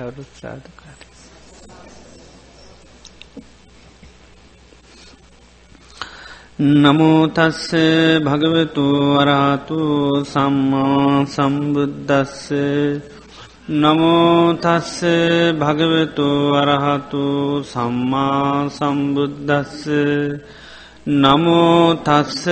[0.00, 0.98] කවුරුත් සාධකාර.
[6.78, 7.68] නමුතස්ස
[8.24, 8.84] භගවතු
[9.14, 9.80] වරාතු
[10.24, 12.48] සම්මා සම්බුද්ධස්ස
[13.74, 14.96] නමෝතස්ස
[15.60, 17.24] භගවතු වරහතු
[17.64, 19.84] සම්මා සම්බුද්ධස්ස
[21.18, 22.42] නමෝතස්ස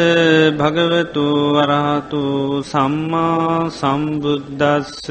[0.60, 1.26] භගවතු
[1.56, 2.22] වරහතු
[2.64, 5.08] සම්මා සම්බුද්ධස්ස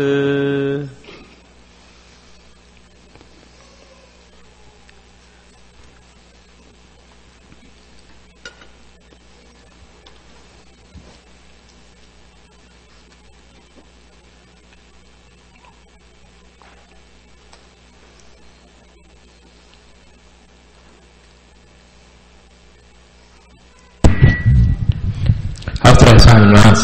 [26.20, 26.84] ස්වාමීන් වහන්ස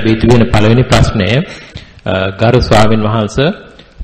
[0.00, 1.30] ලැබී තිබෙන පළවෙනි ප්‍රශ්නය
[2.34, 3.36] ගරු ස්වාමීන් වහන්ස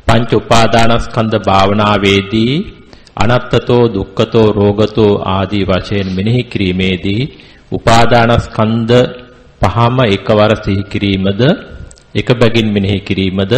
[0.07, 2.55] පංච උපාදානස්කන්ධ භාවනාවේදී
[3.17, 7.23] අනත්තතෝ දුක්ඛතෝ රෝගතෝ ආදී වශයෙන් මෙනෙහි කිරීමේදී
[7.73, 8.95] උපාදානස්කන්ධ
[9.63, 11.43] පහම එකවර සිහි කිරීමද
[12.15, 13.53] එක බැගින් මෙනෙහි කිරීමද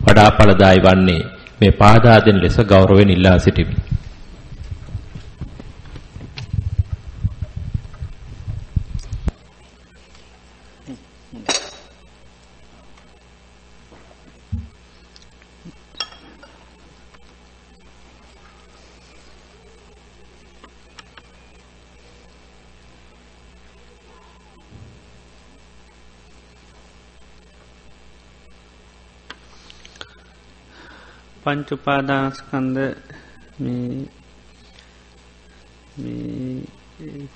[0.00, 1.22] වඩා ඵලදායි වන්නේ.
[1.60, 3.76] මේ පාදා දෙන ලෙස ගෞරවයෙන් ඉල්ලා සිටිමි.
[31.50, 32.76] පංචුපාදාස්කන්ද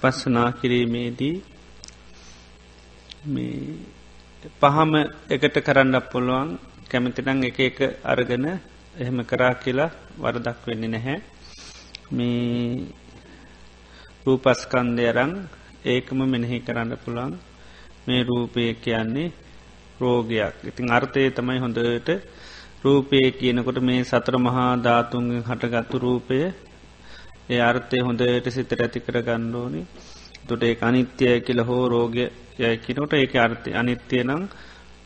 [0.00, 1.36] පස්සනා කිරීමේදී
[3.26, 3.58] මේ
[4.52, 4.92] පහම
[5.30, 6.50] එකට කරන්න පුළුවන්
[6.88, 8.46] කැමතිනං එක එක අරගෙන
[8.94, 11.16] එහෙම කරා කියලා වරදක් වෙන්නේ නැහැ.
[12.12, 12.86] මේ
[14.26, 15.32] රූපස්කන්දය අරං
[15.84, 17.34] ඒකම මෙනෙහි කරන්න පුළුවන්.
[18.06, 19.34] මේ රූපය කියන්නේ
[20.00, 20.54] රෝගයක්.
[20.64, 22.10] ඉතින් අර්ථය තමයි හොඳට
[22.84, 26.38] රූපය කියනකොට මේ සතර මහා ධාතුන්ගෙන් හටගත්තු රූපය
[27.48, 29.80] ඒ අර්ථය හොඳට සිතට ඇති කර ගණ්ඩෝනි
[30.46, 32.24] තුට ඒ අනිත්‍යය කියල හෝ රෝගය
[32.58, 34.42] යැකිනොට ඒක අර්ථය අනිත්‍යය නං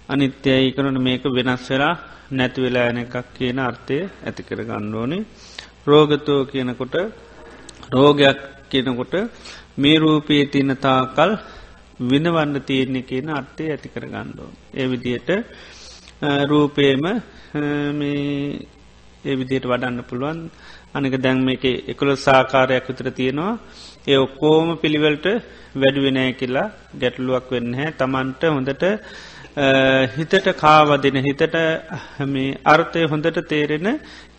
[0.09, 1.95] අනිත්‍යයි කරන මේක වෙනස් වෙලා
[2.31, 5.19] නැති වෙලා යන එකක් කියන අර්ථය ඇති කර ගණ්ඩෝනි
[5.87, 6.97] රෝගතෝ කියනකොට
[7.91, 9.15] රෝගයක් කියනකොට
[9.77, 11.33] මේ රූපයේ තියනතා කල්
[12.01, 14.51] විනවන්න තියෙන්නේ කියන අර්ථය ඇති කර ගණ්ඩෝ.
[14.75, 15.31] ඒ විදියට
[16.49, 17.05] රූපේම
[17.93, 18.67] මේ
[19.25, 20.39] ඒ විදියට වඩන්න පුළුවන්.
[20.95, 23.59] අනික දැන් මේක එකොළ සාකාරයක් විතර තියෙනවා.
[24.07, 25.27] ඒ ඔක්කෝම පිළිවල්ට
[25.75, 26.69] වැඩුවෙනෑ කියලා
[27.01, 28.85] ගැටලුවක් වෙන්න හැ තමන්ට හොඳට
[30.17, 31.57] හිතට කාවදින හිතට
[32.27, 33.89] මේ අර්ථය හොඳට තේරෙන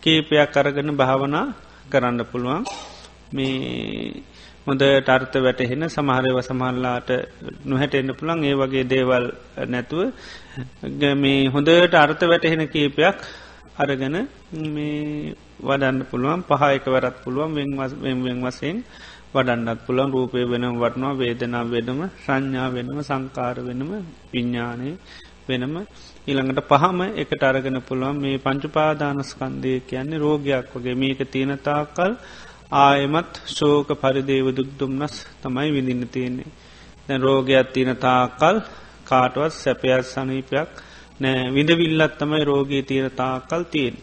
[0.00, 1.46] කීපයක් අරගන භාවනා
[1.90, 2.64] කරන්න පුළුවන්.
[3.32, 4.22] මේ
[4.66, 7.10] හොඳ ටර්ථ වැටහෙන සමහරව සමහල්ලාට
[7.64, 9.26] නොහැට එන්න පුළන් ඒ වගේ දේවල්
[9.66, 10.00] නැතුව
[11.16, 13.18] මේ හොඳට අර්ථ වැටහෙන කීපයක්
[13.76, 14.16] අරගෙන
[14.68, 17.54] මේ වඩන්න පුළුවන් පහයක වැරත් පුළුවන්
[18.24, 18.78] වෙන් වසයෙන්
[19.32, 23.90] වඩන්නත් පුළන් රූපය වෙනම් වටනවා වේදනා වෙනම සංඥා වෙනම සංකාර වෙනම
[24.32, 24.90] විඤ්ඥානය
[25.48, 25.74] වෙනම.
[26.26, 30.94] ඊළඟට පහම එකට අරගෙන පුළුවන් මේ පංචුපාදානස්කන්දය කියන්නේ රෝගයක් වගේ.
[30.94, 32.12] මේක තියෙනතාකල්
[32.80, 36.50] ආයමත් ශෝක පරිදේව දුක්දුම්නස් තමයි විඳින්න තියෙන්නේ.
[37.06, 38.56] දැ රෝගයක් තියන තාකල්
[39.10, 40.68] කාටවත් සැපයක් සනීපයක්
[41.20, 43.96] නෑ විඳවිල්ලත් තමයි රෝගී තීර තාකල් තියෙන්.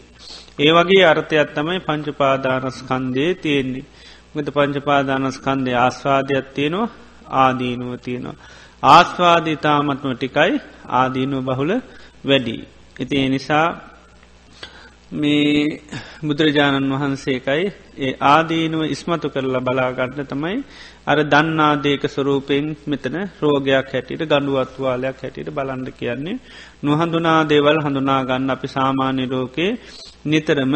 [0.58, 3.86] ඒ වගේ අර්ථයක් තමයි පංචපාදානස්කන්දය තියෙන්නේ.
[4.34, 6.88] මත පංචපාදානස්කන්දය ආස්වාදයක් තියෙනවා
[7.36, 8.36] ආදීනුව තියෙනවා.
[8.82, 10.54] ආස්වාධීතාමත්ම ටිකයි
[10.92, 11.70] ආදීනුව බහුල
[12.24, 12.56] වැඩි.
[13.00, 13.68] ඉති නිසා
[15.12, 15.80] මේ
[16.22, 17.64] බුදුරජාණන් වහන්සේකයි
[17.98, 20.56] ඒ ආදීනුව ඉස්මතු කරලා බලාගන්න තමයි
[21.08, 26.40] අර දන්නාදේක ස්වරූපයෙන් මෙතන රෝගයක් හැටියට ගඩුවත්වාලයක් හැටියට බලන්ඩ කියන්නේ
[26.82, 29.78] නොහඳුනා දේවල් හඳුනාගන්න අපි සාමාන්‍ය ලෝකයේ
[30.24, 30.74] නිතරම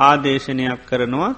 [0.00, 1.30] ආදේශනයක් කරනවා.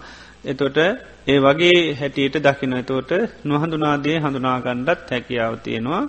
[0.44, 0.78] එතොට
[1.26, 3.12] ඒ වගේ හැටියට දකින එතෝට
[3.44, 6.02] නොහඳුනාදේ හඳුනාගණ්ඩත් හැකියාව තියෙනවා.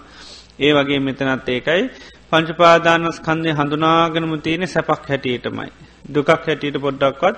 [0.60, 1.84] ඒ වගේ මෙතනත් ඒකයි.
[2.30, 5.70] පංචපාදානස් කන්දය හඳුනාගනම තියෙන සැපක් හැටියටමයි.
[6.08, 7.36] දුකක් හැටියට පොඩ්ඩක්වත්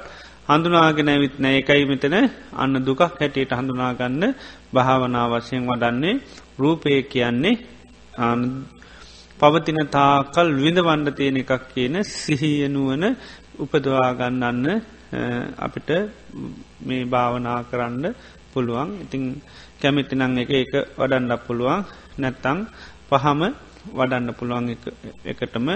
[0.47, 2.15] හඳුනාගෙන ඇවිත් නෑ එකයි මෙතන
[2.53, 4.23] අන්න දුකක් හැටියට හඳුනාගන්න
[4.73, 6.21] භාවනා වශයෙන් වඩන්නේ.
[6.57, 7.55] රූපය කියන්නේ
[9.39, 13.03] පවතින තාකල් විඳ වණ්ඩ තියෙන එකක් කියන සිහියනුවන
[13.57, 14.65] උපදවාගන්නන්න
[15.59, 15.89] අපිට
[16.81, 18.05] මේ භාවනා කරන්න
[18.53, 18.89] පුළුවන්.
[19.03, 19.23] ඉතිං
[19.79, 21.85] කැමිතිනං එක එක වඩන්නක් පුළුවන්.
[22.17, 22.59] නැත්තං
[23.09, 23.41] පහම
[23.89, 24.65] වඩන්න පුළුවන්
[25.25, 25.67] එකටම.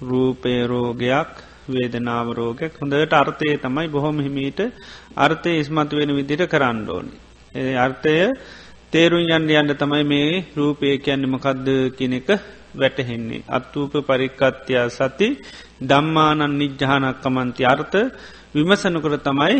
[0.00, 1.32] රූපය රෝගයක්
[1.68, 4.60] වේදනාවරෝගයක් හොඳට අර්ථය තමයි බොහොම හිමීට
[5.16, 7.14] අර්ථය ඉස්මතු වෙන විදිට කරන්න ඕනි.
[7.54, 8.14] ඒ අර්ථය
[8.92, 12.28] තේරුම් යන්න යන්න තමයි මේ රූපය කියන්න මකද්ද කියන එක
[12.74, 13.44] වැටහෙන්නේ.
[13.48, 15.28] අත්තූප පරික්කත්තියා සති
[15.82, 17.96] දම්මානන් නිජ්්‍යානක්කමන්ති අර්ථ
[18.56, 19.56] විමසනකර තමයි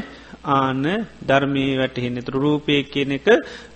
[0.52, 0.84] ආන
[1.22, 3.28] ධර්මී වැටහෙන්නේ තුර රූපය කියන එක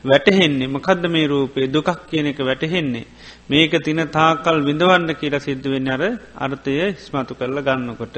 [0.05, 3.07] වැටහෙන්නේ මකදද මේ රූපේ දුකක් කියන එක වැටහෙන්නේ.
[3.49, 6.03] මේක තින තාකල් විඳවන්න කියල සිද්ධුවෙන් අර
[6.39, 8.17] අර්ථය ස්මතු කරලා ගන්නකොට.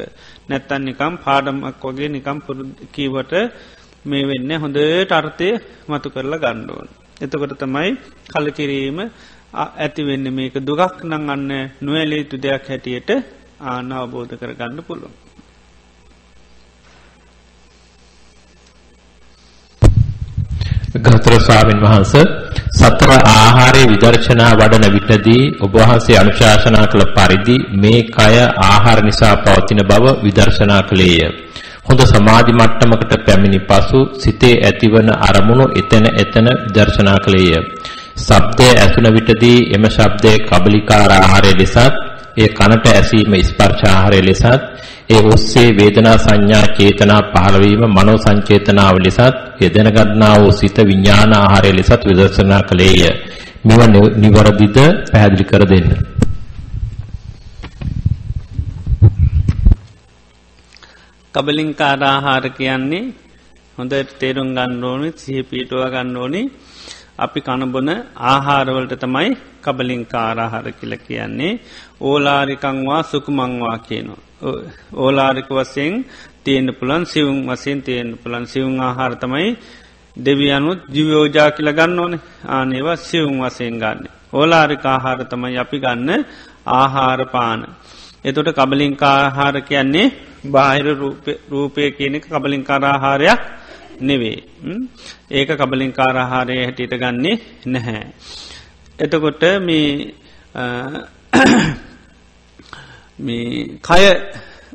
[0.49, 2.39] නැත්තන් නිකම් පාඩමක් වගේ නිකම්
[2.95, 3.33] කීවට
[4.05, 5.49] මේ වෙන්න හොඳට අර්ථය
[5.89, 6.89] මතු කරලා ගණ්ඩුවන්.
[7.17, 7.91] එතකොට තමයි
[8.29, 8.99] කලකිරීම
[9.55, 11.51] ඇති වෙන්න මේක දුගක් නං අන්න
[11.81, 13.11] නොවැලේ යුතු දෙයක් හැටියට
[13.63, 15.22] ආන අවබෝධ කර ගන්න පුළුවන්.
[20.95, 22.13] ගෞතර ස්වාමීන් වහන්ස
[22.71, 29.81] සතර ආහාරයේ විදර්ශනා වඩන විටදී ඔබ වහන්සේ අනුශාසනා කළ පරිදි මේ කය ආහාර නිසා පවතින
[29.83, 31.31] බව විදර්ශනා කළේය.
[31.83, 37.65] හොඳ සමාධි මට්ටමකට පැමිණි පසු සිතේ ඇතිවන අරමුණු එතන එතන විදර්ශනා කළේය.
[38.19, 41.79] ශබ්දය ඇසුන විටදී එම ශබ්දයේ කබලිකාර ආහාරය ලෙසත්
[42.37, 44.45] ඒ කනට ඇසීම ස්පර්ශ ආහාරය ලෙසත්
[45.09, 51.73] ඒ ඔස්සේ වේදනා සංඥා චේතනා පහළවීම මනෝ සංචේතනාව ලෙසත් යෙදෙන ගන්නා වූ සිත විඥාන ආහාරය
[51.73, 53.03] ලෙසත් විදර්ශනා කළේය.
[53.65, 53.81] මෙව
[54.17, 54.79] නිවරදිද
[55.11, 55.91] පැහැදිලි කර දෙන්න.
[61.35, 63.05] කබලින්කාර ආහාර කියන්නේ
[63.79, 66.43] හොඳට තේරුම් ගන්න ඕනි සිහි පිටුව ගන්න ඕනි
[67.23, 67.91] අපි කණබොන
[68.25, 69.31] ආහාරවලට තමයි
[69.63, 71.53] කබලින්කාරාහාර කියල කියන්නේ
[72.03, 74.23] ඕලාරිකංවා සුකුමංවා කියනවා.
[74.97, 75.95] ඕලාරික වසයෙන්
[76.45, 79.49] තියෙන්න්න පුළන් සිවුම් වසයෙන් තියෙන්න්න පුළන් සිවුම් ආහාර තමයි
[80.17, 82.15] දෙවියනුත් ජිවයෝජා කියල ගන්න ඕන
[82.49, 84.01] ආනේවා සිවුම් වසයෙන් ගන්න.
[84.33, 86.11] ඕලාරික ආහාර තමයි අපි ගන්න
[86.73, 87.61] ආහාරපාන.
[88.25, 90.13] එතොට කබලින්කාහාර කියන්නේ
[90.47, 90.87] බාහිර
[91.51, 93.41] රූපය කියනෙක කබලින්කාරාහාරයක්
[94.01, 94.43] නෙවේ.
[95.31, 98.07] ඒක කබලින්කාරාහාරය හැටියට ගන්නේ නැහැ.
[98.99, 100.15] එතකොට මේ
[103.19, 104.15] මේ කය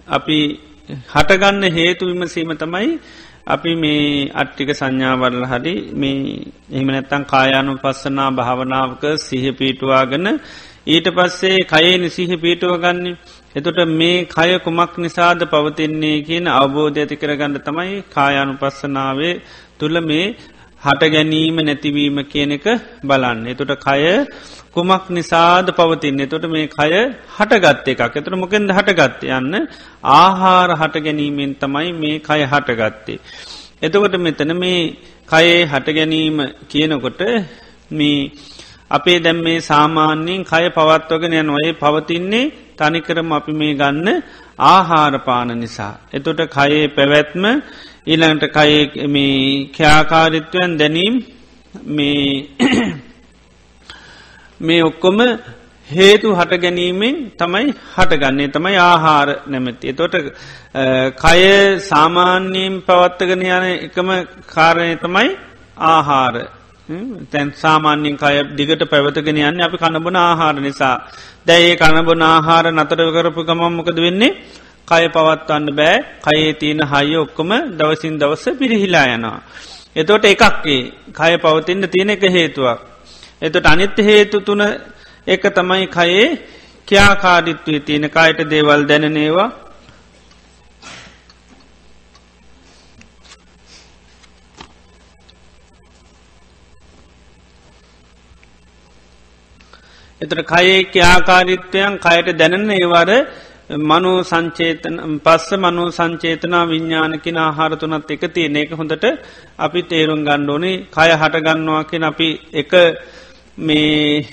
[0.10, 0.60] අපි
[1.06, 3.00] හටගන්න හේතු විමසීම තමයි
[3.48, 10.40] අපි මේ අට්ටික සංඥාවරල හරි මේ එහම නැත්තං කායානු පස්සනා භාවනාවක සිහ පීටුවාගන
[10.88, 13.18] ඊට පස්සේ කයේ නිසිහ පීටුව ගන්නේ
[13.57, 19.33] එතොට මේ කය කුමක් නිසාද පවතින්නේ කියන අවබෝධ ඇති කරගන්න තමයි කායානු පස්සනාවේ
[19.77, 20.25] තුළ මේ
[20.81, 22.65] හට ගැනීම නැතිවීම කියන එක
[23.04, 23.39] බලන්න.
[23.48, 24.04] එතොට කය
[24.71, 26.92] කුමක් නිසාද පවතින්න තොට මේ කය
[27.36, 29.56] හටගත්ත එකක් එතර මොකෙන්ද හටගත්ත යන්න
[30.15, 33.19] ආහාර හට ගැනීමෙන් තමයි මේ කය හටගත්තේ.
[33.80, 34.81] එතකොට මෙතන මේ
[35.27, 36.38] කයේ හට ගැනීම
[36.68, 37.21] කියනකොට
[37.92, 38.31] මේ
[38.92, 42.45] අපේ දැම් මේ සාමාන්‍යයෙන් කය පවත්වගෙන යනොයේ පවතින්නේ
[42.77, 44.07] තනිකරම අපි මේ ගන්න
[44.68, 45.94] ආහාරපාන නිසා.
[46.13, 47.44] එතොට කයේ පැවැත්ම
[48.07, 51.15] ඊළඟට කයේ මේ ක්‍යාකාරිත්වයන් දැනීම්
[51.88, 52.47] මේ
[54.59, 55.18] මේ ඔක්කොම
[55.89, 59.94] හේතු හට ගැනීමෙන් තමයි හටගන්නේ තමයි ආහාර නැමැති.
[59.94, 60.15] තොට
[61.15, 61.41] කය
[61.81, 64.09] සාමාන්‍යයෙන් පවත්තගෙන යන එකම
[64.47, 65.30] කාරණය තමයි
[65.77, 66.35] ආහාර.
[67.31, 70.95] තැන් සාමාන්‍යෙන් කය දිගට පැවතගෙන යන්න අපි කණබන ආහාර නිසා.
[71.45, 74.38] දැයි කණබන ආහාර නතර කරපු ගමම් මොකද වෙන්නේ
[74.88, 75.95] කය පවත්වන්න බෑ
[76.25, 79.40] කයේ තියෙන හය ඔක්කොම දවසින් දවස පිරිහිලා යනවා.
[79.95, 80.81] එතෝට එකක්ේ
[81.14, 82.80] කය පවතින්න තියෙන එක හේතුවක්.
[83.42, 84.64] එතට අනිත්‍ය හේතු තුන
[85.28, 86.26] එක තමයි කයේ
[86.88, 89.50] ක්‍යාකාඩිත්වය තියෙන කායට දේවල් දැනනේවා
[100.21, 103.09] එතට කයේ ක්‍යාකාරිත්වයන් කයට දැනන ඒවර
[103.83, 109.06] මනු සංචේතන පස්ස මනු සංචේතනා විඤ්ඥානකින ආහාරතුනත් එක තියෙන එක හොඳට
[109.59, 112.74] අපි තේරුම් ගණ්ඩෝනේ කය හටගන්නවාකෙන අපි එක
[113.59, 114.26] මේ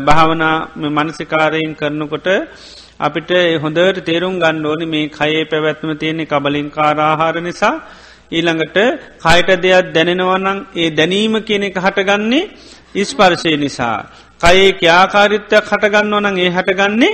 [0.00, 0.56] භාවනා
[0.88, 2.28] මනසිකාරයෙන් කරනකොට
[3.00, 7.74] අපිට හොඳට තේරුම් ගණ්ඩෝනි මේ කයේ පැවැත්ම තියෙනෙ කබලින් කාරාහාර නිසා
[8.30, 8.78] ඊළඟට
[9.22, 12.50] කයට දෙයක් දැනෙනවනං ඒ දැනීම කියන එක හටගන්නේ
[12.94, 13.98] ඉස්පර්ශය නිසා.
[14.40, 17.12] කයේ ක්‍යාකාරිත්වයක් හටගන්න ඕනන් ඒ හටගන්නේ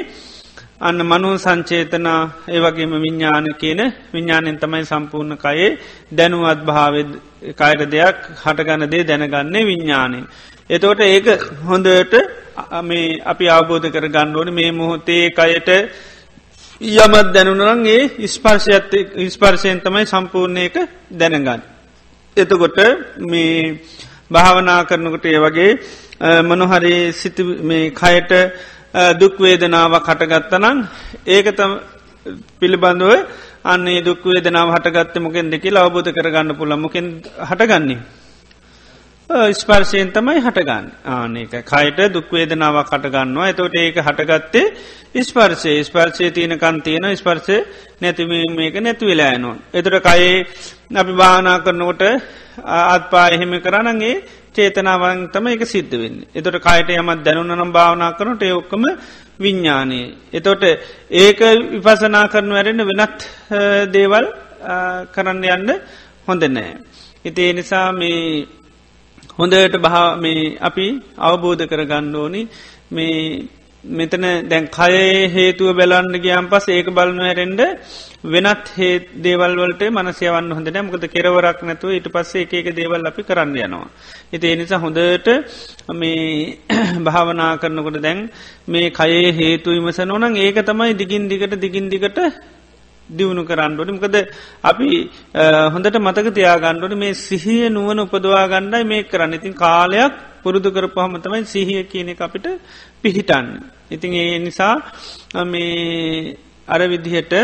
[0.81, 3.81] අන්න මනු සංචේතනා ඒවගේම විඤ්ඥාන කියන
[4.13, 5.69] විඤ්ඥානෙන් තමයි සම්පූර්ණ කයේ
[6.13, 7.11] දැනුවත් භාවද
[7.53, 10.25] කයට දෙයක් හටගන්න දේ දැනගන්නේ විඤ්ඥානෙන්.
[10.71, 11.27] එතෝට ඒක
[11.65, 12.15] හොඳට
[12.83, 15.71] මේ අපි අවබෝධ කර ගණ්ඩුවන මේ මොහොතේ කයට
[16.81, 18.91] යමත් දැනුනරන්ගේ ස්පර්ශයත්
[19.29, 20.77] ස්පර්ශයෙන් තමයි සම්පූර්ණයක
[21.13, 21.63] දැනගන්න.
[22.37, 22.79] එතකොට
[23.23, 23.79] මේ
[24.31, 25.71] භාවනා කරනකොට ඒ වගේ
[26.23, 28.33] මනොහරි සිති මේ කයට
[29.17, 30.79] දුක්වේදනාව කටගත්තනං
[31.29, 31.73] ඒකතම
[32.61, 33.13] පිළිබඳුව
[33.65, 37.07] අන්නේ දුක්වේදනාව හටගත්ත මොකෙන් දෙකි අවබෝධ කරගන්න පුළ මොකෙන්
[37.43, 38.01] හටගන්නේ.
[39.53, 40.87] ස්පර්ශයෙන් තමයි හටගන්න.
[41.07, 44.67] ආනක කයිට දුක්වේදනාව කටගන්නවා එතවට ඒක හටගත්තේ
[45.21, 45.75] ස්පර්ශය.
[45.83, 47.57] ස්පර්ශය තියනකන් තියෙන ස්පර්ශය
[48.01, 49.57] නැතිවීම මේක නැතිවෙලායනවා.
[49.73, 50.47] එතට කයේ
[50.95, 52.03] අපි භානා කරනකොට
[52.59, 54.15] අත්පා එහෙම කරනගේ
[54.55, 56.17] චේතනාවන් තම එක සිද්ධ වෙන්න.
[56.33, 58.85] එතොට කයට යමත් දැනුනනම් භාවනා කරනට ඔක්කම
[59.39, 60.15] විඤ්ඥානයේ.
[60.33, 60.65] එතොට
[61.13, 61.41] ඒක
[61.75, 63.21] විපසනා කරනු ඇරෙන වෙනත්
[63.91, 64.27] දේවල්
[65.15, 65.71] කරන්න යන්න
[66.27, 66.71] හොඳ නෑ.
[67.25, 68.47] හිතේ නිසා මේ
[69.39, 70.87] හොඳට බහා මේ අපි
[71.21, 72.43] අවබෝධ කරගන්න ඕනි
[72.91, 73.49] මේ
[73.85, 77.63] මෙතන දැන් කයේ හේතුව බැලන්න ගියම් පස් ඒක බලනු හැරෙන්ඩ
[78.25, 83.89] වෙනත් හේ දේවල්වලට මනසයවන්න හොඳ නෑමකද කෙරවරක් නැතුව ඉට පස්සේ එක දේවල් අපි කරන්න යනවා.
[84.31, 85.27] හිත එනිසා හොඳට
[85.93, 86.59] මේ
[87.03, 88.31] භාවනා කරනකොට දැන්
[88.67, 92.21] මේ කයේ හේතු විමසන ඕනන් ඒක තමයි දිගින් දිගට දිගින් දිගට
[93.09, 94.17] දියුණු කරන්නඩොට මකද
[94.63, 94.91] අපි
[95.69, 100.15] හොඳට මතක තියාගණ්ඩොට මේ සිහිය නුවන උපදවා ගණ්ඩයි මේ කරන්න ඉතින් කාලයක්
[100.45, 102.47] පුරුදු කරපහම තමයි සිහිය කියන අපිට
[103.03, 103.51] පිහිටන්න.
[103.91, 104.75] ඉතින් ඒ නිසා
[105.45, 106.39] මේ
[106.69, 107.35] අර විදිහට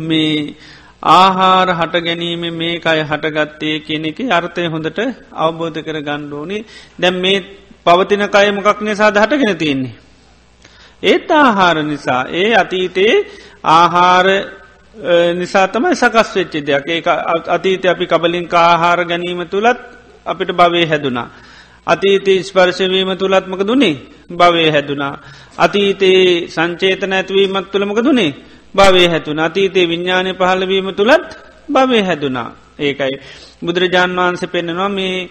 [0.00, 0.54] මේ
[1.02, 4.98] ආහාර හට ගැනීම මේ අය හටගත්තේ කියන එක අර්ථය හොඳට
[5.34, 6.58] අවබෝධ කර ගණ්ඩෝනි
[6.98, 7.44] දැම් මේ
[7.86, 9.94] පවතින කය මොකක් නිසා හටගෙන තියන්නේ.
[11.02, 13.14] ඒත් ආහාර නිසා ඒ අතීතයේ
[13.64, 14.26] ආහාර
[15.34, 17.02] නිසා තමයි සකස් වෙච්චි දෙයක් ඒ
[17.48, 19.78] අතීත අපි කබලින් ආහාර ගැනීම තුළත්
[20.26, 21.28] අපිට භවය හැදුනා.
[21.86, 23.96] අතීතයේ ස්පර්ශවීම තුළත්මක දුනේ
[24.30, 25.14] භවය හැදුනා.
[25.56, 28.34] අතීතයේ සංචේතන ඇත්වීමත් තුළමක දුනේ
[28.74, 31.28] භවය හැතුන අතීතයේ විඤ්ඥානය පහලවීම තුළත්
[31.68, 32.50] භවය හැදුනා.
[32.78, 33.14] ඒකයි.
[33.62, 35.28] බුදුරජාන් වහන්සේ පෙන්නවා මේ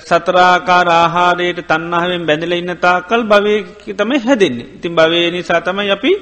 [0.00, 3.54] සතරාකාර ආහාරයට තන්නහාවෙන් බැඳල ඉන්නතා කල් භවය
[3.92, 4.68] තමයි හැදෙන්නේ.
[4.76, 6.12] ඉතින් භවය නිසා තමයි අපි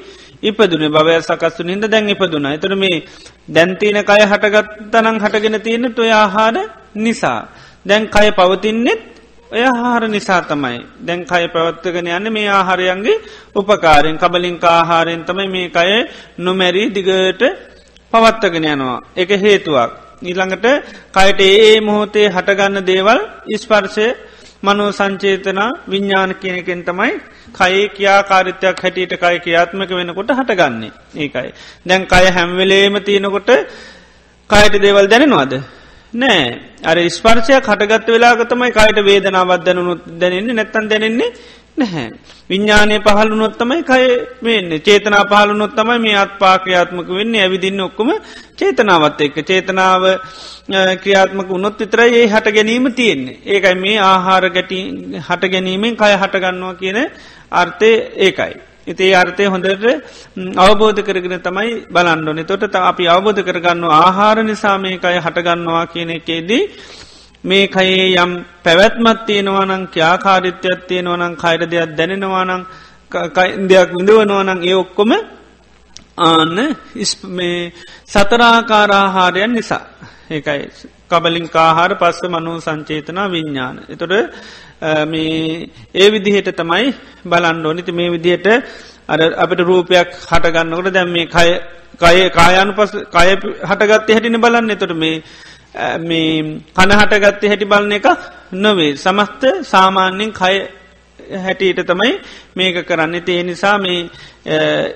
[0.43, 2.47] ඉපදුන භවය සකස්තු හිද දැන් ඉපදුන.
[2.49, 3.05] එතන මේ
[3.49, 6.57] දැන්තින කය හටගත්තනං හටගෙන තියෙන ඔය ආහාර
[6.97, 7.41] නිසා.
[7.87, 9.01] දැන් කය පවතින්නෙත්
[9.53, 13.17] ඔය ආහාර නිසා තමයි දැන් කය පැවත්වගෙන යන්න මේ ආහාරයන්ගේ
[13.55, 15.91] උපකාරෙන් කබලින් ආහාරයෙන් තමයි මේ කය
[16.39, 17.43] නොමැරී දිගට
[18.13, 18.99] පවත්තගෙන යනවා.
[19.17, 19.91] එක හේතුවක්.
[20.23, 20.67] ඊළඟට
[21.13, 24.07] කයට ඒ මොහොතේ හටගන්න දේවල් ඉස්පර්ශය
[24.63, 27.13] මනෝ සංචේතන විඤ්ඥාන කියනකෙන් තමයි
[27.53, 31.51] කයේ කියා කාරිත්‍යයක් හැටියට කය ක්‍රියාත්මක වෙනකොට හටගන්නේ ඒකයි.
[31.87, 33.51] දැන් කය හැම්වෙලේම තියෙනකොට
[34.51, 35.53] කයට දේවල් දැනෙනවාද.
[36.15, 41.31] නෑ අර ස්පර්ශය කටගත් වෙලාගතමයි කයට වේදනාවත් දැනුනුත් දැනෙන්නේ නැත්තන් දැනෙන්නේ
[41.79, 42.07] නැහැ.
[42.51, 44.05] විඤ්ඥානය පහළුනොත්තමයි කය
[44.43, 48.11] වෙන්න චේතනා පහළුනොත් තමයි මේ අත් පාක්‍රියාත්මක වෙන්න ඇවිදින්න ඔක්කොම
[48.57, 50.03] චේතනාවත් එක්ක චේතනාව
[51.03, 53.39] ක්‍රියාත්මක උනොත් විතරයි ඒ හට ගැනීම තියෙන්නේ.
[53.47, 54.81] ඒකයි මේ ආහාර ගැටි
[55.21, 56.99] හට ගැනීමෙන් කය හටගන්නවා කියන
[57.53, 58.70] අර්ථය ඒකයි.
[58.87, 59.85] ඉතිේ අර්ථය හොඳට
[60.59, 66.65] අවබෝධ කරගෙන තමයි බලන්ඩොන තොට අපි අවබෝධ කරගන්න ආහාර නිසා මේකයි හටගන්නවා කියන එකේදී
[67.45, 68.33] මේ කයේ යම්
[68.63, 72.67] පැවැත්මත් තියෙනවානං ක්‍යාකාරිත්‍යයක් තියෙනවනං කයිර දෙයක් දැනෙනවානං
[73.67, 75.13] දෙයක් විඳවනවනං ඒ ඔක්කොම
[76.19, 76.59] ආන්න
[77.29, 77.73] මේ
[78.07, 79.85] සතරාකාරාහාරයන් නිසා.
[80.31, 80.61] ඒකයි.
[81.11, 83.77] කබලින් කාහාර පස්ස මනු සංචේතනා විඤ්ඥාන.
[83.89, 84.13] එතොට
[85.07, 86.95] මේ ඒ විදිහට තමයි
[87.25, 88.47] බලන්ඩෝනිති මේ විදිහට
[89.09, 91.49] අර අපට රූපයක් හටගන්නකට දැම් මේ කය
[91.99, 93.29] කය කායනු පස් කය
[93.63, 94.71] හටගත්තේ හැටින බලන්න.
[94.71, 95.23] එතොට මේ
[96.01, 98.07] මේ කනහටගත්තේ හැටි බලන එක
[98.55, 98.97] නොවේ.
[98.97, 100.57] සමස්ත සාමාන්‍යෙන් කය
[101.39, 102.13] හැටියට තමයි
[102.57, 103.15] මේක කරන්න.
[103.15, 104.09] ඒ නිසා මේ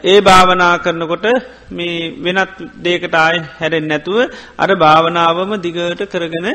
[0.04, 1.26] ඒ භාවනා කරනකොට
[1.70, 4.18] මේ වෙනත් දේකට ආය හැරෙන් නැතුව
[4.58, 6.48] අර භාවනාවම දිගට කරගෙන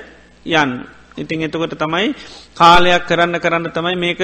[0.45, 0.71] යන්න.
[1.19, 2.13] ඉතින් එතකොට තමයි
[2.55, 4.21] කාලයක් කරන්න කරන්න තමයි මේක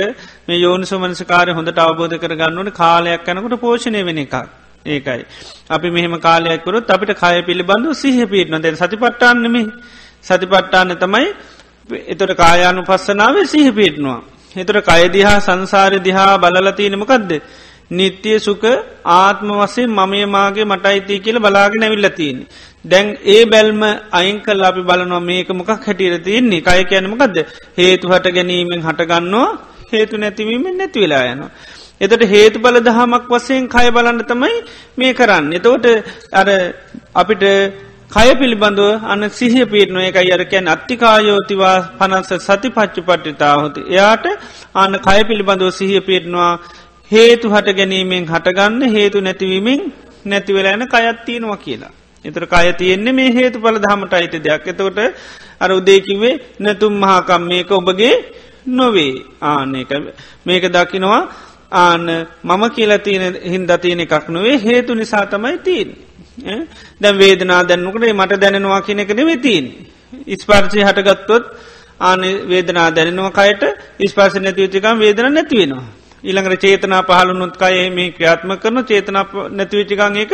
[0.47, 4.35] මේ යෝනිසු මනසකාරය හොඳට අවබෝධ කරගන්නවන කාලයක් කනකොට පෝෂණය වෙන එකක්.
[4.85, 5.25] ඒකයි.
[5.69, 9.55] අපි මෙහෙම කාලයක්කරුත් අපිට කය පිළිබඳු සිහ පිටන දැ සතිපට්ටන්නම
[10.23, 11.27] සතිපට්ටාන්න තමයි
[12.07, 14.21] එතොට කායානු පස්සනාව සිහ පිටනවා.
[14.55, 17.31] එතොට කයදිහා සංසාරය දිහා බලලතියනමකක්ද.
[17.91, 18.63] නිත්‍යය සුක
[19.05, 22.47] ආත්ම වසේ මමය මාගේ මටයිතිය කියල බලාගෙන ඇවිල්ලතියන්නේ.
[22.85, 27.37] දැන් ඒ බැල්ම අයින් කල් අපි බලනවා මේක මොකක් හැටියට තියන්නේ කය කියනමකක්ද
[27.77, 29.47] හේතු හට ගැනීමෙන් හටගන්නවා
[29.91, 31.51] හේතු නැතිවීමෙන් නැති වෙලා යනවා.
[32.01, 34.55] එතට හේතු බල දහමක් වසයෙන් කය බලන්න තමයි
[34.97, 35.53] මේ කරන්න.
[35.53, 35.85] එතවට
[36.33, 36.47] අර
[37.15, 37.43] අපිට
[38.11, 43.81] කය පිළිබඳව අන්න සිහිය පීටනුව එක අයරකැන් අත්තිකායෝතිවා පනස්ස සති පච්චු පට්ටිතාහොති.
[43.89, 44.25] එයාට
[44.75, 46.51] අන්න කය පිළිබඳව සිහිය පීටනවා
[47.11, 49.81] හේතු හට ගැනීමෙන් හටගන්න හේතු නැතිවීමෙන්
[50.25, 51.93] නැතිවෙලා යන කයත්තියෙනවා කියලා.
[52.25, 54.67] එතර කය තියෙන්නේ මේ හේතු පල දහමට අයිති දෙයක්.
[54.67, 54.99] එතකොට
[55.59, 58.13] අර උදේකිවේ නැතුම් මහාකම් මේක ඔබගේ
[58.67, 59.13] නොවේ.
[59.43, 59.91] ආනක
[60.45, 61.21] මේක දකිනවා.
[61.73, 62.05] ආන
[62.43, 65.89] මම කියලා තියෙන හින්ද තියෙන එකක් නොවේ හේතු නිසා තමයි තිීන්
[67.01, 69.65] දැ වේදනා දැන්නකට මට දැනෙනවා කියන එක නෙවේ තිීන්
[70.27, 71.45] ඉස්පර්සය හටගත්තොත්
[72.01, 73.63] ආන වේදනා දැනෙනවා කයට
[73.99, 75.85] ඉස්පාස නැතිවචකම් වේදන නැතිවෙනවා.
[76.27, 80.33] ඊළඟට චේතනා පහළුනුත් කය මේ ක්‍රියාත්ම කරන චේතනා නැතිවචකං එක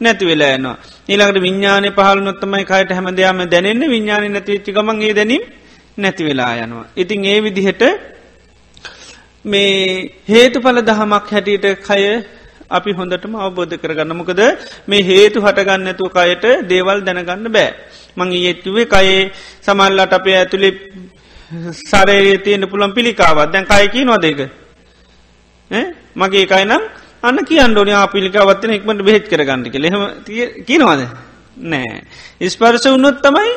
[0.00, 0.76] නැති වෙලා යනවා.
[1.08, 5.44] ඊළඟට විඤ්ඥානය පහල නොත්තමයි කයට හැමදයාම දැනෙන්නේ විඤ්ඥාන නැතිවෙච්චි ගමන්ගේ දැනීම
[5.98, 6.86] නැති වෙලා යනවා.
[6.96, 7.82] ඉතින් ඒ විදිහට
[9.44, 9.74] මේ
[10.28, 12.02] හේතුඵල දහමක් හැටියට කය
[12.70, 14.40] අපි හොඳටම අවබෝධ කරගන්න මොකද
[14.88, 17.70] මේ හේතු හටගන්නඇතු කයට දේවල් දැනගන්න බෑ.
[18.16, 19.30] මං ඒත්තුවේ කයේ
[19.66, 20.70] සමල්ලට අපේ ඇතුළි
[21.82, 24.40] සරේ තියෙන පුළන් පිළිකාවත් දැන් කයකි නොදේක.
[26.16, 26.82] මගේ කයිනම්
[27.22, 30.02] අන්න කියන්න ඕන පිළිකාවත්තන එක්මට බෙහෙත් කරගන්නක ලෙහම
[30.68, 31.02] කියනවාද?
[31.56, 32.02] නෑ.
[32.40, 33.50] ඉස්පර්ශ උන්නොත් තමයි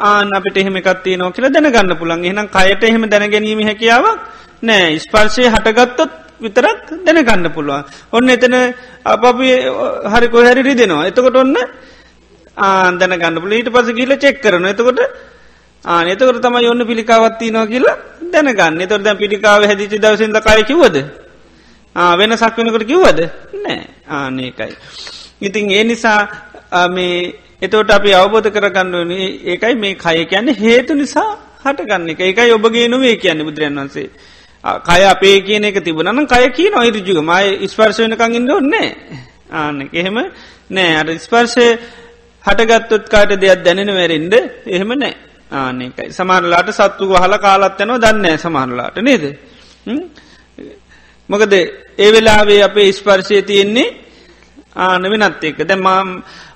[0.00, 4.18] ආන අපිට එහෙම එකත්තිය නෝ කියල දැනගන්න පුළන් එහනම් කයට එහෙම දැනගැනීම හැකියාවක්
[4.62, 4.98] නෑ.
[4.98, 7.84] ස්පර්ශය හටගත්තොත් විතරක් දැනගන්න පුළුවන්.
[8.12, 8.54] ඔන්න එතන
[9.04, 9.24] අප
[10.12, 11.06] හරි කොහැරි රිදෙනවා.
[11.06, 11.56] එතකොට ඔන්න
[12.58, 15.00] ආදැන ගන්නපුල ඊට පස කියල චෙක් කරන එතකොට
[15.84, 17.96] ආන එතකට තම ඔන්න පිළිකාවත්ති නවා කියලා
[18.32, 18.88] දැනගන්න.
[18.88, 20.96] තොර දැ පිළිකාව හැදිචි දවසිද කයකිවද
[21.94, 23.20] වෙන සක්වනකට කිව්වද?
[23.54, 23.86] නෑ.
[24.08, 24.76] ආනකයි
[25.40, 26.20] ඉතින් ඒ නිසා
[26.88, 29.10] මේ එතවට අපි අවබෝධ කරගන්න
[29.46, 31.30] ඒකයි මේ කය කියන්නේ හේතු නිසා
[31.64, 32.20] හටගන්න එක.
[32.22, 34.08] එකයි ඔබගේ නොවේ කියන්නේ බුදුරන් වන්සේ
[34.80, 38.88] කය අපේ කියන එක තිබුණන කය කිය නොයිරජුග මයි ස්පර්ශයනකං ඉන්න ඔන්නේ
[39.50, 40.16] ආන එහෙම
[40.70, 40.96] නෑ.
[40.96, 41.66] අට ස්පර්ශය
[42.44, 44.34] හටගත්තොත් කාට දෙයක් දැනෙන වැරෙන්ඩ
[44.66, 45.14] එහෙම නෑ.
[45.52, 49.24] ආනෙකයි සමාරලාට සත්තු හල කාලත් යනව දන්න සමාරලාට නේද?
[51.28, 53.88] මොකද ඒ වෙලාවේ අපේ ස්පර්ශය තියෙන්නේ?
[54.76, 56.08] ආන වෙනත් එක දැ මම්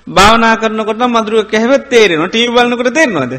[0.07, 3.33] භාවනා කරනකොට මදුරුව කැහවත් තේරෙන ටීව බලන්නකට තේරනවාද?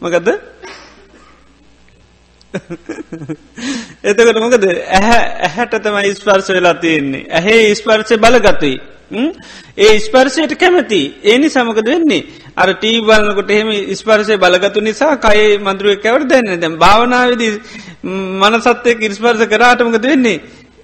[0.00, 0.28] මොකද?
[4.04, 4.66] එතකට මොකද?
[4.90, 7.24] ඇහැ ඇහැට තමයි ස්පර්ශ වෙලා තියෙන්නේ.
[7.30, 8.76] ඇහේ ස්පර්ශය බලගතුයි.
[9.78, 11.00] ඒ ස්පර්ශයට කැමති.
[11.24, 12.22] ඒනි සමකද වෙන්නේ?
[12.56, 17.42] අර ටීබල්නකොට එහෙම ස්පර්ශය බලගතු නිසා කයි මන්දුරුව කැවර දැන්න දැම් භාවනාවද
[18.04, 20.40] මනසත්තය ඉස්පර්ශ කරාටමකද වෙන්නේ?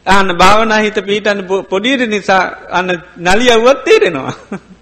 [0.06, 4.34] ආන භාවනා හිත පීටන්න පොඩීට නිසා අන්න නලි අවුවත් තේරෙනවා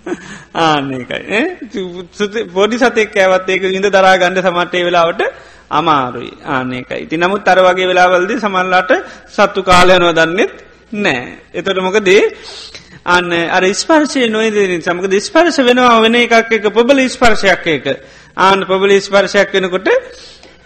[0.64, 5.22] ආන්නේකයි පොඩි සතෙක් ඇවත් ඒක ඉඳ දරා ගණඩ සමට්ටේ වෙලාවට
[5.70, 6.32] අමාරුයි.
[6.46, 8.90] ආනකයි ඉති නමුත් තර වගේ වෙලාවල්ද සමල්ලාට
[9.28, 10.52] සත්තු කාලයනවා දන්නෙත්
[10.94, 11.22] නෑ.
[11.54, 12.22] එතොට මොකදේ
[13.06, 17.86] අන්න අර ස්පර්ශය නොයදරින් සමක ස්පර්ශ වෙනවා වෙන එකක් එක පොබල ස්පර්ශයක් එක
[18.38, 19.88] ආන පොබල ස්පර්ශයක් වෙනකොට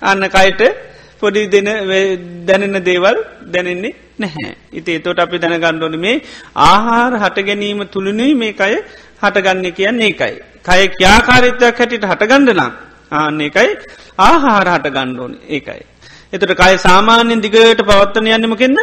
[0.02, 0.62] අන්න කයිට
[1.20, 1.68] පොඩි දෙන
[2.46, 4.56] දැනෙන දේවල් දැනෙන්නේ නැහැ.
[4.72, 6.22] ඉති තොට අපි දැනගණ්ඩෝන මේ
[6.56, 8.74] ආහාර හට ගැනීම තුළුණුයි මේ අය
[9.22, 10.34] හටගන්න කියන්නේ ඒකයි.
[10.64, 12.72] කය ක්‍යාකාරිත්වයක් හැටිට හටගණඩනම්
[13.14, 13.70] ආන්න එකයි
[14.18, 15.82] ආහාර හට ගණ්ඩෝන ඒකයි.
[16.32, 18.76] එතට කය සාමාන්‍යෙන් දිගට පවත්තන යන්නම කෙන්න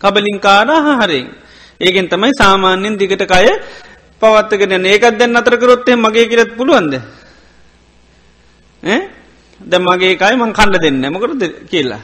[0.00, 1.28] කබලින්කාර ආහාරයෙන්.
[1.80, 3.46] ඒගෙන් තමයි සාමාන්‍යෙන් දිගට කය
[4.22, 6.94] පවත්තගෙන ඒකත් දැන් අතරකරොත්තේ මගේ කියරත් පුළුවන්ද.
[9.60, 12.02] ද මගේ කයි මං කණ්ඩ දෙන්න මොකරද කියලා.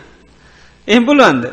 [0.88, 1.44] එහම පුළුවන්ද.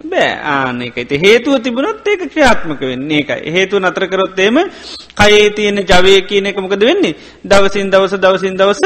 [0.00, 0.30] බෑ.
[0.44, 3.20] ආනකයිත හේතුව තිබුණොත් ඒක ක්‍රියාත්මක වෙන්නේ.
[3.20, 4.56] එකයි හේතු නතරකරොත්තේම
[5.14, 7.16] කයේ තියෙන ජවය කියන එක මොකද වෙන්නේ?
[7.44, 8.82] දවසින් දවස දවසින් දවස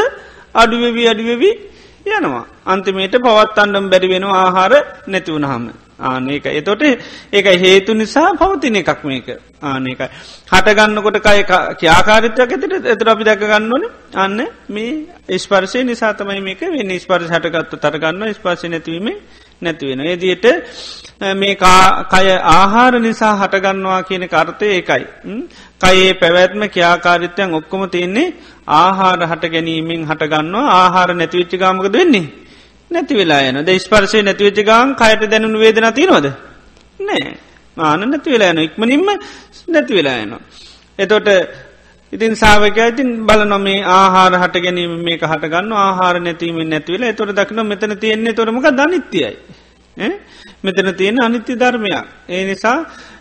[0.54, 1.54] අඩුවවී අඩුවවී
[2.08, 2.44] යනවා.
[2.66, 4.72] අන්තිමේට පවත් අන්ඩම් බැරි වෙන ආහාර
[5.06, 7.46] නැතිවුණහම ආනක එතොට ඒක.
[7.56, 9.28] හේතු නිසා පවතින එකක් මේක.
[9.62, 9.94] ආනකයි
[10.48, 11.40] හටගන්නකොට කය
[11.76, 13.84] ක්‍යාකාරිත්වයක් ඇතට එතර අපි දැකගන්නවන
[14.16, 16.98] අන්න මේ ස්පර්ශය නිසාතමයි මේක වෙන්න.
[16.98, 19.08] ස්පර්ශ හටගත්තු තරගන්න ස්පර්ශ නැතිවීම
[19.66, 20.00] නැතිවෙන.
[20.02, 20.46] ඒදියට
[21.32, 25.04] මේ කය ආහාර නිසා හටගන්නවා කියන කර්තය ඒකයි.
[25.80, 28.34] කයේ පැවැත්ම ක්‍යාකාරිත්‍යයන් ඔක්කොම තියන්නේ
[28.78, 32.26] ආහාර හට ගැනීමෙන් හටගන්නවා ආහාර නැතිවිච්චි ගාමකද වෙන්නේ.
[32.90, 36.26] නැති වෙලා යන ද ස්පර්ශය නැතිවෙච්ච ගාන් කයට දැනුණු වේදන තිනොද.
[37.00, 37.22] නෑ
[37.76, 39.06] මාන නැති වෙලා යන ඉක්මනින්ම
[39.68, 40.42] නැති වෙලා යනවා.
[40.98, 41.28] එතොට
[42.14, 47.60] ඉතින් සාාවක ඉතින් බල නොමේ ආහාර හට ගැනීම මේක හටගන්න ආහාර නැතිීමෙන් නැතිවල තොර දක්න
[47.64, 49.32] මෙතන තියෙන්නේ තොරමක දනිත්‍යයයි.
[50.62, 52.04] මෙතන තියෙන අනිත්‍ය ධර්මයක්.
[52.28, 52.76] ඒ නිසා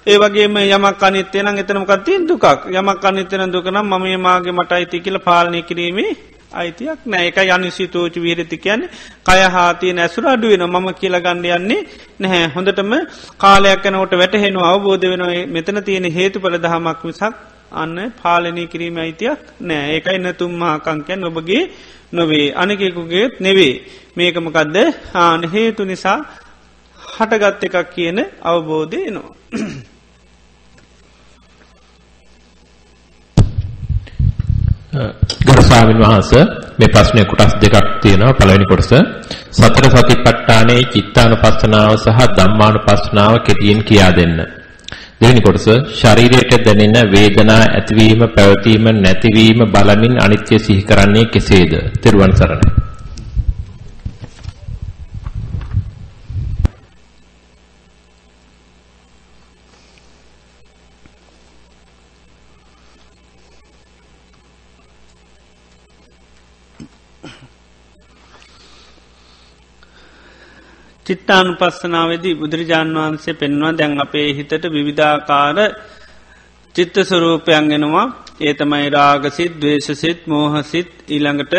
[0.06, 2.46] ඒ වගේම යමක් අනිත්‍යය නම් එතනමකත්තිය දුකක්.
[2.72, 6.12] යමක් අනිත්‍යන දුකනම් මම මාගේ මට අයිති කියල පාලනය කිරීමේ
[6.54, 7.28] අයිතියක් නෑ.
[7.28, 8.92] එක යනිසි තෝච විරති කියන්නේ.
[9.24, 11.82] කය හාතිය නැසුර අඩුවෙන මම කියල ගණඩ යන්නේ
[12.20, 12.54] නැහැ.
[12.56, 12.94] හොඳටම
[13.38, 15.42] කාලයක් නවට වැටහෙන අවබෝධ වෙනවා.
[15.48, 19.84] මෙතන තියෙන හේතු පල දහමක් මිසක් අන්න පාලනය කිරීම අයිතියක් නෑ.
[19.94, 21.64] ඒකයි නතුම් මහකංකයන් ඔබගේ
[22.12, 22.48] නොවේ.
[22.54, 23.74] අනකෙකුගේත් නෙවේ.
[24.18, 24.78] මේකමකදද
[25.16, 26.20] ආන හේතු නිසා
[26.98, 29.34] හටගත්ත එකක් කියන අවබෝධය නවා.
[35.46, 36.32] ගරු ස්වාමීන් වහන්ස
[36.78, 38.34] මේ ප්‍රශ්නේ කොටස් දෙකක් තියෙනවා.
[38.34, 38.92] පළවෙනි කොටස
[39.52, 44.63] සතර සතිපට්ඨානයේ චිත්තානුපස්සනාව සහ ධම්මානුපස්සනාව කෙටියෙන් කියා දෙන්න.
[45.24, 51.74] දෙවෙනි කොටස ශරීරයට දැනෙන වේදනා ඇතිවීම පැවතීම නැතිවීම බලමින් අනිත්‍ය සිහි කරන්නේ කෙසේද?
[52.02, 52.83] තෙරුවන් සරණයි.
[71.06, 75.58] චිත්තානු පස්සනාවේදී බුදුරජාණන් වහන්සේ පෙන්වා දැන් අපේ හිතට විවිධාකාර
[76.76, 78.06] චිත්ත ස්වරූපයන් ගෙනවා
[78.40, 80.90] ඒ තමයි රාගසිත් දවේශසිත් මෝහසිත්.
[81.08, 81.54] ඊළඟට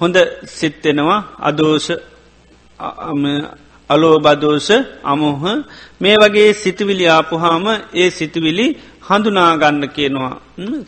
[0.00, 0.16] හොඳ
[0.50, 1.88] සිත්තෙනවා අදෝෂ
[3.90, 4.68] අලෝ බදෝෂ
[5.04, 5.42] අමොහ.
[6.00, 8.66] මේ වගේ සිතිවිලි ආපුහාම ඒ සිතිවිලි
[9.02, 10.34] හඳුනාගන්න කියනවා.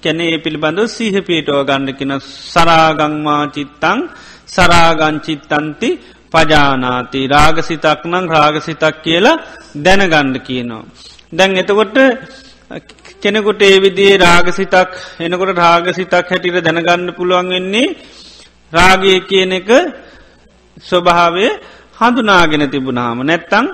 [0.02, 2.14] කැනේ පිළිබඳව සීහ පීටෝ ගන්න කියෙන
[2.52, 4.00] සරාගංමා චිත්තං
[4.48, 5.90] සරාගංචිත්තන්ති
[6.32, 7.20] පජානාති.
[7.28, 9.40] රාගසිතක් නං රාගසිතක් කියලා
[9.76, 10.84] දැනගණ්ඩ කියනවා.
[11.32, 11.96] දැන් එතකොට
[13.22, 17.96] කෙනෙකුට ඒවිදිේ රාගසිතක් එනකොට රාගසිතක් හැටිට දැනගන්න පුළුවන් වෙන්නේ
[18.72, 19.70] රාගය කියන එක
[20.80, 21.46] ස්වභාවය
[21.98, 23.18] හඳුනාගෙන තිබුණාම.
[23.22, 23.66] නැත්තං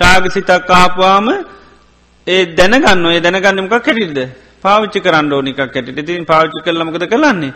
[0.00, 1.26] රාගසිතක් කාපුවාම
[2.26, 4.18] ඒ දැනගන්න ඒ දැනගන්නමක් කැටිද
[4.64, 7.52] පාවිච්චි කරන්න ඕනිකක් ඇට ඉතින් පාවිච්චි කරලමකද කරන්නේ?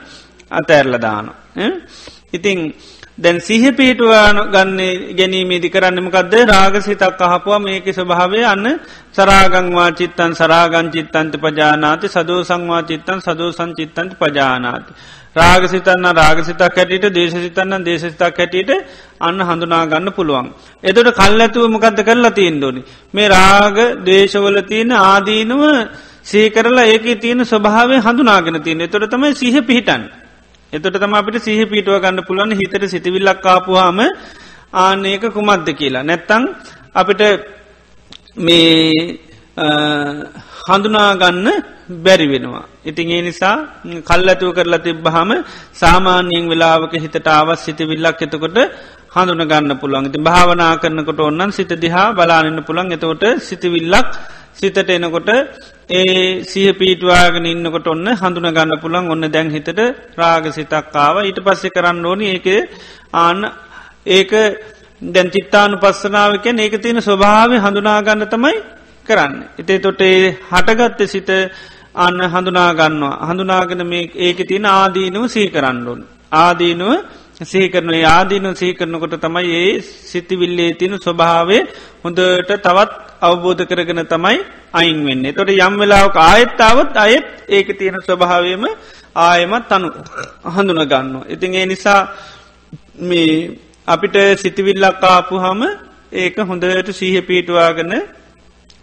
[0.51, 1.27] අතඇරල දාන
[2.35, 2.59] ඉතිං
[3.17, 4.81] දැන් සිහ පිහිටුවාන ගන්න
[5.15, 8.67] ගැනීමේදි කරන්නමකක්ද රාගසිතක් අහපුවා මේක ස්වභාවය අන්න
[9.13, 14.93] සරාගංවා චිත්තන් සරාගං චිත්තන්ත පජානාති සදෝ සංවා චිත්තන් සදෝ සංචිත්තන්ත පජානාති.
[15.37, 18.71] රාගසිතන්න රාගසිතක් හැටියට දේශසිතන්න දේශසිතක් හැටියට
[19.21, 20.51] අන්න හඳුනාගන්න පුළුවන්.
[20.83, 22.83] එතට කල් ඇතුව මොකක්ද කරලා තියෙන් දෝනි.
[23.15, 25.63] මේ රාග දේශවල තියෙන ආදීනුව
[26.25, 30.24] සීකරලා ඒක තියෙන ස්වභාවය හඳුනාගෙන තියෙන තොට තමයි සිහ පිහිටන්.
[30.75, 34.01] එතොට තම අපිට සිහ පිටුව ගන්න පුළුවන් හිතට සිතිවිල්ලක් කාපුහාම
[34.77, 36.03] ආනයක කුමක්ද කියලා.
[36.03, 36.43] නැත්තං
[36.95, 37.23] අපිට
[38.39, 39.21] මේ
[40.67, 41.49] හඳුනාගන්න
[41.99, 42.65] බැරි වෙනවා.
[42.85, 43.57] ඉතින් ඒ නිසා
[44.03, 45.31] කල්ලතුව කරලා තිබ්බහම
[45.75, 48.59] සාමාන්‍යයෙන් වෙලාවක හිතට අවස් සිතිවිල්ලක් එතකොට
[49.15, 54.09] හඳුන ගන්න පුළුවන් ඉති භාවනා කරනකොට ඔන්නන් සිත දිහා බලානන්න පුළන් එතකොට සිතිවිල්ලක්
[54.57, 55.31] සිතට එනකොට
[55.91, 59.81] ඒ සිහ පීටවාගෙන ඉන්නකොට ඔන්න හඳුන ගන්න පුළන් ඔන්න දැන් හිතට
[60.17, 62.47] රාග සිතක්කාව ඊට පස්සෙ කරන්න ඕනි ඒක
[63.15, 63.41] ආන්න
[64.09, 64.33] ඒක
[65.03, 68.57] දැන් චිත්තානු පස්සනාවකෙන් ඒක තියෙන ස්වභාව හඳුනාගන්න තමයි
[69.07, 69.35] කරන්න.
[69.59, 71.31] එතේ තොට ඒ හටගත්ත සිත
[71.97, 73.21] අන්න හඳුනාගන්නවා.
[73.23, 76.01] හඳුනාගෙන මේ ඒක තියෙන ආදීනුව සී කරන්නඩුන්.
[76.33, 76.93] ආදීනුව
[77.43, 81.63] සීකරන ආදීනු සීකරනකොට තමයි ඒ සිතිවිල්ලේ තිනු ස්වභාවේ
[82.05, 84.39] හොඳට තවත් අවබෝධ කරගෙන තමයි
[84.73, 85.33] අයින් වෙන්නේ.
[85.33, 88.65] තොට යම් වෙලාවක ආයත්තාවත් අයත් ඒක තියෙන ස්වභාවයම
[89.17, 89.89] ආයමත් අනු
[90.47, 91.25] හඳුන ගන්න.
[91.29, 92.01] ඉතින් ඒ නිසා
[93.01, 95.63] මේ අපිට සිතිවිල්ලක් ආපු හම
[96.13, 97.93] ඒක හොඳට සීහ පීටවාගෙන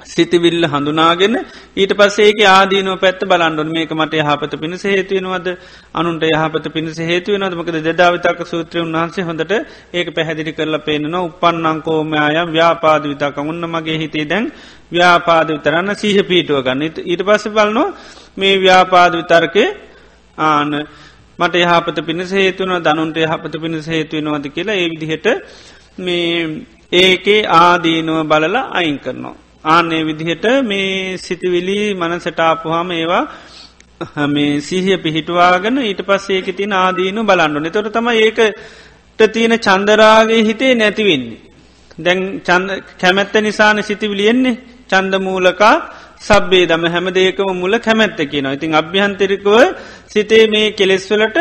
[0.05, 1.35] සිතිවිල්ල හඳුනාගෙන
[1.75, 5.47] ඊට පස්සේක ආදීනව පැත් බලන්ඩුන් මේක මට යහපත පිණිස හේතුවෙනවද
[5.93, 9.53] අනුන්ට යහපත පිණිස හේතුවෙනද මකද දෙදාවිතක සූත්‍ර උන්හන්සේ හොඳට
[9.93, 14.51] ඒක පැහැදිලි කරලා පේනවා උපන්නංකෝමයායම් ව්‍යාපාද විතක උන්න මගේ හිතේ දැන්
[14.91, 16.81] ව්‍යාපාද විතරන්න සීහ පීටුව ගන්න.
[17.03, 17.93] ඊට පස්ස බලනවා
[18.37, 19.65] මේ ව්‍යාපාද විතර්කය
[20.37, 20.71] ආන
[21.39, 25.27] මට යහපත පිණිස හේතුවන දනුන්ට යහපත පිණිස හේතුවෙනවද කියලා ඒ විදිහට
[25.97, 29.40] මේ ඒකේ ආදීනුව බලලා අයින් කරනවා.
[29.63, 33.23] ආනේ විදිහට මේ සිතිවිලි මනසටාපුහම ඒවා
[34.27, 41.39] මේ සිහිය පිහිටවාගෙන ඊට පස්සේක තින ආදීනු බලන්ඩු නතොට තම ඒකට තියෙන චන්දරාගේ හිතේ නැතිවෙන්නේ.
[41.97, 42.21] දැන්
[42.97, 44.57] කැමැත්ත නිසාන සිතිවිලියෙන්නේ
[44.89, 45.75] චන්ද මූලකා
[46.19, 48.53] සබ්බේ දම හැම දේකම මුල කැමැත්ත කියනවා.
[48.53, 49.47] ඉතින් අභ්‍යහන්තරිකව
[50.07, 51.37] සිතේ මේ කෙලෙස්වලට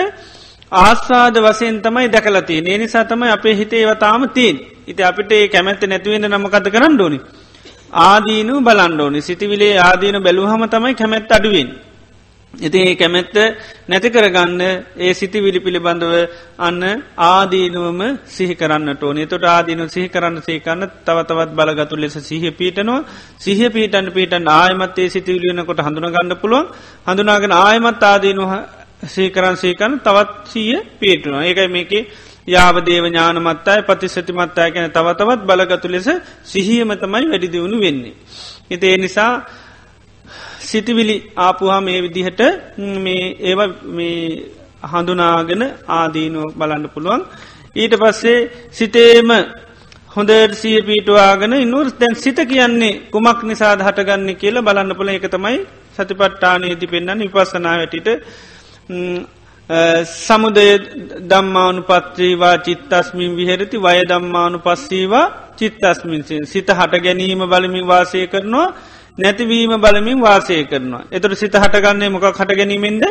[0.73, 4.57] ආස්වාද වසයෙන් තමයි දැකලති ඒ නිසා තමයි අපේ හිතේ වතාම තිීන්
[4.87, 7.21] ඉති අපිට ඒ කැමැත්ත නැතිවෙන්න නමකත කරන්න ඕනි?
[7.93, 11.71] ආදීනු බලන්ඩෝනි සිටිවිලේ ආදීන බැලූහම තමයි කැමැත් අඩුවෙන්.
[12.55, 13.35] ඉති ඒ කැමැත්ත
[13.89, 14.61] නැති කරගන්න
[14.97, 16.15] ඒ සිති විලි පිළිබඳව
[16.59, 16.83] අන්න
[17.19, 19.27] ආදීනුවම සිහි කරන්නට ඕනේ.
[19.27, 23.05] තොට ආදීනු සිහි කරන්න සේකන්න තවතවත් බලගතු ලෙස සිහ පීටනවා
[23.39, 26.67] සිහ පීටන් පීටන් ආයමත්තේ සිතිවිලියනකොට හඳුනගන්න පුළුවන්.
[27.07, 28.45] හඳුනාගෙන ආයමත් ආදීනු
[29.07, 32.09] සීකරන් සේකන්න තවත් සීය පීටනවා ඒකයි මේකේ
[32.49, 36.09] යාවදේව ඥානමත්තාය පතිසතිමත්තාය කැන තවතවත් බලගතු ලෙස
[36.45, 38.15] සිහියම තමයි වැඩිදිවුණු වෙන්නේ.
[38.71, 39.33] එතේ නිසා
[40.61, 42.41] සිතිවිලි ආපුහා මේ විදිහට
[42.99, 43.61] මේ ඒව
[44.83, 47.23] හඳුනාගෙන ආදීනුව බලන්න පුළුවන්.
[47.73, 48.39] ඊට පස්සේ
[48.71, 49.31] සිතේම
[50.11, 55.59] හොඳට සිය පීටවාගෙන ඉනුරස් දැන් සිත කියන්නේ කුමක් නිසාද හටගන්න කියලා බලන්න පුළ එක තමයි
[55.97, 58.09] සතිපට්ටානයේති පෙන්න්න විපස්සනා වැටිට
[60.05, 60.67] සමුදය
[61.23, 68.69] දම්මානු පත්්‍රීවා චිත්තස්මින් විහෙරති වය දම්මානු පස්සීවා චිත්තස්මින්සින් සිත හට ගැනීම බලමින් වාසය කරනවා
[69.19, 71.05] නැතිවීම බලමින් වාසය කරනවා.
[71.11, 73.05] එතුර සිත හටගන්නේ මොක හට ගැනීමෙන්ද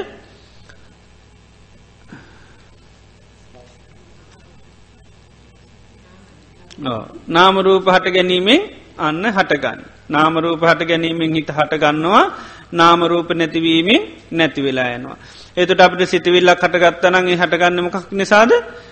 [7.28, 8.62] නාමරූප හට ගැනීමෙන්
[8.98, 9.80] අන්න හටගන්න.
[10.10, 12.26] නාමරූප හට ගැනීමෙන් හිත හටගන්නවා
[12.72, 15.18] නාමරූප නැතිවීමෙන් නැති වෙලා යනවා.
[15.58, 18.52] එතුට අපට සිතිවිල්ලක් හටගත්තනගේ හටගන්න මොකක් නිසාද?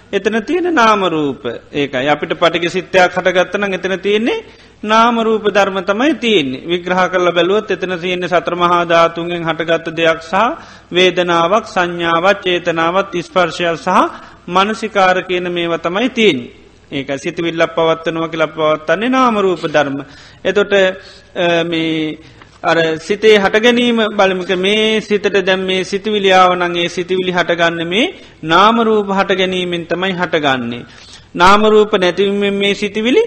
[0.10, 2.08] එතන තියෙන නාමරූප ඒකයි.
[2.08, 4.43] අපිට පටික සිත්තයක් හටගත්තන එතන තියෙන්නේ
[4.84, 6.65] නාමරූප ධර්ම තමයි තියන්නේ.
[6.65, 10.36] විග්‍රහ කල බැලුවත් එතන තියෙන්නේ සත්‍රමහාධාතුන්ගෙන් හටගත්ත දෙයක් සහ
[10.91, 13.89] වේදනාවක් සංඥාවත් චේතනාවත් ඉස්පර්ශයක් සහ
[14.48, 16.52] මනසිකාර කියන මේව තමයි තියන්නේ.
[16.91, 19.98] ඒක සිතිවිල්ලක් පවත්වනුව කියලක් පවත්තන්නේ නාමරූප ධර්ම.
[20.43, 20.74] එතොට
[21.65, 22.17] මේ
[22.69, 28.06] අර සිතේ හටගැනීම බලමික මේ සිතට දැම් මේ සිතිවිලියාවනගේ සිතිවිලි හටගන්න මේ
[28.43, 30.84] නාමරූප හට ගැනීමෙන් තමයි හටගන්නේ.
[31.36, 33.23] නාමරූප නැතිවීම මේ සිතිවිලි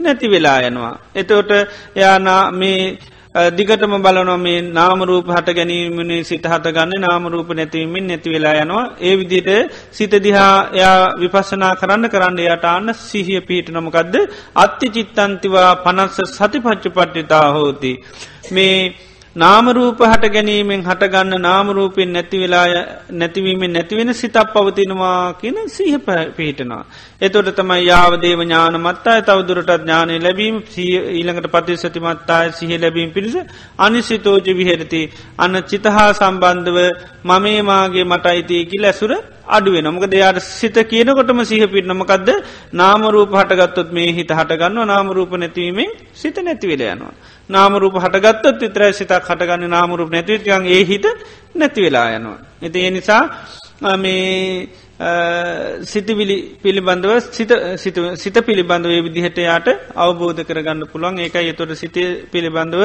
[0.00, 0.94] නැති වෙලා යනවා.
[1.14, 1.50] එතෝට
[1.96, 2.98] එයා මේ
[3.34, 8.82] දිගටම බලනො මේ නාමරූප හට ගැනීමනේ සිත හටගන්න නාමරූප නැතිවීමෙන් නැති වෙලා යනවා.
[9.00, 9.48] ඒ විදිට
[9.90, 14.14] සිත දිහා එයා විපසනා කරන්න කරන්න යට අන්න සිහිය පිහිට නොමකක්ද
[14.56, 17.92] අත්ති චිත්තන්තිවා පනස්ස සතිපච්ච පට්ටිතා හෝති.
[18.52, 18.76] මේ
[19.36, 22.66] නාමරූප හට ගැනීමෙන් හටගන්න නාමරූපෙන් නැතිවෙලා
[23.12, 25.96] නැතිවීමෙන් නැතිවෙන සිතක් පවතිනවා කියන සීහ
[26.36, 26.84] පිහිටනවා.
[27.18, 33.36] එතොට තමයි යාවදේව ඥාන මත්තාය තවදුරටත් ඥානය ලැබීම ඊළඟට පතිසතිමත්තාය සිහ ලැබීම පිරිස
[33.78, 35.02] අනිසිතෝජ විහෙරති
[35.38, 36.78] අන්න චිතහා සම්බන්ධව
[37.24, 39.12] මමේමාගේ මට අයිතියකි ලැසුර
[39.52, 42.28] අඩුවේ නොමක දෙයාට සිත කියනකොටම සිහ පිටනමකක්ද
[42.72, 47.14] නාමරූප හටගත්තොත් මේ හිත හටගන්න නාමරූප නැතිවීමෙන් සිත නැතිවෙල යනවා.
[47.50, 49.70] නාමරූප හටගත්තොත් විතරයි සිතක් හටගන්න.
[49.70, 51.06] නාමරූප නැතිවිතියන් ඒ හිත
[51.54, 52.38] නැතිවෙලා යනවා.
[52.62, 53.22] එති ඒ නිසා
[53.96, 54.68] මේ
[55.82, 57.12] සිතිවිලි පිළිබඳව
[58.16, 61.18] සිත පිළිබඳව විදිහට යාට අවබෝධ කරගන්න පුළුවන්.
[61.18, 61.96] ඒක එතොට සිත
[62.30, 62.82] පිළිබඳව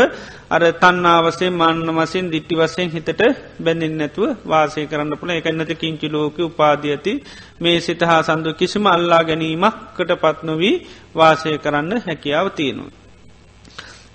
[0.49, 3.21] අර තන්නාවසේ මන්න වසින් දිට්ටි වසයෙන් හිතට
[3.60, 7.13] බැඳින් නැතුව වාසය කරන්න පුළ එකන්නත කිංචි ලෝක උපාධ ඇති.
[7.62, 10.75] මේ සිත හා සඳු කිසිම අල්ලා ගැනීමක්කට පත්නොවී
[11.15, 12.91] වාසය කරන්න හැකියාව තියෙනවා.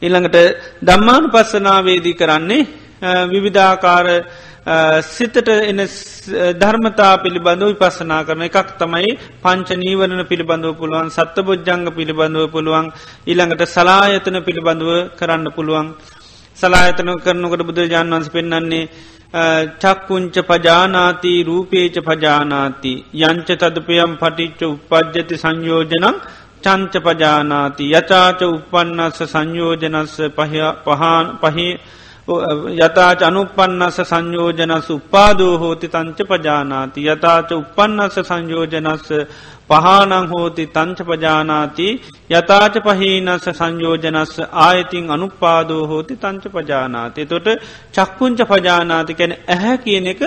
[0.03, 0.39] ඉළඟට
[0.83, 2.63] දම්මානු පස්සනාවේදී කරන්නේ
[3.29, 4.07] විවිධාකාර
[4.65, 5.81] සිතට එන
[6.55, 12.93] ධර්මතා පිළිබඳව විපසනා කරන එකක් තමයි පංච නීවරණ පිළිබඳව පුළුවන් සත්ත බොජ්ජංග පිළිබඳව පුළුවන්
[13.27, 15.89] ඊළඟට සලායතන පිළිබඳව කරන්න පුළුවන්.
[16.59, 18.89] සලායතන කරනකට බුදුරජාන් වන්ස පෙන්න්නන්නේ
[19.81, 26.07] චක්කුංච පජානාති රූපේච පජානාති යංච තදපයම් පටිච්ච උපද්ජති සංයෝජනං
[26.63, 31.69] චංච පජානාති යචාච උපන්නස්ස සංයෝජනස්ස පහන් පහි
[32.29, 37.01] යතාච අනුපන්නස සංයෝජනස් උපාදෝ හෝති තංච පජානාති.
[37.05, 39.09] යතාච උපන්නස සංයෝජනස්ස
[39.69, 41.89] පහනං හෝති තංච පජානාති.
[42.31, 47.27] යතාච පහීනස්ස සංයෝජනස්ස ආයතින් අනුපාදෝ හෝති තංච පජානාති.
[47.27, 47.49] තොට
[47.93, 50.23] චක්කුංච පජානාති කැන ඇහැ කියන එක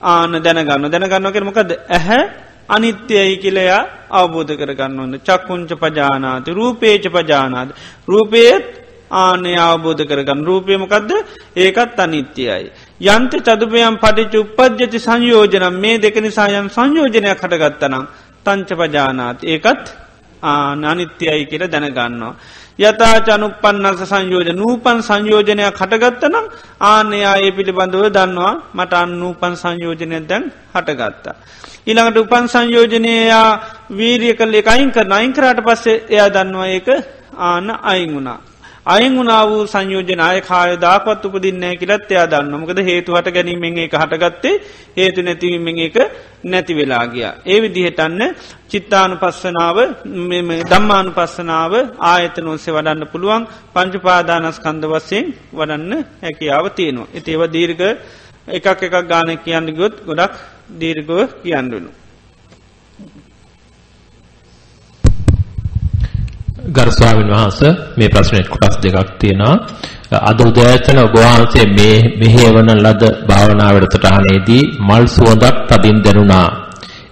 [0.00, 0.90] ආන දැනගන්න.
[0.90, 2.22] දැනගන්න කරමකද ඇහැ
[2.68, 7.74] අනිත්‍යයි කියලයා අවබෝධ කරගන්න ඕන්න චක්කුංච පජානාති රූපේච පජානාද
[8.08, 8.81] රූපේත්
[9.12, 11.10] ආනය අවබෝධ කරගන්න රූපයමකක්ද
[11.56, 12.70] ඒකත් අනිත්‍යයයි.
[13.08, 18.04] යන්ත චදුපයම් පටිච උපද්ජති සංයෝජනම් මේ දෙක නිසායම් සංයෝජනයක් හටගත්තනම්
[18.46, 19.84] තංච පජානාත් ඒකත්
[20.42, 22.34] ආනනිත්‍යයි කියල දැනගන්නවා.
[22.80, 26.46] යතා චනුපන්නස සංයෝජ නූපන් සංයෝජනයක් හටගත්තනම්
[26.82, 30.44] ආනයා ඒ පිළිබඳව දන්නවා මට අන්නූපන් සංයෝජනය දැන්
[30.74, 31.34] හටගත්තා.
[31.86, 33.48] ඊළඟට උපන් සංයෝජනයා
[33.90, 36.88] වීරිය කල්ලෙ අයින් කරන අයිංකරට පස්සේ එයා දන්නවා ඒක
[37.38, 38.40] ආන අයින් වුණා.
[38.86, 44.54] අයින් වුණා වූ සංයෝජනය කායදාපත් උපදින්නේ කියලත් එයා දන්න මොකද හේතුවට ගැනීමෙන් එක හටගත්තේ
[44.96, 45.96] හේතු නැතිවීමෙන් එක
[46.44, 47.24] නැති වෙලා ගිය.
[47.46, 48.22] ඒ විදිහටන්න
[48.70, 49.78] චිත්තානු පස්සනාව
[50.72, 51.72] දම්මානු පස්සනාව
[52.10, 55.92] ආයතන ඔස්සේ වඩන්න පුළුවන් පංචුපාදානස්කන්ද වස්සයෙන් වඩන්න
[56.24, 57.10] හැකියාව තියෙනවා.
[57.14, 57.82] එතිේව දීර්ග
[58.48, 60.34] එකක් එකක් ගාන කියන්න ගොත් ගොඩක්
[60.80, 61.90] දීර්ගව කියන්නුනු.
[66.64, 67.60] ගරු ස්වාමීන් වහන්ස
[67.96, 69.54] මේ ප්‍රශ්නෙට කොටස් දෙකක් තියෙනවා.
[70.22, 76.48] අද උදෑසන ඔබ වහන්සේ මේ මෙහෙවන ලද භාවනා වැඩසටහනේදී මල් සුවඳක් තදින් දැනුණා.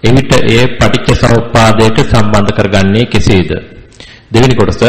[0.03, 3.51] එවිට එය පටිච්ච සමුප්පාදයට සම්බන්ධ කරගන්නේ කෙසේද?
[4.31, 4.81] දෙවෙනි කොටස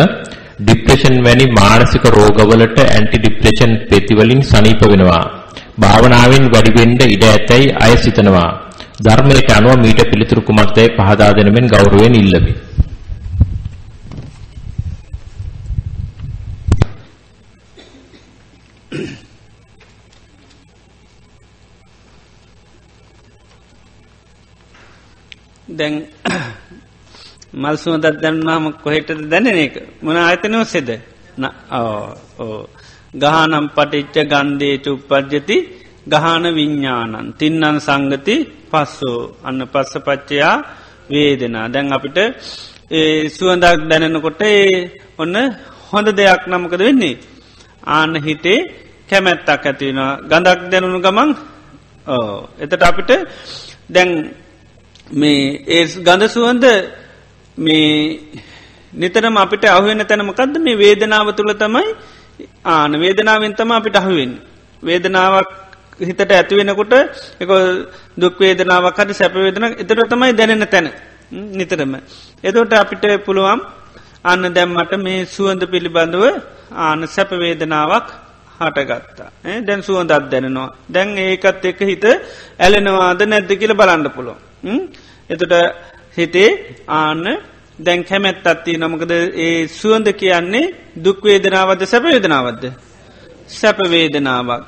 [0.58, 5.24] ડિප්‍රෙෂන් වැනි මානසික රෝගවලට ඇන්ටි ડિප්‍රෙෂන් පෙති වලින් සනීප වෙනවා.
[5.76, 8.50] භාවනාවෙන් වැඩි වෙන්න ඉඩ ඇතැයි අය සිතනවා.
[9.00, 12.52] ධර්මයට අනුව මීට පිළිතුරු කුමක්දයි පහදා දෙනමින් ගෞරවයෙන් ඉල්ලමි.
[25.72, 25.94] දැන්
[27.54, 29.74] මල්සුවදත් දැන්නාම කොහෙටද දැනෙන එක?
[30.02, 30.90] මොන අතන ඔස්සෙද?
[33.14, 35.56] ගහනම් පටිච්ච ගන්දේ චුප්පද්ජති
[36.06, 38.36] ගහන විඤ්ඥානන් තින්නන් සංගති
[38.70, 40.54] පස්සෝ අන්න පස්ස පච්චයා
[41.08, 41.66] වේදනා.
[41.68, 42.18] දැන් අපිට
[42.90, 44.66] ඒ සුවන්දක් දැනෙනකොට ඒ
[45.18, 45.36] ඔන්න
[45.88, 47.20] හොඳ දෙයක් නමකද වෙන්නේ?
[47.88, 48.60] ආන්න හිතේ
[49.08, 51.30] කැමැත්තක් ඇතිවෙන ගඳක් දැනුණු ගමන්
[52.06, 53.10] ඕ එතට අපිට
[53.88, 54.10] දැන්
[55.12, 56.64] මේ ඒ ගඳ සුවන්ද
[57.58, 57.90] මේ
[58.92, 61.84] නිතරම අපිට අහුවෙන තැනමකක්ද මේ වේදනාව තුළ තමයි
[62.66, 64.32] ආන වේදනාවෙන් තම අපිට අහුවෙන්
[64.82, 65.50] වේදනාවක්
[66.00, 66.94] හිතට ඇතිවෙනකොට
[67.40, 67.50] එක
[68.16, 70.88] දුක්වේදනාවක් හට සැපවේදන එතට තමයි දැනෙන තැන
[71.30, 71.94] නිතරම.
[72.44, 73.60] එතොට අපිට පුළුවම්
[74.24, 76.24] අන්න දැම්මට මේ සුවන්ද පිළිබඳව
[76.76, 78.08] ආන සැපවේදනාවක්
[78.60, 79.30] හටගත්තා.
[79.60, 80.68] දැන් සුවන්දත් දැනෙනවා.
[80.88, 82.04] දැන් ඒකත් එක හිත
[82.58, 84.34] ඇලෙනවාද නැද්ද කියල බලන්න පුළො.
[85.30, 85.52] එතට
[86.16, 86.50] හිතේ
[86.88, 87.24] ආන්න
[87.78, 92.64] දැන් කැමැත්තත්ති නොමකද ඒ සුවන්ද කියන්නේ දුක්වේදනාවද සැපවේදනාවද්ද.
[93.50, 94.66] සැපවේදනාවක්.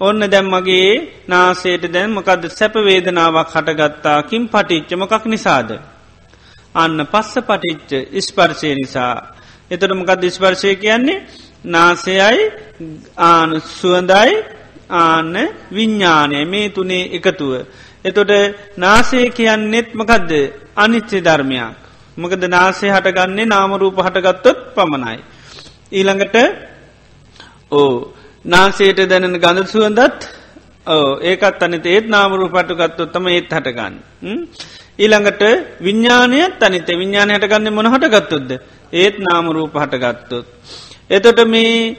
[0.00, 0.90] ඔන්න දැම්මගේ
[1.26, 5.70] නාසේට දැන් මොකද සැපවේදනාවක් හටගත්තාකින් පටිච්ච මොකක් නිසාද.
[6.74, 9.14] අන්න පස්ස පටිච්ච ඉස්පර්ශය නිසා.
[9.70, 11.24] එතටමකද ඉස්පර්ශය කියන්නේ
[11.66, 12.42] නාසයයි
[13.24, 14.32] ආන සුවඳයි
[14.90, 15.34] ආන්න
[15.70, 17.52] විඤ්ඥානය මේ තුනේ එකතුව.
[18.06, 18.32] එතොට
[18.76, 20.32] නාසය කියන්නෙත් මකදද
[20.76, 21.76] අනිච්චේ ධර්මයක්.
[22.16, 25.18] මොකද නාසේ හටගන්නේ නාමරූප හටගත්තොත් පමණයි.
[25.92, 26.36] ඊළඟට
[27.72, 27.92] ඕ
[28.44, 30.20] නාසේට දැනෙන ගඳ සුවඳත්
[30.86, 33.94] ඕ ඒකත් අනිත ඒත් නාමරූ පටුගත්තොත්තම ඒත් හටගන්න.
[34.98, 35.42] ඊළඟට
[35.80, 38.50] විඤ්ඥානයත් අනිත විඤ්ඥාන හටගන්න මොන හටගත්තුද්ද
[38.94, 40.46] ඒත් නාමරූප හටගත්තොත්.
[41.10, 41.98] එතොට මේ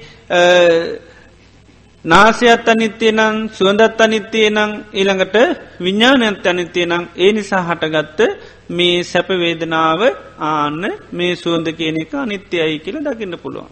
[2.08, 5.36] නාසයත් අනිත්‍යය නං සුවඳත් අනිත්‍යය නං ඊළඟට
[5.80, 8.20] විඤ්ඥානයත් අනිත්‍යය නං ඒ නිසා හටගත්ත
[8.70, 10.02] මේ සැපවේදනාව
[10.46, 13.72] ආන්න මේ සුවන්ද කියන එක අනිත්‍යයයි කියල දකින්න පුළුවන්.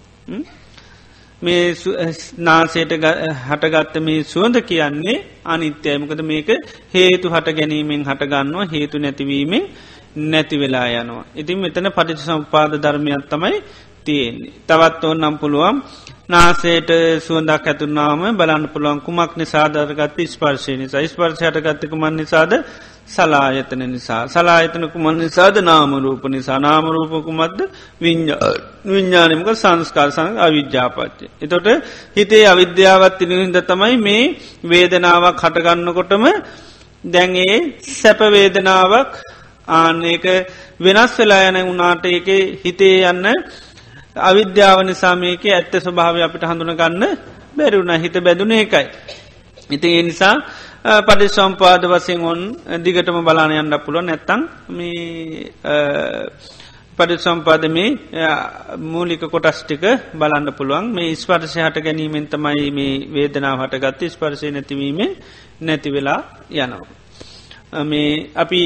[1.41, 1.63] මේ
[2.39, 2.93] නාසයට
[3.41, 6.49] හටගත්ත මේ සුවඳ කියන්නේ අනිත්‍යයමකද මේක
[6.93, 9.65] හේතු හට ගැනීමෙන් හටගන්නවා හේතු නැතිවීමෙන්
[10.25, 11.25] නැති වෙලා යනවා.
[11.35, 13.55] ඉතින් මෙතන පටිච සම්පාද ධර්මයක් තමයි
[14.05, 14.53] තියෙන්නේ.
[14.67, 15.77] තවත් ඕ නම් පුළුවන්
[16.29, 16.89] නාසේට
[17.21, 21.05] සුවන්දක් ඇතුනාම බලන්න පුළුවන් කුමක් නිසාධරගත් ස්පර්ශය නිසා.
[21.05, 22.53] ස්පර්ශයට ගත්තකමන් නිසාද?
[23.07, 24.21] සලායතන නිසා.
[24.27, 25.55] සලායතනකුමන් නිසාද?
[25.61, 26.59] නාමරූප නිසා.
[26.59, 27.59] නාමරූපකුමත්ද
[28.01, 31.25] විඤ්ඥානමක සංස්කාර සඟ අවිද්‍යාපච්චය.
[31.39, 31.67] එතොට
[32.15, 34.23] හිතේ අවිද්‍යාවත් තිනහින්ද තමයි මේ
[34.65, 36.25] වේදනාවක් හටගන්නකොටම
[37.03, 37.55] දැන්ඒ
[37.91, 39.11] සැපවේදනාවක්
[39.75, 40.25] ආන්නේක
[40.79, 42.27] වෙනස් වෙලා යන උනාට එක
[42.63, 43.29] හිතේ යන්න
[44.15, 47.03] අවිද්‍යාව නිසා මේක ඇත්ත ස්වභාව අපිට හඳුනගන්න
[47.55, 48.87] බැරිවුණ හිත බැදුන එකයි.
[49.69, 50.35] ඉති ඒ නිසා
[51.01, 52.39] පඩි සම්පාද වසයෙන් ඔන්
[52.83, 55.49] දිගටම බලානයන්ට පුළ නැත්තං මේ
[56.97, 57.89] පඩි සම්පාද මේ
[58.83, 60.85] මූලික කොටස්ටික බලන්න පුළුවන්.
[60.87, 64.01] මේ ස්පර්ශය හට ගැනීමෙන් තමයි මේ වේදනාව හටගත්ත.
[64.07, 65.11] ස්පර්ශය නැතිවීමෙන්
[65.61, 66.19] නැතිවෙලා
[66.51, 67.83] යනවා.
[67.83, 68.61] මේ අපි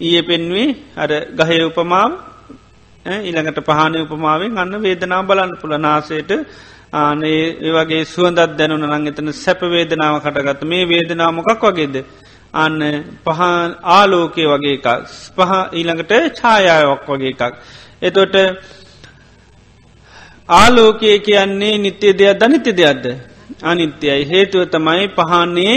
[0.00, 2.31] ඊය පෙන්වේ අර ගහය උපමාව.
[3.04, 6.30] ඊළඟට පහන උපමාවෙන් අන්න වේදනා බලන්න පුළ නාසයට
[6.94, 11.96] ආනේ වගේ සුවදත් දැනුන නං එතන සැපවේදනාව කටගත්ත මේ වේදනාමොකක් වගේද?
[12.54, 12.78] අන්න
[13.24, 14.88] පහන් ආලෝකය වගේ එකක්.
[15.36, 17.42] පහ ඊළඟට ඡායාවක් වගේ එකක්.
[18.02, 18.36] එතොට
[20.48, 23.06] ආලෝකය කියන්නේ නිත්‍ය දෙයක් දනිත්‍ය දෙයක්ද?
[23.62, 24.22] අනිත්‍යයි.
[24.24, 25.76] හේතුව තමයි පහන්නේ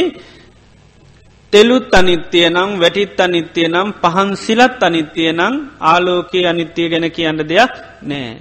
[1.53, 7.73] තෙලුත් අනිත්‍යය නම් වැටිත් අනිත්‍යය නම් පහන් සිලත් අනිත්‍යය නම් ආලෝකයේ අනිත්‍යය ගැන කියන්න දෙයක්
[8.01, 8.31] නෑ.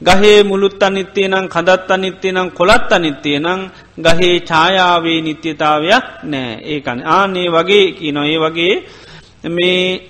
[0.00, 3.60] ගහේ මුළුත් අනිත්‍යය නම් කදත් අනිත්‍යය නම් කොළත් අනිත්‍යය නම්
[3.98, 6.52] ගහේ ඡායාවේ නිත්‍යතාවයක් නෑ.
[6.64, 6.98] ඒකන.
[7.08, 8.74] ආනේ වගේ කියනොඒ වගේ
[9.46, 10.00] මේ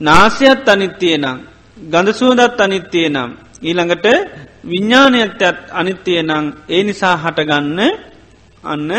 [0.00, 1.38] නාසයත් අනිත්‍යය නම්
[1.76, 3.30] ගඳසුවදත් අනිත්‍යය නම්
[3.62, 4.06] ඊළඟට
[4.64, 7.80] විඤ්ඥානයත්තත් අනිත්‍යය නම් ඒ නිසා හටගන්න
[8.64, 8.90] අන්න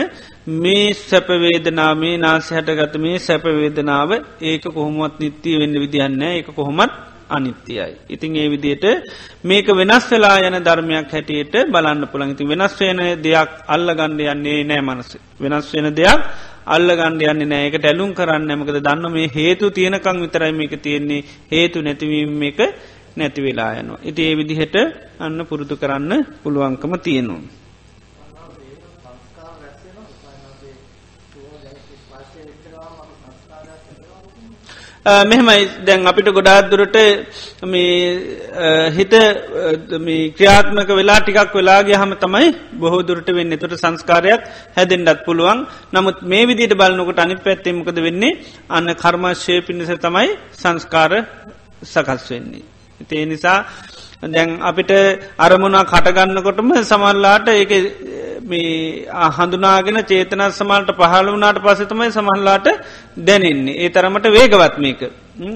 [0.47, 6.91] මේ සැපවේදනා මේ නාස හැටගත මේ සැපවේදනාව ඒක කොහොමත් නිත්තිය වෙන්න විදිහන්න ඒක කොහොමත්
[7.29, 7.95] අනිත්‍යයයි.
[8.09, 8.83] ඉතින් ඒ විදියට
[9.43, 14.63] මේක වෙනස් වෙලා යන ධර්මයක් හැටියට බලන්න පුළන් ඉතින් වෙනස් වෙන දෙයක් අල්ල ගණ්ඩ යන්නේ
[14.63, 15.11] නෑ මනස.
[15.39, 16.21] වෙනස් වෙන දෙයක්
[16.65, 21.81] අල්ල ගණ්ඩ යන්නේ නෑකට ඇලුම් කරන්න ඇමකද දන්න මේ හේතු තියෙනකං විතරයි මේක තියෙන්නේ හේතු
[21.81, 22.59] නැතිවීම එක
[23.15, 24.03] නැති වෙලා යනවා.
[24.03, 24.75] ඉති ඒ විදිහට
[25.19, 26.11] අන්න පුරුදු කරන්න
[26.43, 27.62] පුළුවන්කම තියෙනවා.
[35.05, 35.85] මෙහෙමයි.
[35.85, 36.97] දැන් අපිට ගොඩාත්දුරට
[38.97, 39.13] හිත
[40.37, 42.47] ක්‍රියාත්මක වෙලා ටිකක් වෙලාගේ හම තමයි
[42.79, 43.57] බොහෝදුරට වෙන්න.
[43.57, 44.41] තුට සංස්කාරයක්
[44.77, 45.67] හැදෙන්ඩත් පුළුවන්.
[45.93, 48.39] නමුත් මේ විදිට බලන්නකට අනි පැත්තෙමකද වෙන්නේ?
[48.69, 51.11] අන්න කර්මශ්‍යය පිණිස තමයි සංස්කාර
[51.83, 52.63] සකස් වෙන්නේ.
[53.11, 53.65] ඒ නිසා
[54.25, 54.91] දැන් අපිට
[55.37, 57.71] අරමුණක් කටගන්නකොටම සමල්ලාට ඒක
[58.43, 62.67] මේ හඳුනාගෙන චේතනත් සමල්ට පහළ වනාට පසතමයි සමහල්ලාට
[63.17, 63.77] දැනෙන්නේ.
[63.77, 65.01] ඒ තරමට වේගවත් මේක.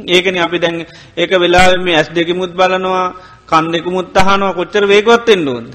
[0.08, 3.14] ඒකන අපි දැන් ඒක වෙලා මේ ඇස් දෙක මුත් බලනවා
[3.46, 5.74] කන් දෙක මුත් අහනවා කොච්චර වේගවත්තෙන් ඩුවන්ද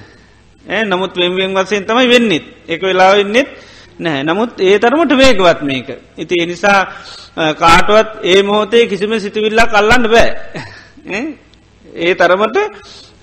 [0.65, 3.49] ඒ නමුත් වෙන්වෙන් වසයෙන් තමයි වෙන්නෙත් එක වෙලා වෙන්නෙත්
[3.99, 4.25] නැහැ.
[4.25, 5.89] නමුත් ඒ තරමට වේගවත් මේක.
[6.17, 6.81] ඉති එනිසා
[7.55, 10.31] කාටුවත් ඒ මොහොතේ කිසිම සිතිවිල්ලා කල්ලන්න බෑ.
[11.95, 12.59] ඒ තරමට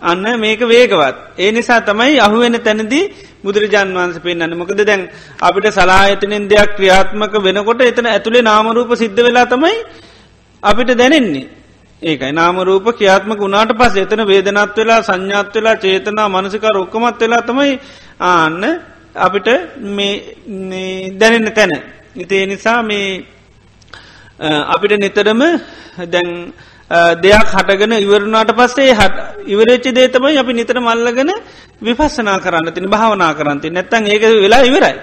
[0.01, 1.15] අන්න මේක වේගවත්.
[1.37, 3.11] ඒ නිසා තමයි අහුවෙන තැනදී
[3.43, 5.09] බුදුරජාන් වන්ස පෙන්න්න මොකද දැන්
[5.39, 9.75] අපිට සලාහිතනෙන් දෙයක් ක්‍රියාත්මක වෙනකොට එතන ඇතුළේ නාමරූප සිද්ධ වෙලා තමයි
[10.63, 11.47] අපිට දැනෙන්නේ.
[12.01, 17.71] ඒකයි නාමරූප ක්‍රියාත්මක වුණාට පස් එතන වේදනත් වෙලා සංඥාත් වෙලා චේතනා මනසිකර ඔක්කමත් වෙලා තමයි
[18.21, 18.63] ආන්න
[19.15, 19.47] අපිට
[21.19, 21.73] දැනෙන්න තැන.
[22.15, 23.25] ඉතිේ නිසා මේ
[24.73, 25.41] අපිට නිතරම
[26.07, 26.29] දැන්
[26.89, 31.29] දෙයක් හටගෙන ඉවරුණාට පස්සේ හට ඉවරච්චි දේතමයි අපි නිතර මල්ලගෙන
[31.81, 34.95] විපස්සනා කරන්න තින භාවනා කරන්ති නැත්තන් ඒක වෙලා ඉවරයි.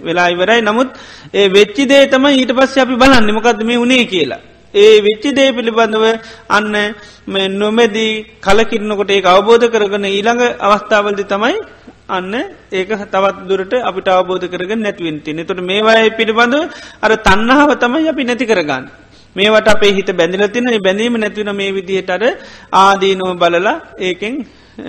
[0.00, 0.60] වෙලා ඉවරයි.
[0.62, 0.88] නමුත්
[1.32, 4.40] ඒ වෙච්චි දේ තම ඊට පස්ස අපි බලන්න මොකක්ද මේ උනේ කියලා.
[4.74, 6.04] ඒ වෙච්චි දේ පිළිබඳව
[6.48, 6.74] අන්න
[7.54, 11.56] නොමැදී කලකිරනකොට ඒ අවබෝධ කරගන ඊළඟ අවස්ථාවලදි තමයි
[12.08, 12.32] අන්න
[12.72, 16.64] ඒක තවත් දුරට අපිට අවබෝධ කරග නැතිවෙන්ති නතොට මේවාය පිළිබඳව
[17.02, 19.09] අර තන්නහාව තමයි අපි නැති කරගන්න.
[19.36, 22.36] මේවට අපේ හිත බැඳිල තින බැඳීම නැතිවන මේ විදිහටර
[22.74, 24.46] ආදීනුව බලලා ඒකෙන්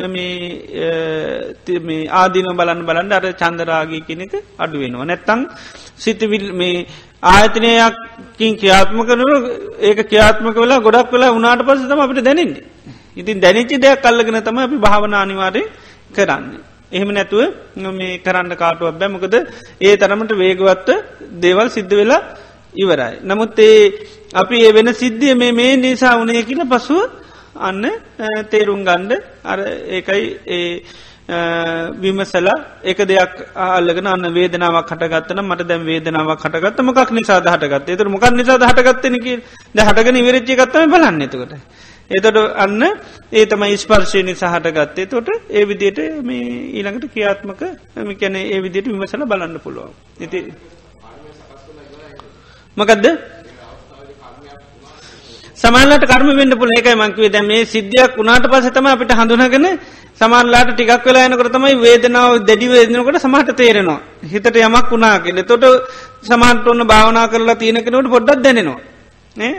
[0.08, 5.06] මේ ආදින බලන්න බලන්න අර චන්දරාගී කෙනෙක අඩුවෙනවා.
[5.06, 5.50] නැත්තං
[5.98, 6.88] සිතවිල් මේ
[7.24, 9.28] ආයතනයක්කින් ක්‍රියාත්ම කරනු
[9.82, 12.64] ඒක ක්‍රියාත්මක වෙලා ගොඩක් වෙලා උනාට පස තම අපිට දැනන්නේ.
[13.18, 15.64] ඉතින් දැනිච්චි දෙයක් කල්ලගෙන තම අපි භාවනානිවාරය
[16.12, 16.60] කරන්නේ.
[16.92, 17.54] එහෙම නැතුව
[17.94, 19.34] මේ කරන්න කාටුවක් බෑ මොකද
[19.82, 20.90] ඒ තරමට වේගවත්ත
[21.44, 22.22] දේවල් සිද්ධ වෙලා
[22.74, 23.20] ඉවරයි.
[23.24, 23.92] නමුත් ඒ
[24.34, 27.02] අපි ඒ වෙන සිද්ධිය මේ මේ නිසා උනේ කියල පසුව
[27.58, 27.86] අන්න
[28.50, 29.60] තේරුම් ගණ්ඩ අර
[29.90, 30.84] ඒකයි ඒ
[31.96, 38.10] විමසලා එක දෙයක් ආල්ලගෙන අන්න වේදනාවක් කටගත්තන මට දැම් වේදනාවක් කටගත්ත මොකක් නිසා හටගත් එතුර
[38.10, 39.28] මොකක් නිසා හටගත්තනක
[39.76, 41.54] ද හටගෙන විරච්චි ගත්තම බලන්න එතකොට.
[42.10, 42.84] එතොට අන්න
[43.32, 47.62] ඒ තමයි ස්පර්ශය නිසා හටගත්තේ තොට ඒ විදියට මේ ඊළඟට ක්‍රියාත්මක
[48.04, 49.94] මිකැන ඒ විදියට විමසල බලන්න පුළුවන්.
[50.20, 50.40] ඉති
[52.82, 53.08] මකදද?
[55.58, 59.68] සමාල්ලට කර්ම වෙන්න පුල එකයි මංකවේ දැ මේ සිද්ධියක් වුණට පසතම අපිට හඳුනගෙන
[60.22, 64.00] සමාල්ලාට ටිකක් වෙලා යනකට තමයි වේදනාව දැඩි වේදනකට සමහට තේරෙනවා.
[64.26, 65.44] හිතට යමක් වුණා කියල.
[65.44, 65.66] තොට
[66.24, 68.80] සමහන්ට ඔන්න භාවනා කරලා තියෙනකනට පොඩ්ඩක් දැනෙනවා.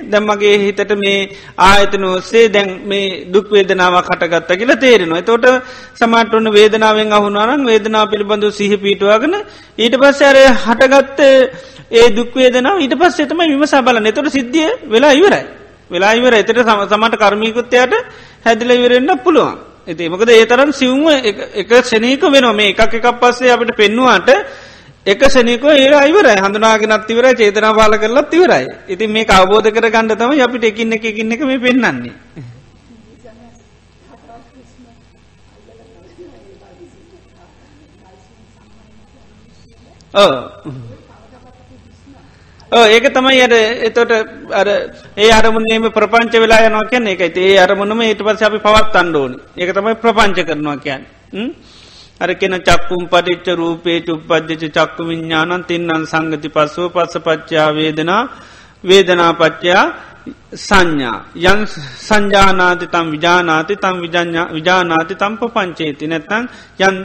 [0.07, 1.19] දැම්මගේ හිතට මේ
[1.59, 5.23] ආයතන ඔස්සේ දැන් මේ දුක් වේදනාව කටගත්ත කියලා තේරෙනවා.
[5.23, 5.47] තොට
[5.95, 9.35] සමට ඔන්න වේදනාවෙන් අහුනාරන් වේදනා පිළිබඳු සිහි පිටවාගෙන
[9.79, 11.21] ඊට පස්සරය හටගත්ත
[11.93, 15.45] ඒ දුක්වේදනාව ඊට පස් එතම විමසා බල නතොට සිද්ධිය වෙලා ඉවරයි.
[15.91, 16.59] වෙලා ඉවර එතට
[16.91, 17.93] සමට කර්මීකුත්තයට
[18.47, 19.57] හැදිල ඉවරෙන්න්න පුළුවන්.
[19.87, 21.09] ඇති මොකද ඒ තරම් සිවුම
[21.61, 22.53] එක ෂනීක වෙනවා.
[22.53, 24.29] මේ එකක් එකක් පස්සේ අපට පෙන්නුවාට
[25.07, 28.67] එක ෂනීක ඒ අයිවර හඳුනාගෙනත් ඉවර චේතනා පාල කරලත් ඉවරයි.
[28.89, 32.15] ඉතින් මේ අවබෝධ කර ගණඩ තම අපිට එකින්න එක එකන්න එක මේ පෙන්න්නන්නේ.
[40.15, 40.92] ඕ
[42.73, 43.53] ඒක තමයි අර
[43.85, 44.13] එතොට
[44.51, 44.69] අර
[45.17, 49.71] ඒ අරමුණේම ප්‍රපංච වෙලා යනවා කියන්න එක ඒ අරමුණම ඊට පස අපි පවත් අන්ඩෝන ඒක
[49.71, 51.05] තමයි ප්‍රපංච කරනවා කියන්න.
[52.21, 58.23] අර කෙන චක්කුම් පටිච්ච රූපේ චුප්පද්ජච චක්කු විඤ්ඥානන් තින්නන් සංගති පස්සුව පස්ස පච්චා වේදනා
[58.85, 59.85] වේදනාපච්චයා
[60.59, 61.19] සංඥා.
[61.37, 61.61] යන්
[62.01, 63.97] සංජානාති තම් විජානාති තම්
[64.55, 66.49] විජානාති තම්ප පංචේති නැත්තන්
[66.81, 66.97] යන්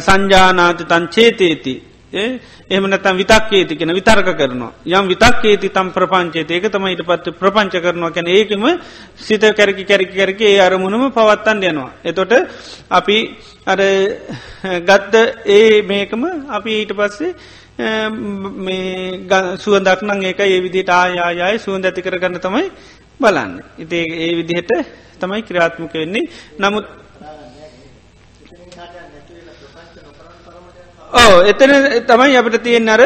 [0.00, 1.74] සංජානාති තන් චේතේති.
[2.70, 8.10] එහම නැතම් විතක්කේති කෙන විතර්ක කරනවා යම් විතක්කේති තම් ප්‍රපංචේත ඒක තමයිට පත්ත ප්‍රපංච කරනවා
[8.10, 8.64] කැන ඒකම
[9.16, 11.90] සිත කැරකි කැරකි කැරක ඒ අරමුණම පවත්තන් යනවා.
[12.04, 12.32] එතොට
[12.90, 13.18] අපි
[13.66, 13.80] අර
[14.82, 15.14] ගත්ත
[15.46, 17.34] ඒ මේකම අපි ඊට පස්සේ
[18.58, 22.66] මේ සුවදක්නං ඒක ඒ විදිට ආයායයි සුවන්ද ඇති කරගන්න තමයි
[23.20, 23.52] බලන්න.
[23.78, 24.72] ඉති ඒ විදිහට
[25.20, 27.03] තමයි ක්‍රියාත්මක වෙන්නේ නමුත්
[31.14, 31.72] ඕ එතන
[32.08, 33.02] තමයි අපිට තියෙන් අර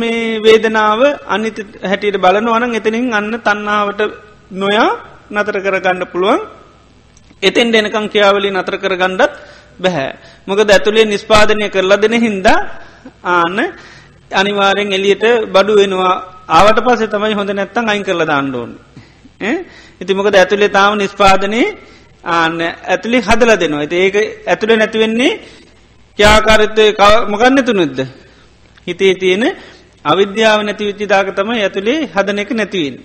[0.00, 1.00] මේ වේදනාව
[1.34, 1.58] අනිත
[1.90, 4.00] හැටියට බලන වනන් එතනින් අන්න තන්නාවට
[4.62, 4.90] නොයා
[5.34, 6.40] නතර කරගන්න පුළුවන්.
[7.42, 9.32] එතෙන් දෙනකං කියාවලි නතර කරගණ්ඩත්
[9.82, 10.10] බැහැ.
[10.48, 12.58] මොකද ඇතුළේ නිස්පාදනය කරලා දෙන හින්දා
[13.24, 13.58] ආන්න
[14.30, 15.24] අනිවාරෙන් එලියට
[15.54, 16.14] බඩු වෙනවා.
[16.56, 18.70] ආවට පස්සේ තමයි හොඳ නැත්තං අයින් කරල දාණ්ඩෝන්
[20.02, 21.62] ඉති මොකද ඇතුළේ තාම නිස්පාදනය
[22.24, 22.60] ආන්න
[22.92, 23.80] ඇතුළි හදල දෙනවා.
[23.84, 24.16] ඇති ඒක
[24.52, 25.32] ඇතුළ නැතිවෙන්නේ
[26.18, 26.84] ක්‍යාකාරිත්තය
[27.28, 27.98] මොකන්න තුනුද්ද
[28.86, 29.44] හිතේ තියෙන
[30.04, 32.96] අවිද්‍යාව නැති විච්චිදාක තමයි ඇතුළේ හදන එක නැතිවන්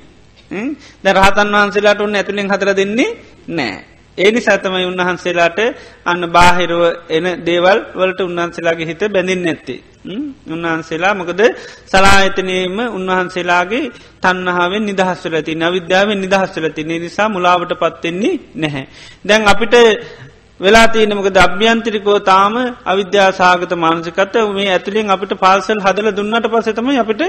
[1.03, 3.09] ද රහතන් වහන්සේලාට ඔන්න ඇතුළෙන් හදර දෙන්නේ
[3.49, 5.59] නෑ ඒනි සතමයි උන්වහන්සේලාට
[6.05, 9.79] අන්න බාහිරුව එන දේවල් වලට උන්වහන්සේලාගේ හිත බැඳින් නැත්තේ.
[10.47, 11.41] උන්වහන්සේලා මොකද
[11.85, 13.91] සලාහිතනයම උන්වහන්සේලාගේ
[14.21, 18.85] තන්නහාාවෙන් නිදහස්වලති නවිද්‍යාවෙන් නිදහස්වලති නිසා මුලාවට පත්වෙන්නේ නැහැ.
[19.25, 19.73] දැන් අපිට
[20.63, 22.55] වෙලා තියනමක අභ්‍යන්තිරිකෝ තාම
[22.85, 27.21] අවිද්‍යාසාගත මානසිකත මේ ඇතුළින් අපිට පාසල් හදල දුන්නට පසතම අපිට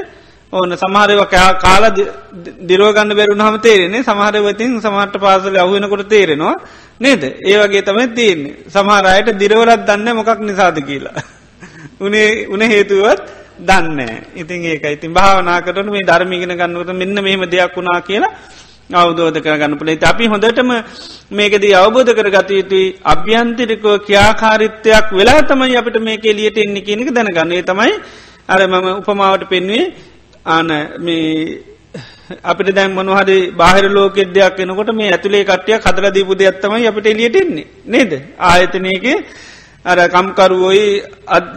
[0.53, 0.71] ඕන.
[0.75, 1.21] සමහරව
[1.59, 1.93] කාලා
[2.63, 4.03] දිරෝගන්න බැරුණ හම තේරෙන්නේ.
[4.03, 6.57] සමහරවතින් සමහට පාසල අහුවෙනකොට තේරෙනවා.
[7.01, 7.23] නේද?
[7.45, 8.55] ඒවගේ තමයි තියන්නේ.
[8.69, 11.25] සමහරයට දිරවලත් දන්න මොකක් නිසාද කියලා.
[12.01, 13.25] උනේ උන හේතුවත්
[13.61, 13.99] දන්න
[14.35, 18.33] ඉතින් ඒක ඉතින් භාවනාකරන මේ ධර්මිගෙන ගන්නකට මෙන්න මෙහෙම දෙයක් වුණා කියලා
[18.91, 20.71] අවබෝධ කර ගන්න පුළේ අපි හොඳටම
[21.33, 22.95] මේකදී අවබෝධ කර ගත යුතුයි.
[23.05, 27.63] අභ්‍යන්තිරිකෝ ක්‍යාකාරිත්වයක් වෙලා තමයි අපිට මේක එලියට එන්නේ කියනක දැනගන්නේ.
[27.63, 27.93] තමයි
[28.49, 29.93] අර මම උපමාවට පෙන්වේ
[30.47, 30.69] ආන
[31.01, 31.63] මේ
[32.45, 37.67] අපිට දැන් මොනහරි බාහිර ලෝක දෙයක් එනකොට මේ ඇතුළේ කට්ටිය කදර දීපු දෙයක්ත්තමයි අපිට එලියටෙන්නේ
[37.87, 38.13] නේද?
[38.41, 39.07] ආයතනයක
[39.85, 40.85] අර කම්කරුවෝයි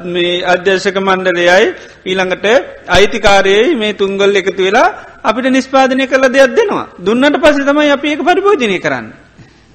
[0.05, 1.67] මේ අධ්‍යර්ශක මණ්ඩලයයි
[2.05, 2.45] ඊළඟට
[2.87, 4.87] අයිතිකාරයයි මේ තුංගල් එකතු වෙලා
[5.29, 9.07] අපිට නිස්පාදනය කළ දෙයක් දෙනවා දුන්නට පස්සේ තමයි අපි ඒක පරිභෝජනය කරන්න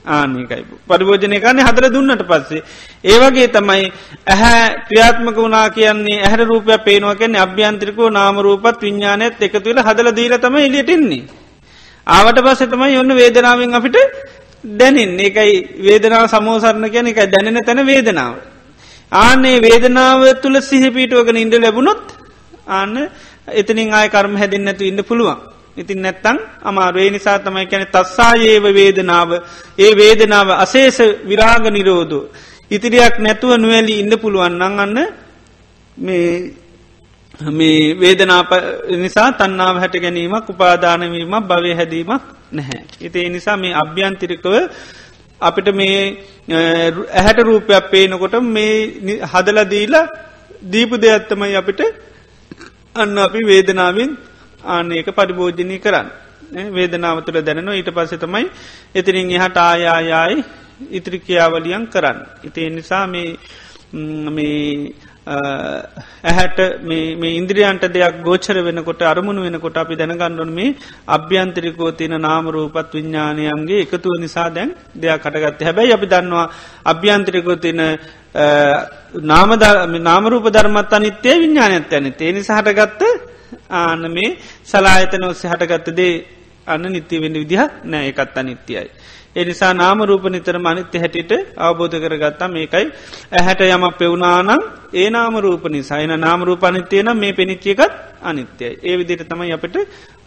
[0.06, 2.62] ආනිකයි පරිභෝජනය කරන්නේ හදර දුන්නට පස්සේ.
[3.04, 3.92] ඒවගේ තමයි
[4.26, 10.56] ඇහැ ක්‍රියාත්මක වනා කියන්නේ ඇහර රූපය පේනවා කියන්නේ අභ්‍යන්ත්‍රිකෝ නාමරූපත් විඤ්ඥානයත් එකතුවල හදල දීල තම
[10.58, 11.22] එලියටෙන්නේ.
[12.06, 13.96] ආවට පස්ස තමයි ඔන්න වේදනාවෙන් අපිට
[14.64, 15.54] දැනින් ඒකයි
[15.86, 18.34] වේදනාව සමෝසරණ කියන එක දැනෙන තැන වේදනාව.
[19.12, 22.02] ආනේ වේදනාව තුළ සිහිපීටුවගෙන ඉන්ඩ ලැබුණොත්
[22.68, 22.96] ආන්න
[23.48, 25.38] එතනින් ආය කර්ම හැදින්නතු ඉන්න පුළුවන්.
[25.76, 29.30] ඉතින් නැත්තං අමාරුවේ නිසා තමයි කැන තස්සායේව වේදනාව
[29.78, 32.28] ඒ වේදනාව අසේස විරාග නිරෝධ.
[32.70, 34.98] ඉතිරියක් නැතුව නුවැලි ඉන්න පුළුවන් නං අන්න
[35.96, 36.52] මේ
[37.50, 38.50] මේ වේදනාප
[38.96, 42.22] නිසා තන්නාව හැට ගැනීමක් උපාදානවීමක් භවය හැදීමක්
[42.52, 42.82] නැහැ.
[43.00, 44.46] ඉතිේ නිසා මේ අභ්‍යන්තිරිකව
[45.40, 45.98] අපිට මේ
[47.10, 50.06] ඇහැට රූපයක් පේනකොට මේ හදලදීලා
[50.72, 51.80] දීපු දෙයක්ත්තමයි අපිට
[52.94, 54.10] අන්න අපි වේදනාවෙන්
[54.64, 56.08] ආනඒක පරිභෝජනය කරන්න.
[56.70, 58.44] වේදනාව තුළ දැනනවා ඊට පස්ස තමයි
[58.94, 60.44] එතිරින් එහට ආයායායි
[60.90, 62.18] ඉත්‍රිකියාවලියන් කරන්න.
[62.44, 63.38] ඉතිේ නිසා මේ
[65.24, 70.76] ඇහැට මේ ඉන්ද්‍රියන්ට දෙයක් ගෝචර වෙනකොට අරමුණු වෙනකොට අපි දැනගණ්ඩුන් මේ
[71.08, 76.46] අභ්‍යන්තරිකෝ තියන නාමරූපත් විඤ්ඥානයන්ගේ එකතුව නිසා දැන් දෙයක් කටගත්ත හැබැයි අපි දන්නවා
[76.84, 77.80] අභ්‍යන්තරිකෝ තින
[80.00, 83.02] නාමරූප ධර්මත් අනිත්‍යය විඤ්ඥානයත් ඇන තේ නිසාහටගත්ත
[83.70, 86.14] ආන මේ සලායතන ඔස්සේ හටගත්තදේ
[86.66, 88.88] අන්න නිත්‍ය වෙන්න විදිහ නෑ එකත් අනිත්‍යයි.
[89.34, 92.86] එනිසා නාම රූප නිතර මනිත්‍ය හැටිට අවබෝධ කරගත්තා මේකයි
[93.32, 94.62] ඇහැට යම පෙවුනානම්
[94.94, 98.78] ඒ නාම රූප නිසා එන නාම රූප අනිත්‍යය නම් මේ පෙනිච්චියකත් අනිත්‍යයි.
[98.82, 99.76] ඒ විදිට තමයි අපට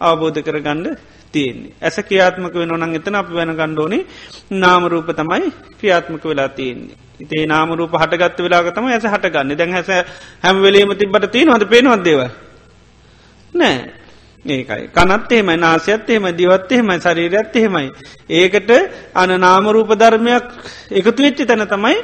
[0.00, 0.86] අවබෝධ කරගණ්ඩ
[1.32, 1.72] තියෙන්නේ.
[1.80, 3.98] ඇස ක්‍රියාත්මක වෙන නං එතන අප වෙන ගණ්ඩෝනි
[4.52, 6.96] නාමරූප තමයි ක්‍රියාත්මක වෙලා තියෙන්නේ.
[7.20, 9.88] ඉතේ නාමරූප හටගත්ත වෙලාගතම ඇස හටගන්න දැන් හැස
[10.42, 12.20] හැම වෙලේම තිබට තියෙන හද පේනවදේව.
[13.54, 13.76] නෑ
[14.44, 17.88] ඒකයි කනත් එහෙමයි නාසයත් එහෙම දිවත් එහෙමයි ශරීරයත් එහෙමයි.
[18.30, 18.70] ඒකට
[19.14, 20.44] අන නාමරූප ධර්මයක්
[20.92, 21.96] එකතු වෙච්චි තැන තමයි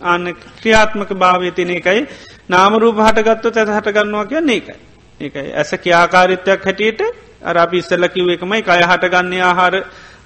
[0.00, 0.24] අන්න
[0.60, 2.06] ක්‍රියාත්මක භාවය තින එකයි
[2.48, 4.78] නාමරූප හටගත්තු ඇත හටගන්නවා කියන්නේ ඒකයි.
[5.20, 7.02] ඒකයි ඇස කියාකාරිත්වයක් හැටියට
[7.42, 9.74] අර අපි ඉස්සල්ල කිව් එකමයි කය හටගන්නේ ආහාර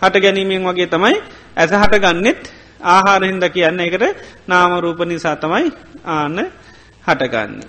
[0.03, 1.17] හට ගැනීමෙන් වගේ තමයි
[1.57, 2.41] ඇස හටගන්නෙත්
[2.85, 3.81] ආහාරහින්ද කියන්න.
[3.81, 4.05] එකට
[4.49, 5.73] නාමරූප නිසා තමයි
[6.07, 6.39] ආන්න
[7.05, 7.61] හටගන්න.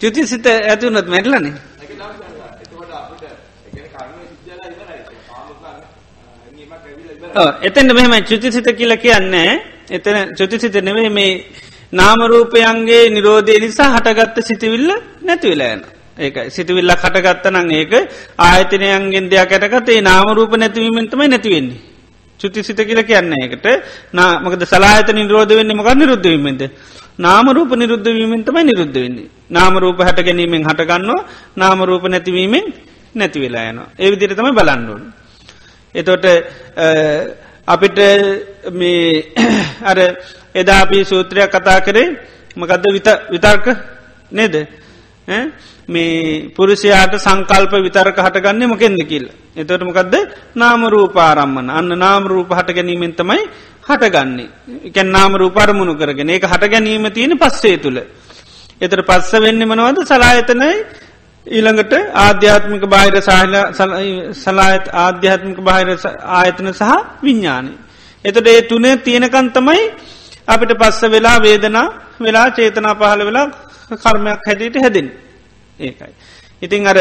[0.00, 1.54] චුති සිත ඇතිවුණත් මැටලනේ
[7.62, 11.32] එතැට මෙහම චුතිසිත කියල කියන්නේ එතන චුතිසිත නෙවේ මේ
[11.92, 14.88] නාමරූපයන්ගේ නිරෝධය නිසා හටගත්ත සිතිවිල්ල
[15.22, 15.82] නැතිවෙලායන
[16.18, 17.92] ඒක සිතිවිල්ල කටගත්තනං ඒක
[18.38, 21.94] ආයතනයන්ගෙන් දෙයක් ඇටකතේ නාමරූප නැතිවීමෙන්තමයි නැතිවෙන්නේ
[22.40, 23.66] චුතිසිත කියල කියන්නේ එකට
[24.12, 26.62] නාමකද සලාහත නිරෝධ වෙන්න මොක නිරුද්ධවීමෙන්ද.
[27.18, 29.30] නාමරූප නිරුද්ධවීමෙන් තමයි නිරුද්ධ වෙන්නේ.
[29.50, 31.26] නාමරූප හට ගැනීමෙන් හටගන්නවා
[31.56, 32.66] නාමරූප නැතිවීමෙන්
[33.14, 33.88] නැතිවෙලා යනවා.
[33.98, 35.04] ඒ විදිර තමයි බලන්නුවන්.
[35.94, 36.24] එතොට
[37.68, 37.98] අපිට
[38.72, 39.34] මේ
[39.90, 39.98] අර
[40.54, 42.08] එදාපී සූත්‍රයක් කතා කරේ
[42.56, 42.84] මකදද
[43.30, 43.66] විතර්ක
[44.32, 44.54] නේද?
[45.88, 49.26] මේ පුරුෂයාට සංකල්ප විතරක හටගන්නේ මොකෙන්ද කියල්.
[49.54, 50.14] එතොටමකක්ද
[50.54, 53.42] නාමරූපාරම්මන අන්න නාමරූප හට ගැනීමෙන් තමයි
[53.82, 54.48] හටගන්නේ.
[54.84, 56.30] එකැන් නාමරූ පරමුණු කරගෙන.
[56.30, 57.98] ඒක හට ගැනීම තියෙන පස්සේ තුළ
[58.80, 59.98] එතර පස්ස වෙන්න මනවද?
[60.04, 60.70] සලායතනයි
[61.46, 63.14] ඊළඟට ආධ්‍යාත්මික බාහිර
[64.34, 65.88] සලායත් ආධ්‍යාත්මික බාහිර
[66.38, 66.92] ආයතන සහ
[67.22, 67.72] විඤ්ඥානය.
[68.24, 69.82] එතට ඒ තුනේ තියෙනකන් තමයි
[70.48, 71.86] අපිට පස්ස වෙලා වේදනා
[72.20, 73.46] වෙලා චේතනා පහළ වෙලා
[73.94, 75.08] කර්මයක් හැදීට හැදින්
[75.80, 76.12] ඒකයි.
[76.62, 76.98] ඉතිං අර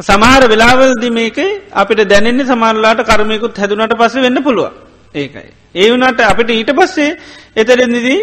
[0.00, 1.38] සමහර වෙලාවල්දි මේක
[1.72, 4.68] අපිට දැනෙන්නේ සමාරලාට කර්මයකුත් හැදුනට පස වෙන්න පුළුව
[5.14, 5.48] ඒකයි.
[5.74, 7.16] ඒ වුණට අපිට ඊට පස්සේ
[7.56, 8.20] එතරෙදිදී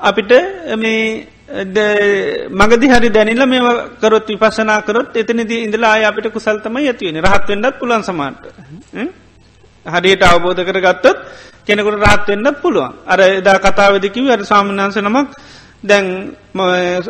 [0.00, 0.32] අපිට
[0.76, 3.60] මේ මගදි හරි දැනිල්ල මේ
[4.00, 8.38] කරොත් විපසනා කරොත් එතනදී ඉඳලා අය අපිට කුසල්තම ඇතිවෙන රහත්වෙන්ඩත් පුලන් සමාට
[9.86, 11.16] හරියට අවබෝධ කර ගත්තත්
[11.66, 12.92] කෙනෙකුට රහත්වෙන්ඩත් පුළුවන්.
[13.04, 15.28] අර එදා කතාවදකිව අර සාමන්හන්ස නමක්
[15.82, 16.06] දැන්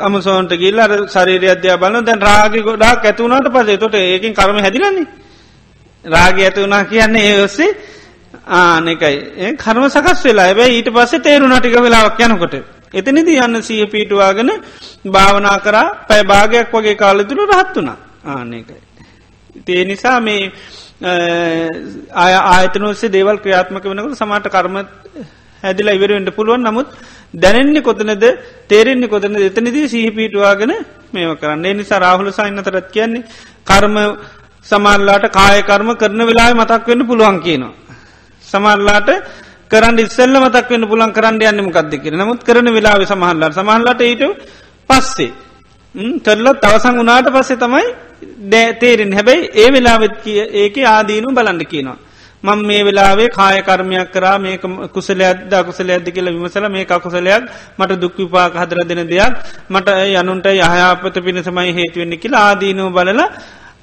[0.00, 5.06] අමසෝන්ට ගිල්ල අර ශරීරය අධ්‍යා බලන දැන් රාග ගොඩක් ඇතුවනට පසේ තොට ඒකින් කරම හැදිලන්නේ
[6.04, 7.70] රාග ඇති වුණා කියන්නේ ඒ ඔස්සේ
[8.56, 10.46] ආනෙකයි කර්ම සකස් වෙලා.
[10.46, 12.79] ඇබැයි ඊට පස්සේ තේරුණටික වෙලාවක් යනකොට.
[12.94, 14.50] එතනිදි යන්න සිය පීටුවාගෙන
[15.06, 18.80] භාවනා කරා පැය භාගයක් වගේ කාලතුළ රහත් වුණා ආනකයි.
[19.60, 20.52] තිය නිසා මේ
[22.14, 24.76] ආය ආයතනොස්සේ දේවල් ක්‍රියාත්මක වෙනකට සමාට කර්ම
[25.62, 26.88] හැදිලා ඉවරෙන්ට පුළුවන් නමුත්
[27.34, 28.24] දැනෙන්නේ කොතනද
[28.68, 30.72] තේරෙන්නේ කොතන එතනදී සහිපීටවාගෙන
[31.12, 33.26] මේව කරන්න නිසා රාහුල සයින්නතරත් කියන්නේ
[33.66, 33.96] කර්ම
[34.66, 37.74] සමල්ලාට කායකර්ම කරන වෙලා මතක් වෙන්න පුළුවන් කියනවා.
[38.44, 39.10] සමල්ලාට
[39.70, 44.22] කරන්න ඉස්සල්ල මතක් වන්න පුලන් කරන්න යන්න මොකක්ද කියෙන නමුත් කරන වෙලාව සමහල්ලට සමහල්ලට ඊට
[44.90, 45.30] පස්සේ
[46.20, 47.84] කරලත් තවසං වනාට පස්සේ තමයි
[48.76, 51.98] තේරෙන් හැබැයි ඒ වෙලාවෙත් කිය ඒක ආදීනු බලන්න කියනවා.
[52.44, 54.58] මං මේ වෙලාවේ කාය කර්මයක් කරා මේ
[54.88, 57.42] කුසලයක්ද කුසල ඇද කියල විමසල මේ අකුසලයක්
[57.78, 59.34] මට දුක්විපාක හදර දෙන දෙයක්
[59.68, 63.28] මට යනුන්ට යහයාපත පිණිසමයි හේතුවෙන්නේ කියලා ආදීනුව බලලා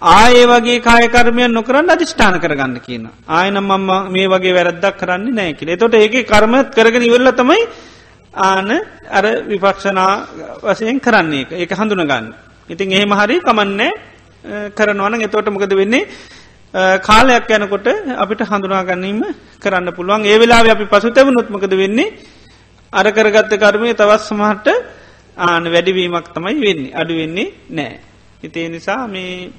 [0.01, 3.09] ආය වගේ කායකර්මයන් නොකරන්න අධිෂ්ඨාන කරගන්න කියන.
[3.27, 5.69] ආයනම් මම මේ වගේ වැරද්දක් කරන්නේ නෑකිල.
[5.75, 7.61] තොට ඒක කර්මත් කරගෙන ඉවරල තමයි
[8.33, 8.69] ආන
[9.09, 10.27] අර විපක්ෂනා
[10.61, 12.33] වසයෙන් කරන්නේ එක ඒක හඳුනගන්න.
[12.69, 13.91] ඉතින් එහෙම හරි කමන්නේ
[14.71, 16.05] කරනවන එතෝට මොකද වෙන්නේ
[16.99, 19.25] කාලයක් යනකොට අපිට හඳුනාගන්නීම
[19.59, 22.13] කරන්න පුළුවන් ඒ වෙලා අපි පසු තැව නොත්මකද වෙන්නේ
[22.93, 24.67] අර කරගත්ත කර්මය තවත් සමහට
[25.37, 27.97] ආන වැඩිවීමක් තමයි වෙන්නේ අඩු වෙන්නේ නෑ.
[28.43, 29.49] ඉතිේ නිසා මේ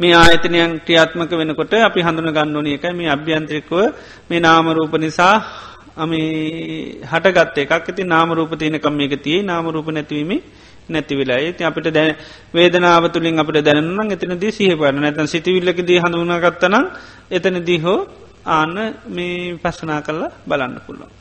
[0.00, 3.72] මේ ආයතනයන් ක්‍රියාත්මක වෙනකොට අපි හඳුන ගන්නවන එකයි මේ අභ්‍යන්ත්‍රිකව
[4.30, 5.36] මේ නාමරූප නිසා
[5.96, 6.20] අමි
[7.02, 7.72] හටගත් එකක්.
[7.72, 10.32] ඇති නාමරූප තියනකම් මේක තියේ නාමරූප නැතිවීම
[10.88, 11.52] නැති වෙලා.
[11.52, 12.16] ති අපිට දැ
[12.54, 16.76] වේදනාව තුළින් අපට දැනනම් එතන දී සිහපට නැතන් සිතිවිල්ලක දී හඳුනාගත්තන
[17.30, 17.98] එතන දී හෝ
[18.48, 18.76] ආන්න
[19.06, 21.12] මේ පස්සනා කරලා බලන්න පුළුවන්.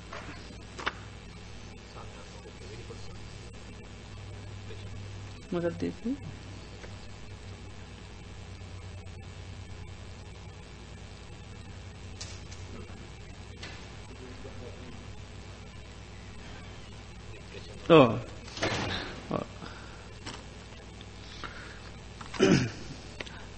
[17.90, 18.30] මකත්දේ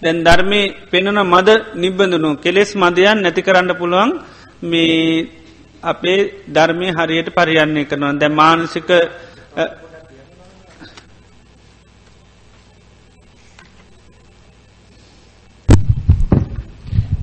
[0.02, 0.60] දැන් ධර්මය
[0.90, 4.10] පෙනන මද නිබඳනු කෙලෙස් මදයන් නැති කරන්න පුළුවන්.
[4.62, 5.28] මේ
[5.82, 6.18] අපේ
[6.52, 8.12] ධර්මය හරියට පරියන්නේ කරනවා.
[8.12, 8.90] දැ මානසික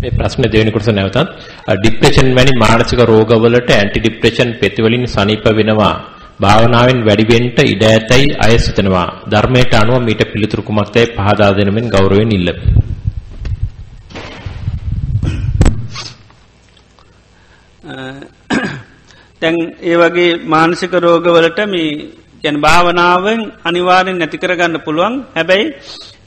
[0.01, 1.17] මේ ප්‍රශ්න දෙවෙනි කොටස නැවතත්
[1.75, 6.18] ડિප්‍රෙෂන් වැනි මානසික රෝගවලට ඇන්ටි ඩිප්‍රෙෂන් ප්‍රතිවලින් සනීප වෙනවා.
[6.39, 9.07] භාවනාවෙන් වැඩිවෙන්ට ඉඩ ඇතැයි අය සිතනවා.
[9.31, 12.63] ධර්මයට අනුව මීට පිළිතුරු කුමක්දයි පහදා දෙනමින් ගෞරවයෙන් ඉල්ලමි.
[19.41, 21.89] දැන් ඒ වගේ මානසික රෝගවලට මේ
[22.43, 25.65] ගැන භාවනාවෙන් අනිවාරෙන් නැතිකරගන්න පුළුවන් හැබැයි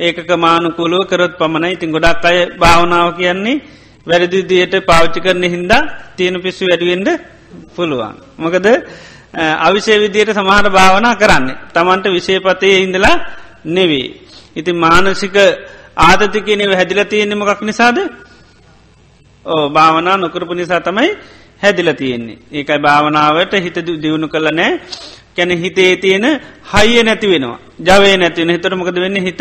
[0.00, 3.62] ඒකක මානුකුලුව කරොත් පමණයි ඉතින් ගොඩක් අය භාවනාව කියන්නේ
[4.06, 5.82] වැරදිදියට පාවිච්චි කරන හින්දා
[6.16, 7.08] තියෙන පිස්සු වැඩුවෙන්ට
[7.76, 8.14] පුළුවන්.
[8.38, 8.66] මොකද
[9.34, 11.56] අවිෂය විදියට සමහට භාවනා කරන්නේ.
[11.74, 13.16] තමන්ට විශේපතය ඉඳලා
[13.66, 14.08] නෙවේ.
[14.56, 15.36] ඉති මානසික
[15.98, 17.98] ආතතිකනව හැදිල තියෙන්නේ මොකක් නිසාද
[19.46, 21.10] ඕ භාවනා නොකරපු නිසා තමයි
[21.62, 22.38] හැදිල තියෙන්නේ.
[22.50, 24.80] ඒකයි භාවනාවට හිත දියුණු කළ නෑ
[25.36, 26.24] කැන හිතේ තියෙන
[26.64, 27.58] හයිය නැති වෙනවා.
[27.78, 29.40] ජවේ නැතිවෙන හිතර මොකද වෙන්න හිත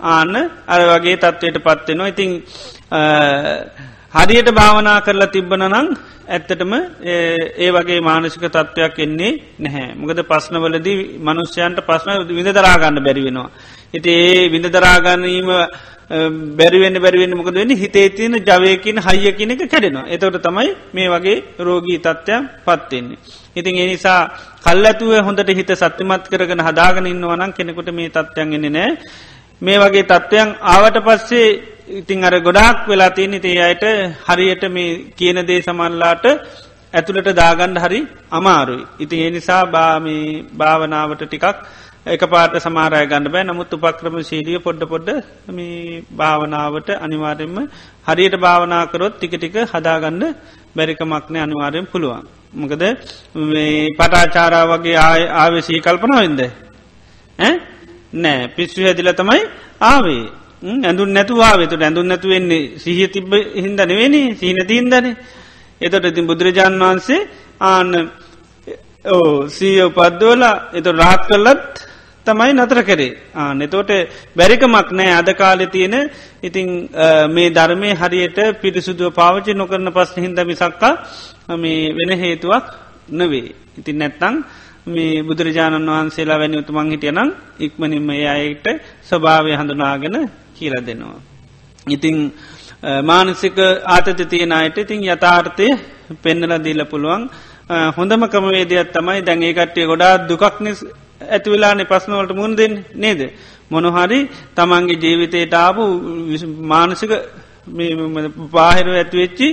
[0.00, 0.34] ආන්න
[0.66, 2.08] අර වගේ තත්ත්වයට පත්වෙනවා.
[2.08, 2.30] ඉතිං
[4.14, 5.88] හරියට භාවනා කරලා තිබ්බන නං
[6.28, 6.72] ඇත්තටම
[7.14, 9.32] ඒ වගේ මානසික තත්ත්වයක් එන්නේ
[9.64, 9.88] නැහැ.
[10.00, 10.96] මොකද ප්‍රශ්නවලදී
[11.28, 13.50] මනුෂ්‍යයන්ට ප්‍රශ්න විඳ දරාගන්න බැරිවෙනවා.
[13.94, 15.50] හිති ඒ විඳ දරාගන්නීම
[16.58, 20.08] බැරිවෙන්න බැරිවෙන්න මොකද වෙන්න හිතේ තියෙන ජවයකින් හයියකින එක කැඩෙනවා.
[20.14, 23.18] එතවට තමයි මේ වගේ රෝගී තත්ත්වයක් පත්වෙන්නේ.
[23.56, 24.20] ඉතින් එනිසා
[24.66, 28.92] කල් ඇතුව හොඳට හිත සත්‍යමත් කරගෙන හදාගෙන ඉන්න වනන් කෙනෙකුට මේ තත්ත්වයන් එන්නේ නෑ.
[29.62, 33.84] මේ වගේ තත්ත්වයන් ආවට පස්සේ ඉතිං අර ගොඩාක් වෙලා තියෙන ඉතිේ අයට
[34.26, 36.24] හරියට මේ කියන දේ සමල්ලාට
[36.92, 38.86] ඇතුළට දාගණ්ඩ හරි අමාරුයි.
[38.98, 41.46] ඉති ඒ නිසා බාමී භාවනාවට ටිකක්
[42.06, 45.08] එක පාට සමාරය ගණඩ බෑ නමුත් උපක්‍රම ශීලිය පොඩ්ඩ පොඩ්ඩ
[45.50, 47.56] මේ භාවනාවට අනිවාරෙන්ම
[48.08, 50.24] හරියට භාවනාකරොත් ටික ටික හදාගන්න
[50.76, 52.24] බැරිකමක්නය අනිවාරයෙන් පුළුවන්.
[52.54, 52.82] මොකද
[53.98, 54.96] පටාචාරා වගේ
[55.36, 56.42] ආවසී කල්පනාවෙන්ද.
[58.14, 59.42] නෑ පිස්සු හැදිල තමයි
[59.82, 60.22] ආවේ
[60.62, 65.06] ඇඳුන් නැතුවාවෙතු ඇඳුන් නැතු වෙන්නේ සිහිය තිබ හින්ද නෙවෙනි සීනතින්දන
[65.80, 67.20] එතොට ඉතින් බුදුරජාණන් වහන්සේ
[67.62, 67.92] ආන්න
[69.06, 71.86] ඕ සීය උපද්දෝලා එතු රාත් කරලත්
[72.26, 73.16] තමයි නතර කරේ.
[73.34, 73.90] ආනෙතෝට
[74.34, 75.12] බැරිකමක් නෑ.
[75.12, 75.94] අද කාලෙ තියෙන
[76.42, 76.68] ඉතිං
[77.28, 80.94] මේ ධර්මය හරියට පිරිසුදුව පාවචි නොකරන පස් හින්ද මිසක්කා
[81.56, 82.66] මේ වෙන හේතුවක්
[83.10, 84.34] නවේ ඉතින් නැත්තං
[84.86, 88.66] මේ බුදුරජාණන් වහන්සේලා වැනි උතුමන් හිටියනම් ඉක්මනින්ම අයට
[89.04, 90.16] ස්වභාවය හඳුනාගෙන
[90.58, 91.20] කියල දෙනවා.
[91.86, 92.16] ඉතිං
[93.10, 93.58] මානසික
[93.94, 95.68] ආතති තියෙන අයට ඉතිං යථාර්ථය
[96.24, 97.22] පෙන්නල දීල පුළුවන්
[97.96, 100.72] හොඳම කමවේදයක් තමයි දැන් ඒ කට්ටිය ගොඩා දුකක්නි
[101.34, 103.20] ඇතිවෙලානෙ ප්‍රශ්නවලට මුණ දෙන්න නේද.
[103.70, 104.18] මොනහරි
[104.56, 105.82] තමන්ගේ ජීවිතයට ආපු
[106.72, 107.12] මානසික
[108.54, 109.48] පාහිර ඇතිවෙච්චි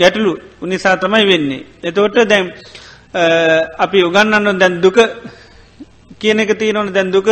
[0.00, 1.66] ගැටලු උනිසා තමයි වෙන්නේ.
[1.88, 2.46] එතෝට දැම්
[3.84, 4.98] අපි උගන්නන්න දැන් දුක
[6.20, 7.28] කියන එක තියනවන දැන් දුක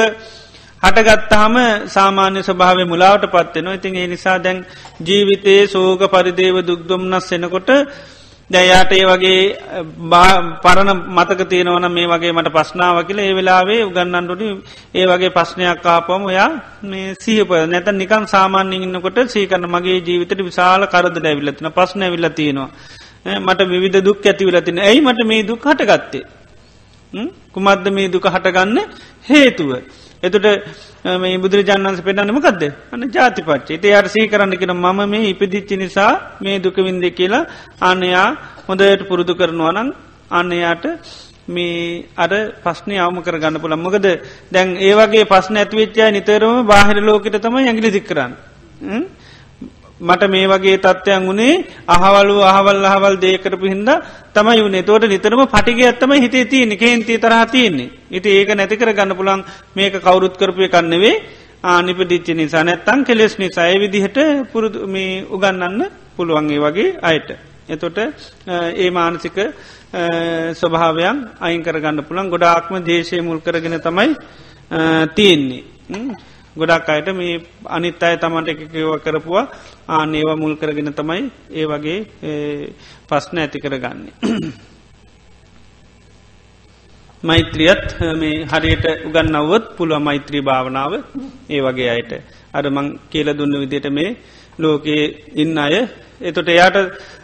[0.83, 1.57] හටගත්තාම
[1.89, 4.65] සාමාන්‍ය ස්වභාව මුලාවට පත්වෙනවා ඉතින් ඒ නිසා දැන්
[5.03, 7.71] ජීවිතයේ සෝග පරිදේව දුක්දුම්න්නස් එනකොට
[8.51, 9.43] දැයාට ඒ වගේ
[10.63, 14.43] පරණ මතක තියෙනවන මේ වගේ මට පස්නාව කියල ඒ වෙලාවේ උගන්නන්ටුට
[14.95, 16.49] ඒ වගේ පස්්නයක් ආපම ඔයා
[16.85, 22.69] මේ සීහප නැත නිකන් සාමාන්‍ය ඉන්නකොට සීකරන මගේ ජීවිතට විශාල කරද ඇවිල්ලතින පස්න ඇවිල්ල තියෙනවා.
[23.39, 26.25] මට විධ දුක් ඇතිවලතින ඇයි මට මේ දුක් හටගත්තේ?
[27.53, 28.79] කුමද්ද මේ දුක හටගන්න
[29.27, 29.71] හේතුව?
[30.23, 30.47] එතුට
[31.17, 32.63] මේ බුදුරජාණන්ස පෙන්න්නමකක්ද
[32.93, 37.49] අන්න ජාතිපච්චේ ඒ අර්සී කරන්න කෙන මම මේ ඉපදිච්චි නිසා මේ දුකවින්ද කියලා
[37.83, 38.29] අන්නයා
[38.67, 39.89] හොඳයට පුරුදු කරනවනං
[40.33, 40.85] අන්නයාට
[41.49, 44.07] මේ අර පස්්නය අවම කර ගන්න පුළන් මොකද
[44.51, 48.33] දැන් ඒවගේ පස්න ඇතිවෙච්චා නිතරම බාහිර ලෝකට තම ඇගලි දික්කරන්න
[50.01, 53.91] මට මේ වගේ තත්ත්වයන් වුණේ අහවලු අහවල් අහවල් දේකරපු හින්ද
[54.35, 57.91] තමයි වුණේ තෝට නිතරම පටිගේ ඇත්තම හිතේ තියන්නේ කේන්ති තරහ තියන්නේ.
[58.11, 59.45] ඉති ඒක නැතිකර ගන්න පුළන්
[59.77, 61.15] මේක කවුරුත් කරපය කන්නවේ
[61.65, 63.67] ආනිපදිච්ච නිසා නැත්තං කෙලෙස් නිසා.
[63.67, 64.19] ඒ විදිහට
[64.53, 65.85] පුරුදු මේ උගන්නන්න
[66.17, 67.29] පුළුවන්ගේ වගේ අයට.
[67.69, 67.99] එතොට
[68.77, 69.37] ඒ මානසික
[70.55, 74.11] ස්වභාවයන් අයිංකර ගන්න පුළන් ගොඩාක්ම දේශය මුල් කරගෙන තමයි
[75.15, 75.65] තියෙන්නේ.
[76.57, 79.47] ගොඩක් අයට මේ අනිත් අය තමන්ට එකකව කරපුවා.
[79.89, 81.23] ආනේවා මුල් කරගෙන තමයි
[81.53, 81.99] ඒ වගේ
[83.09, 84.15] පස්්න ඇති කරගන්නේ.
[87.23, 87.87] මෛත්‍රියත්
[88.17, 90.93] මේ හරියට උගන්නවුවත් පුළුව මෛත්‍රී භාවනාව
[91.49, 92.13] ඒ වගේ අයට.
[92.53, 94.17] අර මං කියල දුන්න විදියට මේ
[94.59, 95.75] ලෝකයේ ඉන්න අය
[96.21, 96.79] එතොට එයාට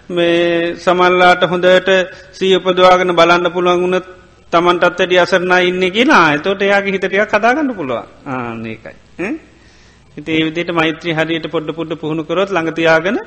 [0.08, 1.90] මේ සමල්ලාට හොඳට
[2.32, 4.06] සීපදවාගෙන බලන්න පුළුවන් වුණත්
[4.52, 6.34] තමන්ටත් වැඩි අසරනා ඉන්න කියලා.
[6.34, 13.18] එතෝට එයාගේ හිතටයක් කදාගන්න පුළුව ආනකයි හිතේ විදිට මෛත්‍රී හරියට පොඩ්ඩ පුඩ්ඩ පුහුණු කරොත් ළඟතියාගෙන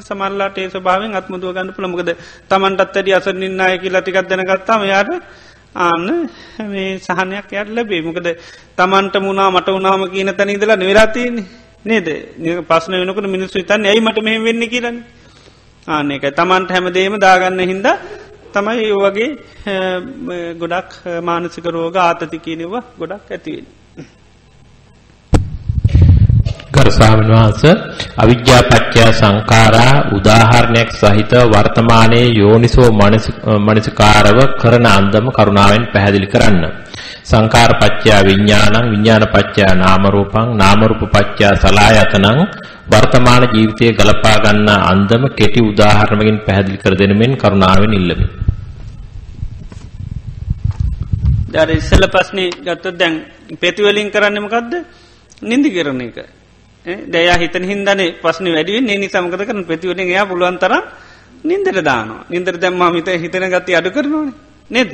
[0.00, 2.10] සමල්ලාට ඒ ස්භාවෙන් අත්මුදුව ගන්න පුළමකද
[2.50, 5.12] තමන්ටත් ඇඩි අසරනින්නය කියලා ටිකක් දැනගත්තාම යාට
[5.76, 6.06] ආන්න
[6.66, 8.28] මේ සහනයක් යට ලැබේ මොකද
[8.78, 11.44] තමන්ට මුණනා මට උනාම කියන තැන ඉදලා නිවරාතියන්නේ
[11.84, 12.08] නේද?
[12.68, 14.62] පස්සන වෙනකට මිනිස්සු තන්න ඇයි මට මෙහෙම වෙන්න?
[14.66, 14.98] කියරන්න
[15.86, 17.88] ආන එක තමන්ට හැමදේම දාගන්න හින්ද
[18.54, 19.28] තමයි ඒ වගේ
[20.60, 20.92] ගොඩක්
[21.22, 23.66] මානසික රෝග ආතති කියනවා ගොඩක් ඇතිවෙන්.
[26.74, 27.62] ගරු ස්වාමීන් වහන්ස
[28.16, 32.90] අවිද්‍යා පත්‍ය සංඛාරා උදාහරණයක් සහිත වර්තමානයේ යෝනිසෝ
[33.60, 36.64] මනසිකාරව කරන අන්දම කරුණාවෙන් පැහැදිලි කරන්න.
[37.24, 42.40] සංඛාර පත්‍ය විඥානං විඥාන පත්‍ය නාම රූපං නාම රූප පත්‍ය සලආයතනං
[42.86, 48.26] වර්තමාන ජීවිතයේ ගලපා ගන්න අන්දම කෙටි උදාහරණකින් පැහැදිලි කර දෙනෙමින් කරුණාවෙන් ඉල්ලමි.
[51.52, 53.14] දර ඉස්සල පස්නේ ගත්තොත් දැන්
[53.60, 54.72] පෙතිවලින් කරන්න මොකක්ද
[55.42, 56.18] නින්දි කරන එක
[56.86, 60.72] දැය හිතන හින්දනේ පස්න වැඩිුවෙන් ඒ නිසාමකද කරන ප්‍රතිවලින් එයා පුළුවන්තර
[61.44, 62.26] නින්දර දානවා.
[62.30, 64.30] නින්දර දැම්ම හිත හිතන ගති අඩු කරනවාන.
[64.70, 64.92] නේද.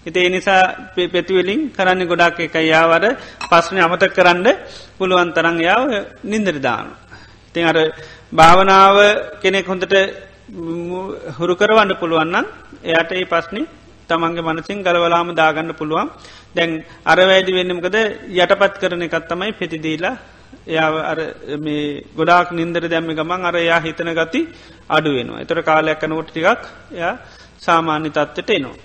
[0.00, 0.62] හිතේ නිසා
[0.94, 3.04] පෙතිවලින් කරන්න ගොඩක් එක යාවර
[3.42, 4.48] පස්්න අමත කරන්න
[4.98, 5.82] පුළුවන් තරං යාව
[6.24, 6.98] නින්දර දානවා.
[7.48, 7.78] ඉතින් අර
[8.32, 8.96] භාවනාව
[9.42, 9.94] කෙනෙක් හොඳට
[11.38, 12.46] හුරු කරවන්න පුළුවන්නම්
[12.84, 13.62] එයට ඒ පස්්නි
[14.08, 16.08] තමන්ගේ මනසින් ගලවලාම දාගන්න පුළුවන්.
[16.56, 16.70] දැන්
[17.04, 17.96] අර වැෑඩි වෙන්නමකද
[18.34, 20.16] යටපත් කරන එකත්තමයි පෙතිදීලා
[20.66, 21.18] එයා අර
[21.58, 24.40] මේ ගොඩාක් නින්දර දැම්ම ගමන් අර එයා හිතන ගති
[24.88, 25.40] අඩුවෙනවා.
[25.40, 27.14] එතර කාලයක් නෝට ටිකක් එයා
[27.58, 28.76] සාමාන්‍ය තත්වට එනවා.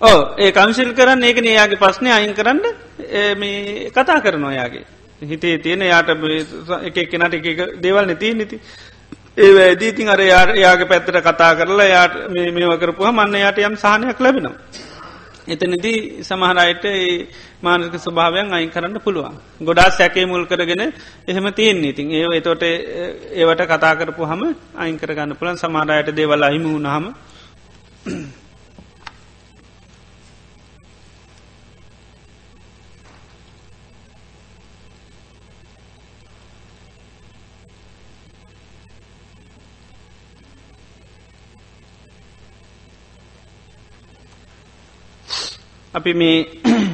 [0.00, 2.62] ඕ ඒ කංශිල් කරන්න ඒක නයාගේ පස්්නය අයින් කරන්න
[3.36, 4.86] මේ කතා කරනවා යාගේ
[5.22, 6.08] හිතේ තියෙන යාට
[6.82, 8.60] එක කෙනට එක දේවල් නැතිී නති
[9.38, 14.18] ඒ ඇදීතින් අර යාට යාගේ පැත්තට කතා කරලා යාට මේව කරපුහ මන්න යාට යම් සාහනයක්
[14.18, 14.56] ලැබෙනවා.
[15.48, 16.84] එතනදී සමහරයට
[17.62, 19.36] මානක ස්වභාවයන් අයින් කරන්න පුළුවන්.
[19.60, 20.92] ගොඩා සැකේ මුල් කරගෙන
[21.26, 24.42] එහෙම තියෙන් ඉතින් ඒ එතොට ඒවට කතා කරපු හම
[24.76, 27.06] අයින් කරගන්න පුළන් සමාරයට දේවල් අහිම වුණහම
[45.94, 46.36] අපි මේ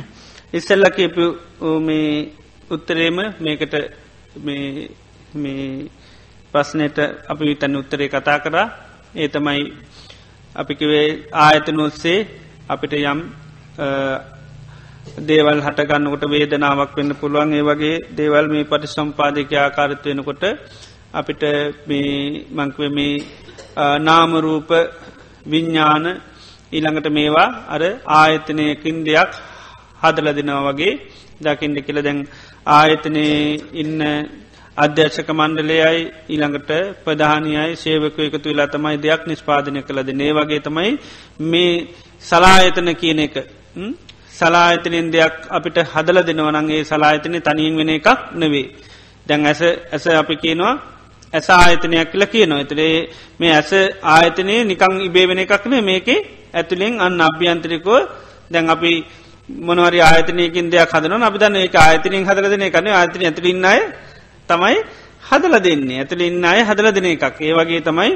[0.58, 1.24] ඉස්සල්ල කියපු
[1.80, 2.32] මේ
[2.70, 3.74] උත්තරේම මේකට
[4.44, 5.90] මේ
[6.54, 8.66] ප්‍රශ්නයට අපි විතන්න උත්තරේ කතා කරා.
[9.14, 9.62] ඒ තමයි
[10.56, 12.18] අපිකිවේ ආයතන ඔස්සේ
[12.68, 13.20] අපිට යම්
[15.20, 17.52] දේවල් හටගන්නකොට වේදනාවක් වෙන්න පුළුවන්.
[17.52, 20.44] ඒ වගේ දේවල් මේ පටි සම්පාධක ආකාරත් වෙනකොට
[21.12, 21.42] අපිට
[21.86, 23.14] මේ මංකව මේ
[24.00, 24.70] නාමරූප
[25.46, 26.06] විඤ්ඥාන
[26.72, 27.82] ඊළඟට මේවා අර
[28.14, 29.30] ආයතනයකින් දෙයක්
[30.02, 30.94] හදල දෙනවා වගේ
[31.40, 31.98] දකිින්ට කියල.
[32.02, 32.18] දැන්
[32.68, 33.26] ආයතනය
[33.74, 34.00] ඉන්න
[34.76, 36.70] අධ්‍යර්ශක මණ්ඩලයයි ඊළඟට
[37.04, 40.90] ප්‍රධානයයි සේවක එකතු වෙලා තමයි දෙයක් නිස්පාදනය කළද ඒ වගේ තමයි
[41.42, 41.86] මේ
[42.22, 43.36] සලායතන කියන එක.
[44.30, 48.66] සලායතනෙන් දෙයක් අපිට හදල දෙනවනන්ගේ සලායතනය තනින් වෙන එකක් නෙවේ
[49.26, 49.60] දැන් ඇස
[49.92, 50.74] ඇස අපි කියනවා
[51.32, 52.60] ඇස ආයතනයක් කියල කියනවා.
[52.60, 52.96] එතරේ
[53.40, 53.72] මේ ඇස
[54.04, 56.20] ආයතනය නිකං ඉබේ වෙන එකක්න මේකේ
[56.54, 58.00] ඇතුළෙන් අන්න අභ්‍යන්ත්‍රිකෝ
[58.50, 58.92] දැන් අපි
[59.48, 63.80] මොනවරි ආයතනයකින් දෙයක් හදන අපි දන්න ඒ ආයතනින් හදරදන කන ආතන ඇතුලින්නය
[64.48, 64.76] තමයි
[65.22, 65.98] හදල දෙන්නේ.
[65.98, 67.40] ඇතුලින්න අය හදල දෙන එකක්.
[67.40, 68.12] ඒ වගේ තමයි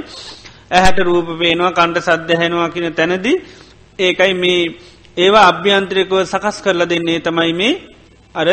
[0.70, 3.36] ඇහැට රූප පේනවා කණ්ඩ සද්ධහැනවා කියන තැනදී
[3.98, 4.60] ඒකයි මේ
[5.16, 7.72] ඒවා අභ්‍යන්ත්‍රිකව සකස් කරල දෙන්නේ තමයි මේ
[8.34, 8.48] අර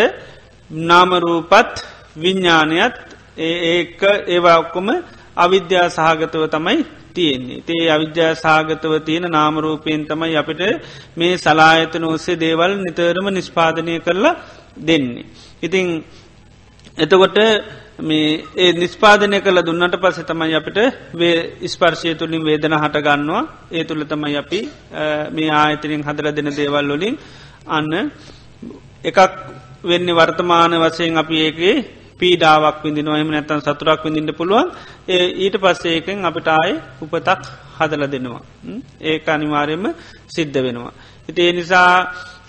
[0.71, 1.75] නාමරූපත්
[2.15, 2.95] විඤ්ඥානයත්
[3.37, 4.87] ඒක ඒවා ඔක්කොම
[5.37, 6.77] අවිද්‍යා සහගතව තමයි
[7.17, 10.61] තියෙන්නේ තේ අවිද්‍යා සාගතව තියෙන නාමරූපයෙන් තමයි අපිට
[11.17, 14.35] මේ සලායතන ඔස්සේ දේවල් නිතරම නිස්පාදනය කරලා
[14.79, 15.25] දෙන්නේ.
[15.61, 15.87] ඉතිං
[16.97, 17.37] එතකොට
[17.99, 20.77] මේ ඒ නිස්පාදනය කළ දුන්නට පස තමයි අපිට
[21.13, 24.59] වේ ස්පර්ශය තුළින් වේදන හටගන්නවා ඒ තුළ තමයි අපි
[25.31, 27.15] මේ ආයතනින් හදර දෙන දේවල් වලින්
[27.67, 28.11] අන්න
[29.03, 29.19] එකක්
[29.83, 31.75] වෙන්න වර්තමාන වසයෙන් අපි ඒකේ
[32.19, 34.67] පීඩාවක් විඳින එම නැත්තන් සතුරක් විඳින්න පුළුවන්
[35.07, 37.43] ඒ ඊට පස්සේකෙන් අපිට ආය උපතක්
[37.77, 38.41] හදල දෙනවා.
[39.01, 39.85] ඒ අනිවාරයම
[40.27, 40.93] සිද්ධ වෙනවා.
[41.29, 41.91] ඉති ඒ නිසා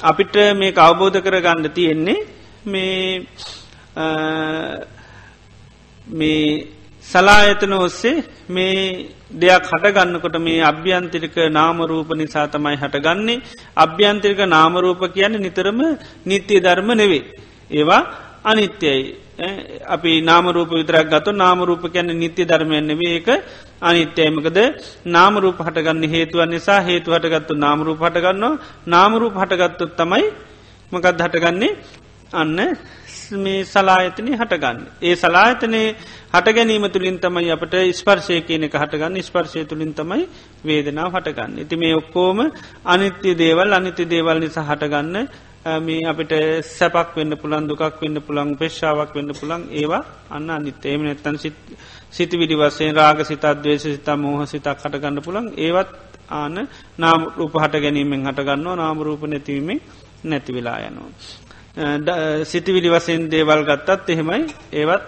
[0.03, 2.19] අපිට මේ අවබෝධ කර ගණ්ඩ තියෙන්නේ
[2.65, 3.23] මේ
[6.11, 6.43] මේ
[7.05, 8.75] සලායතන ඔස්සේ මේ
[9.33, 13.43] දෙයක් හටගන්නකොට මේ අභ්‍යන්තිරික නාමරූප නිසා තමයි හටගන්නේ
[13.77, 15.81] අභ්‍යන්තිරික නාමරූප කියන්න නිතරම
[16.27, 17.25] නිත්‍ය ධර්ම නෙවේ.
[17.71, 18.03] ඒවා
[18.45, 19.17] අනිත්‍යයි.
[19.87, 23.29] අපි නාමරූප විතරක් ගතු නාමරූප කියැන නිත්‍ය ධර්මයන්න ඒක
[23.83, 24.59] අනිත්‍යයමකද
[25.07, 28.59] නාමරූප හටගන්න හේතුවන් නිසා හේතු හටගත්තු නාමරූප හටගන්නවා.
[28.87, 30.25] නාමරූප හටගත්තුත් තමයි
[30.93, 31.77] මකත් හටගන්නේ?
[32.33, 32.77] අන්න
[33.35, 34.79] මේ සලායතනය හටගන්න.
[35.03, 35.83] ඒ සලායතනය
[36.33, 39.21] හටගැනීම තුළින් තමයි අපට ස්පර්ශය කියන එක හටගන්න.
[39.21, 40.29] ස්පර්ශය තුළින් තමයි
[40.65, 41.59] වේදනාව හටගන්න.
[41.59, 42.39] ඉති මේ ඔක්කෝම
[42.85, 45.29] අනිත්‍ය දේවල් අනිත්‍ය දේවල් නිසා හටගන්න
[45.65, 46.33] මේ අපිට
[46.65, 50.85] සැපක් වෙන්න පුළන් දුකක් වෙන්න පුළන් පේශාවක් වෙන්න පුළන් ඒවා අන්න අනිත්.
[50.85, 51.37] ඒම නැත්තන්
[52.11, 55.91] සිති විඩි වසේ රාග සිතත් දවේශ සිතා මෝහ සිතක් හටගන්න පුළන් ඒවත්
[56.31, 59.81] ආන නාම රූප හට ගැනීමෙන් හටගන්නවා නාමරූප නැතිවීමෙන්
[60.25, 62.45] නැති වෙලා යනවා.
[62.45, 64.43] සිතිවිලි වසයෙන් දේවල් ගත්තත් එහෙමයි.
[64.73, 65.05] ඒවත්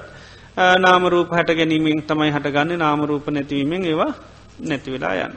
[0.78, 2.78] නාමරූප හට ගැනීමෙන් තමයි හටගන්න.
[2.78, 4.12] නාමරූප නැතිවීමෙන් ඒවා
[4.60, 5.36] නැතිවෙලා යන්න.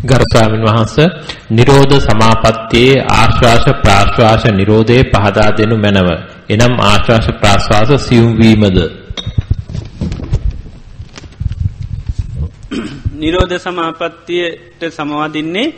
[0.00, 0.96] ගරු ස්වාමීන් වහන්ස
[1.50, 6.08] නිරෝධ සමාපත්තියේ ආශ්වාස ප්‍රාශ්වාස නිරෝධයේ පහදා දෙනු මැනව.
[6.48, 8.78] එනම් ආශ්වාස ප්‍රාශ්වාස සියුම් වීමද
[13.14, 15.74] නිරෝධ සමාපත්තියට සමවාදින්නේ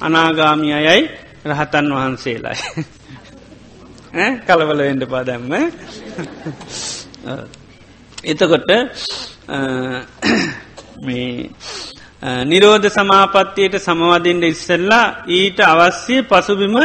[0.00, 1.10] අනාගාමි අයයි
[1.44, 2.84] රහතන් වහන්සේලායි.
[4.46, 5.52] කලවල වෙන්ඩ පාදැම්ම
[8.24, 8.70] එතකොට
[11.06, 11.50] මේ
[12.24, 16.76] නිරෝධ සමාපත්තියට සමවදින්ට ඉස්සල්ලා ඊට අවශ්‍ය පසුබිම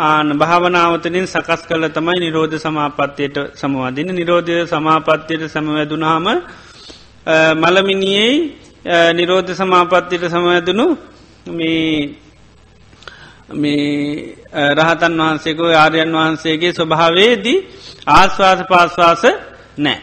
[0.00, 6.26] ආන භාවනාවතනින් සකස් කල තමයි නිරෝධ සමාපත්තියට සමවාදින නිරෝධය සමාපත්තියට සමවැදුනාම
[7.54, 8.32] මළමිනියේ
[9.12, 10.86] නිරෝධ සමාපත්තියට සමවැදනු
[11.48, 12.14] මේ
[13.52, 14.36] මේ
[14.74, 17.58] රහතන් වහන්සේකෝ ආර්යන් වහන්සේගේ ස්වභාවේදී
[18.08, 19.22] ආශ්වාස පාශ්වාස
[19.78, 19.98] නෑ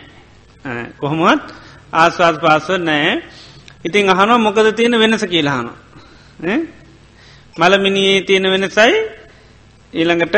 [0.99, 1.43] කොහොමත්
[1.93, 3.13] ආශ්වාස පාස්ව නෑ
[3.85, 5.67] ඉතින් අහන මොකද තියෙන වෙනස කියලාහන
[7.55, 8.93] මලමිනියේ තියෙන වෙනසයි
[9.93, 10.35] ඊළඟට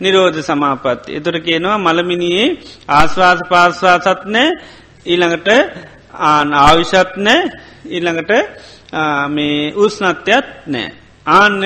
[0.00, 1.08] නිරෝධ සමාපත්.
[1.10, 2.48] එතුර කියනවා මළමිනියේ
[2.88, 4.48] ආශ්වාස පාශ්වාසත්නෑ
[5.06, 5.48] ඊළඟට
[6.26, 7.40] ආන ආවිශත්නෑ
[7.86, 8.32] ඊළඟට
[9.28, 10.92] මේ උස්නත්‍යත් නෑ.
[11.26, 11.62] ආන්න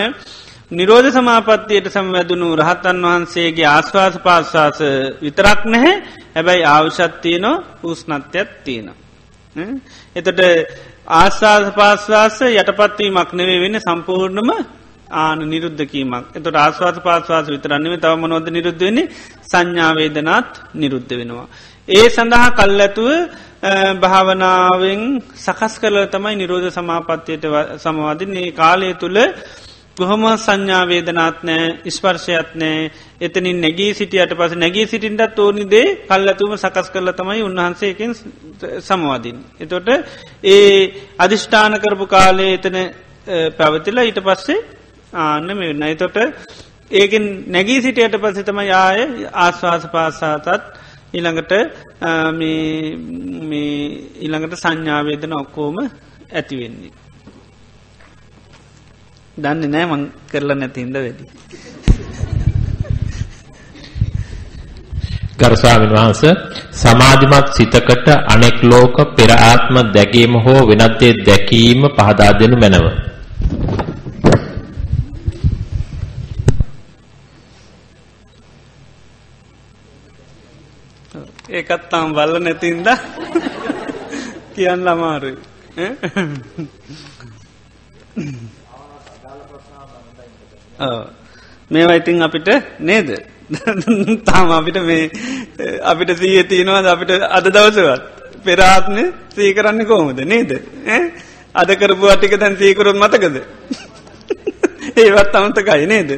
[0.71, 4.79] නිරෝධ සමාපත්තියට සම්වැදුණු රහතන් වහන්සේගේ ආශ්වාස පාශ්වාස
[5.23, 5.95] විතරක් නැහැ
[6.35, 7.53] හැබැයි ආවිශත්තියනො
[7.83, 8.89] උස්නත්‍යත් තියෙන.
[10.17, 10.41] එතට
[11.09, 14.51] ආශාස පාශ්වාස යටපත්වීමක් නෙවේ වෙන්න සම්පූර්ණම
[15.17, 19.11] ආන නිරුද්ධකීමක් එතට ආස්වාස පාස්වාස විතරන්නම තවම නොද නිරුද්ධ වෙන්නේ?
[19.45, 21.47] සංඥාවේදනාත් නිරුද්ධ වෙනවා.
[21.89, 23.09] ඒ සඳහා කල් ඇතුව
[23.97, 25.03] භාවනාවෙන්
[25.37, 27.45] සකස් කරල තමයි නිරෝධ සමාපත්තියට
[27.79, 28.53] සමවාදින්නේ.
[28.53, 29.19] කාලය තුළ
[29.99, 32.91] කොහොම සංඥාවේදනාත් නෑ ස්පර්ශයත් නෑ
[33.21, 38.13] එතනින් නැගී සිටියට පස නැගී සිටින්ටත් ඕනිදේ කල් ඇතුම සකස් කරල තමයි උන්වහන්සේකෙන්
[38.81, 39.39] සමවාදින්.
[39.59, 39.89] එතොට
[40.45, 40.79] ඒ
[41.19, 42.79] අධිෂ්ඨාන කරපු කාලේ එතන
[43.57, 44.59] පැවතිලා ඊට පස්සේ
[45.15, 46.17] ආන්න මේ වෙන්න එතොට
[46.93, 49.01] ඒකෙන් නැගී සිටියට පසිතම යාය
[49.37, 50.65] ආශ්වාස පාසාතත්
[51.15, 51.53] ඉළඟට
[54.21, 56.93] ඊළඟට සංඥාවේදන ඔක්කෝම ඇතිවෙන්නේ.
[59.39, 61.25] දන්න නෑ මං කරලා නැතින්ද වැඩි.
[65.41, 66.23] ගරුස්වාමීන් වහන්ස
[66.73, 72.87] සමාධිමත් සිතකට අනෙක් ලෝක පෙර ආත්ම දැකීම හෝ වෙනත් දේ දැකීම පහදා දෙනු මැනව.
[81.51, 82.87] ඒකත් තාම් බල්ල නැතින්ද
[84.55, 85.39] කියන්න අමාරුයි
[91.71, 92.49] මේවා ඉතින් අපිට
[92.81, 93.11] නේද?
[94.25, 95.11] තාම අපිට මේ
[95.83, 96.87] අපිට සීය තියෙනවාද?
[96.87, 98.03] අපිට අද දවසවත්
[98.45, 98.99] පෙරාත්න
[99.31, 100.51] සී කරන්න කෝමද නේද?
[101.55, 103.37] අද කරපු අටික දැන් සීකරොත් මතකද?
[104.97, 106.11] ඒවත් අමතකයි නේද.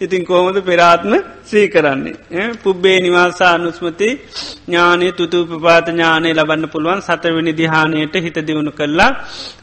[0.00, 1.12] ඉතින් කෝමද පෙරාත්ම
[1.44, 2.46] සී කරන්නේ.
[2.62, 4.08] පුබ්බේ නිවාසා අනුස්මති
[4.66, 9.10] ඥානය තුතුපපාත ඥානය ලබන්න පුළුවන් සතරවෙනි දිහානයට හිත දියුණු කරලා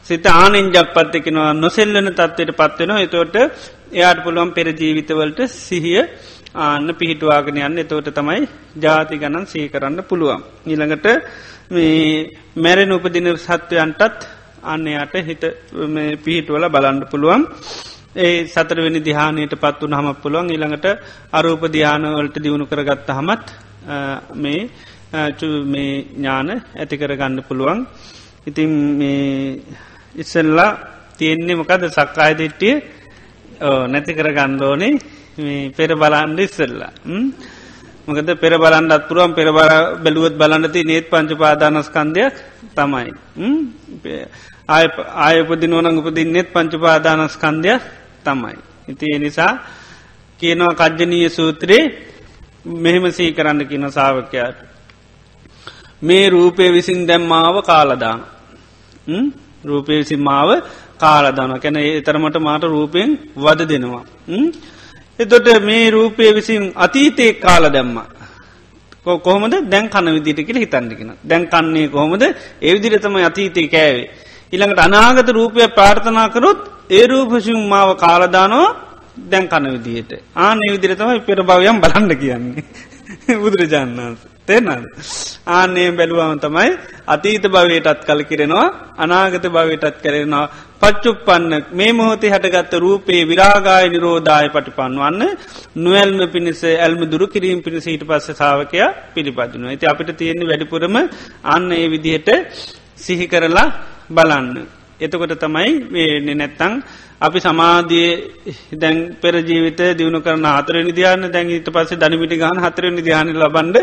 [0.03, 3.35] සිත ආනෙන් ජක්පත්තකෙනවා නොසෙල්ලන තත්වයට පත්වෙනවා එතෝට
[3.93, 6.01] එයාට පුළුවන් පෙරජීවිතවලට සිහිය
[6.55, 7.81] ආන්න පිහිටවාගෙන යන්න.
[7.83, 10.41] එතෝට තමයි ජාති ගණන් සී කරන්න පුළුවන්.
[10.65, 11.07] නිළඟට
[12.55, 14.27] මැරෙන උපදින සත්වයන්ටත්
[14.63, 15.43] අන්නයට හිත
[16.25, 17.43] පිහිටුවල බලන්න පුළුවන්.
[18.15, 20.49] ඒ සතරවෙනි දිහානයට පත් වන හම පුළුවන්.
[20.49, 20.87] ඊළඟට
[21.31, 23.45] අරූප දිහානවලට දියුණු කරගත්ත හමත්
[24.35, 24.61] මේ
[25.65, 27.79] මේ ඥාන ඇති කරගන්න පුළුවන්.
[28.47, 29.61] ඉතින් මේ
[30.15, 30.71] ඉස්සල්ලා
[31.17, 32.33] තියෙන්නේ මොකද සක්කාය
[33.63, 36.91] දිට්ටිය නැති කර ගණ්ඩෝනේ පෙර බලන්ඩ ඉස්සල්ලා
[38.07, 42.33] මොකද පෙර බලන්ඩත් පුරුවන් පෙර බල බැලුවත් බලන්නති නේත් පංච පාදානස්කන්දයක්
[42.75, 43.11] තමයි
[44.67, 44.87] ආය
[45.27, 47.81] ආයපදි නොනං උපදින්නෙත් පංච පාදානස්කන්දයක්
[48.23, 48.57] තමයි.
[48.87, 49.59] ඉති නිසා
[50.39, 51.91] කියනවා කජ්ජනීය සූත්‍රයේ
[52.65, 54.57] මෙහෙම සී කරන්න කියන සාාවකයාට.
[56.01, 58.19] මේ රූපය විසින් දැම්මාව කාලදාන.
[59.63, 60.63] රූපය විසින් මාව
[61.03, 64.03] කාලදාන කැන එතරමට මාට රූපයෙන් වද දෙනවා.
[65.19, 67.97] එතොට මේ රූපය විසින් අතීතයේ කාල දැම්ම.
[69.19, 69.55] කොහොමද?
[69.65, 72.23] දැන් කන විදිට කියල හිතන්ඩිකෙන දැන් කන්නේ කොහොමද?
[72.61, 74.09] ඒවිදිරතම අතීතය කෑවේ.
[74.53, 78.69] ඉළඟට අනාගත රූපය ප්‍රාර්ථනා කරොත් ඒ රූපසිම් මාව කාලදානවා
[79.23, 82.63] දැන් කන විදියට ආන විදිරතමයි පෙර භවයම් බලන්න කියන්නේ.
[83.43, 84.85] බුදුරජාණන් වන්ස තෙන්නද
[85.49, 86.69] ආනේ බැලුවම තමයි
[87.07, 88.65] අතීත භවයටත් කල කිරෙනවා
[88.97, 90.49] අනාගත භවයටත් කරෙනවා.
[90.81, 95.21] පච්චුප්පන්න මේ මොහොතේ හටගත්ත රූපේ විරාගාය නිරෝධාය පටිපන්වන්න
[95.77, 99.69] නොවල්ම පිණිස ඇල්ම දුරු කිරීම පිණිස ඊට පස්ස සාාවකයා පිළිපදිනවා.
[99.69, 100.95] ඇති අපිට තියෙන්නේ වැඩිපුරම
[101.45, 102.29] අන්න ඒ විදිහට
[102.97, 103.67] සිහි කරලා
[104.09, 104.47] බලන්න.
[104.99, 106.73] එතකොට තමයි වේන්නේ නැත්තං
[107.21, 108.09] අපි සමාධිය
[108.73, 113.77] දැන් පෙර ජීවිත දියුණු කරන හතර නිධාන දැන් ඊට පස්සේ දනිමිටි ගහන හතර නිධාන ලබන්ඩ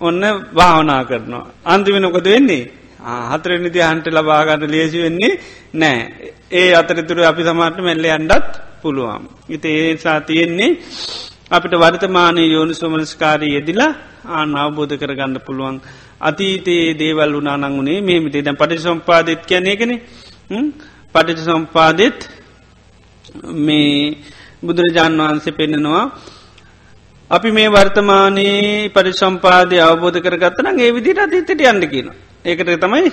[0.00, 0.22] ඔන්න
[0.54, 1.46] භාවනා කරනවා.
[1.64, 2.64] අන්තිමෙනකොද වෙන්නේ.
[3.30, 5.32] හතර නිධාන්ට ලබාගන්න ලේසි වෙන්නේ
[5.74, 5.98] නෑ.
[6.52, 9.22] ඒ අතරතුර අපි සමාට මෙල්ල අන්ඩත් පුළුවන්.
[9.48, 10.70] ඉති ඒසා තියෙන්නේ
[11.50, 13.92] අපිට වර්තමානය යෝනි සෝමනස්කාරී යෙදිලා
[14.28, 15.76] ආන අවබෝධ කරගන්න පුළුවන්.
[16.20, 19.92] අතීතයේ දේවල් වනානං වනේ මෙහමිතේ දැන් පටි සම්පාදත් කියනයගෙන
[21.14, 22.18] පටිච සම්පාදෙත්
[23.58, 24.16] මේ
[24.62, 26.04] බුදුරජාණන් වහන්සේ පෙන්නෙනවා
[27.30, 32.08] අපි මේ වර්තමානයේ පරිසම්පාදය අවබෝධ කරගත්තන ඒ විදිට අතීතයට යන්න කියන.
[32.44, 33.10] ඒකට තමයි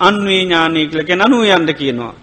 [0.00, 2.14] අන්වේ ඥානය කලක නනුව යන්න කියනවා.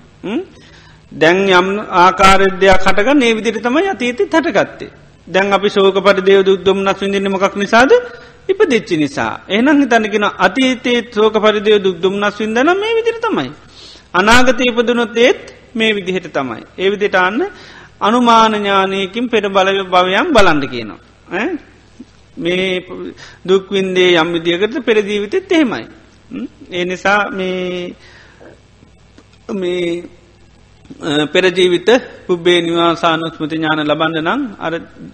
[1.12, 1.70] දැන් යම්
[2.04, 4.92] ආකාරද්‍යයක් කටගන්න ඒ විදිට තමයි අතීතය හටගත්තේ.
[5.28, 7.92] දැන් අපි සෝක පරිදේව දුක්දුම් නස් විඳන්න මොකක් නිසාද
[8.48, 9.34] ඉපදිච්චි නිසා.
[9.50, 13.52] එහනම් හිතන්නගෙන අතීතයේ සෝක පරිදය දුක් දුම්න්නස් වින්දන මේ විදිර තමයි.
[14.14, 15.42] අනාගත ඉපදනුත් ඒත්
[15.74, 16.64] මේ විදිහට තමයි.
[16.78, 17.40] ඒ විදිට අන්න
[18.00, 21.11] අනුමානඥානයකින් පෙර බලව භවයම් බලන්ඩ කියනවා.
[22.38, 22.86] මේ
[23.46, 25.86] දුක්වින්දේ යම් විදිියකට පෙරජීවිතත් එහෙමයි.
[26.72, 27.96] ඒ නිසා මේ
[29.50, 30.04] මේ
[31.28, 31.90] පෙරජීවිත
[32.28, 34.74] පුබ්බේ නිවාසානුස්මති ඥාන ලබන්න නම් අර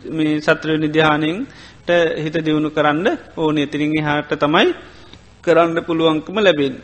[0.09, 3.07] මේ සත්‍ර නිධ්‍යානයෙන්ට හිත දියුණු කරන්න
[3.37, 4.67] ඕන ඉතිරිඟි හාට තමයි
[5.43, 6.75] කරන්න පුළුවන්කම ලැබෙන්.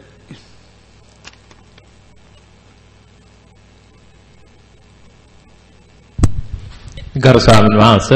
[7.16, 8.10] ගරුස්වාමීන් වහන්ස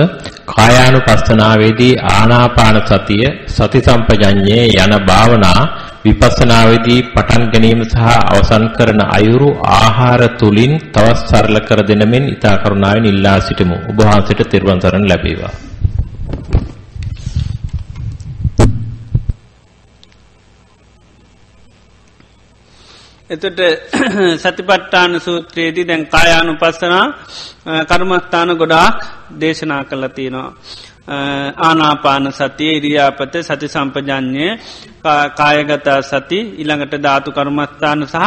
[0.48, 5.62] කායානු පස්සනාවේදී ආනාපාන සතිය සති සම්පජඥයේ යන භාවනා
[6.06, 13.06] විපස්සනාවේදී පටන් ගැනීම සහ අවසන් කරන අයුරු ආහාර තුලින් තවත් සරල කර දෙනමින් ඊතා කරුණාවෙන්
[13.06, 13.78] ඉල්ලා සිටිමු.
[13.88, 15.54] ඔබ වහන්සේට තෙරුවන් සරණ ලැබේවා.
[23.30, 23.62] එතට
[24.44, 27.06] සතිපට්ටාන සූත්‍රයේදී දැන් කායානු පස්සනා
[27.86, 28.98] කර්මස්ථාන ගොඩාක්
[29.36, 30.52] දේශනා කළ තියෙනවා.
[31.60, 34.48] ආනාපාන සතිය ඉරියාපත සති සම්පජඥය
[35.36, 38.26] කායගතා සති ඉළඟට ධාතු කර්මස්ථාන සහ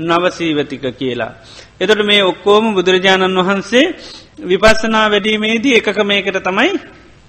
[0.00, 1.32] නවසීවතික කියලා.
[1.80, 3.86] එතට මේ ඔක්කෝම බුදුරජාණන් වහන්සේ
[4.44, 6.70] විපස්සනා වැඩීමේදී එකක මේකට තමයි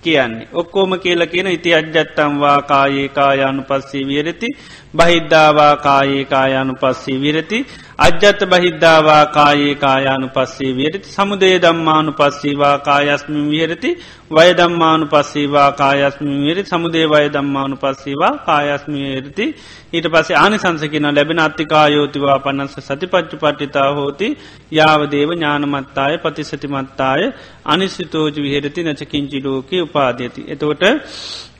[0.04, 0.48] කියන්නේ.
[0.54, 4.48] ඔක්කෝම කියල කියන ඉති අජ්ජත්තම් වා කායේ කායානු පස්සී වියරති
[4.96, 7.66] බහිද්ධවා කායේ කායානු පස්සී විරති
[8.02, 13.90] අජ්‍යත බහිද්ධවා කායේ කායානු පස්සේ වියරති සමුදේ දම්මානු පස්සීවා කායස්මින් විහරති
[14.32, 19.46] වය දම්මානු පස්සීවා කායස්මින් විරි සමුදේ වය දම්මානු පස්සීවා කායස්මියරති
[19.94, 24.30] ඊට පසේ ආනිසංසකින ලැබෙන අත්තිකායෝතිවා පන්නස සතිපච්චු පට්ටිතා හෝති
[24.72, 27.28] යාවදේව ඥානමත්තාය පතිසතිමත්තාය
[27.68, 30.48] අනිස්සිතෝජ විහෙරති නචකින්චි ලෝකය උපාදයති.
[30.48, 30.84] එතකොට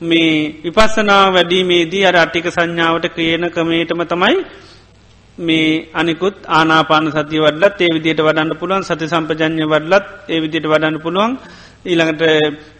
[0.02, 0.34] මේ
[0.64, 4.36] විපස්සනා වැඩීමේදී අර අට්ටික සංඥාවට ක්‍රියන ක්‍රමේටම තමයි
[5.38, 11.00] මේ අනිකුත් ආනාපාන සතිය වඩලත් ඒ විදියට වඩන්න පුළුවන් සති සම්පජඥ වඩලත් ඒ විදියට වඩන්න
[11.00, 11.38] පුළුවන්.
[11.84, 12.22] ඊළඟට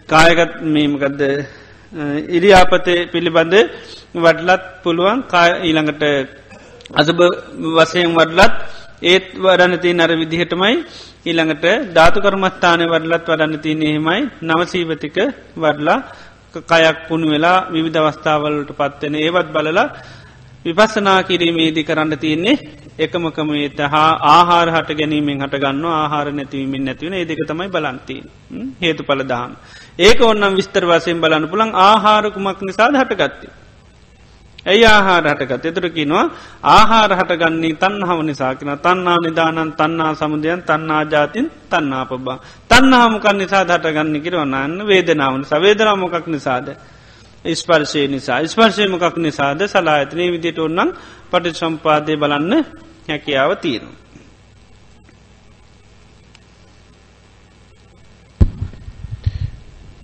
[0.09, 1.22] කායගත් මේමකදද
[2.28, 3.55] ඉරියාපතය පිළිබඳ
[4.16, 5.24] වඩලත් පුළුවන්.
[5.62, 6.03] ඊළඟට
[6.92, 7.22] අසභ
[7.70, 8.55] වසයෙන් වඩලත්
[9.03, 10.74] ඒත් වඩන්නති නර විදිහටමයි.
[11.24, 14.20] ඊළඟට ධාතු කර්මස්ථානය වඩලත් වඩන්න තියන්නේ එහෙමයි.
[14.42, 15.16] නවසීවතික
[15.57, 15.98] වඩලා
[16.53, 19.86] කයක් පුුණු වෙලා විවිධ අවස්ථාවලට පත්වෙන ඒවත් බලලා
[20.64, 22.56] විපස්සනා කිරීමේදී කරන්න තියන්නේ
[22.98, 28.20] එකමකමේත හා ආහාර හට ගැනීමෙන් හට ගන්න ආහාර නැතිවීමෙන් නැතිවෙන ඒදක තමයි බලන්තී
[28.80, 29.52] හේතු පලදහම්
[30.00, 33.48] ඒක ඔන්නම් විස්තර වසයෙන් බලන්න පුළන් ආහාරකුමක් නිසාද හටගත්ති.
[34.66, 36.24] ඇයි ආහාර හටගත් එතුරකිනවා
[36.68, 42.38] ආහාර හටගන්නේ තන්හාව නිසාකින තන්නා නිධානන් තන්නා සමුදයන් තන්නා ජාතින් තන්නා පබා
[42.70, 46.68] තන්නාමකන් නිසා හටගන්න කිරවන්නන්න වේදනාව සවේදනාමොකක් නිසාද.
[47.45, 50.95] ස්පර්ශය නිසා ස්පර්ශයමකක් නිසාද සලාඇතනය විදිට ඔන්නන්
[51.30, 52.53] පටි සම්පාදය බලන්න
[53.09, 53.90] හැකියාව තියෙනු.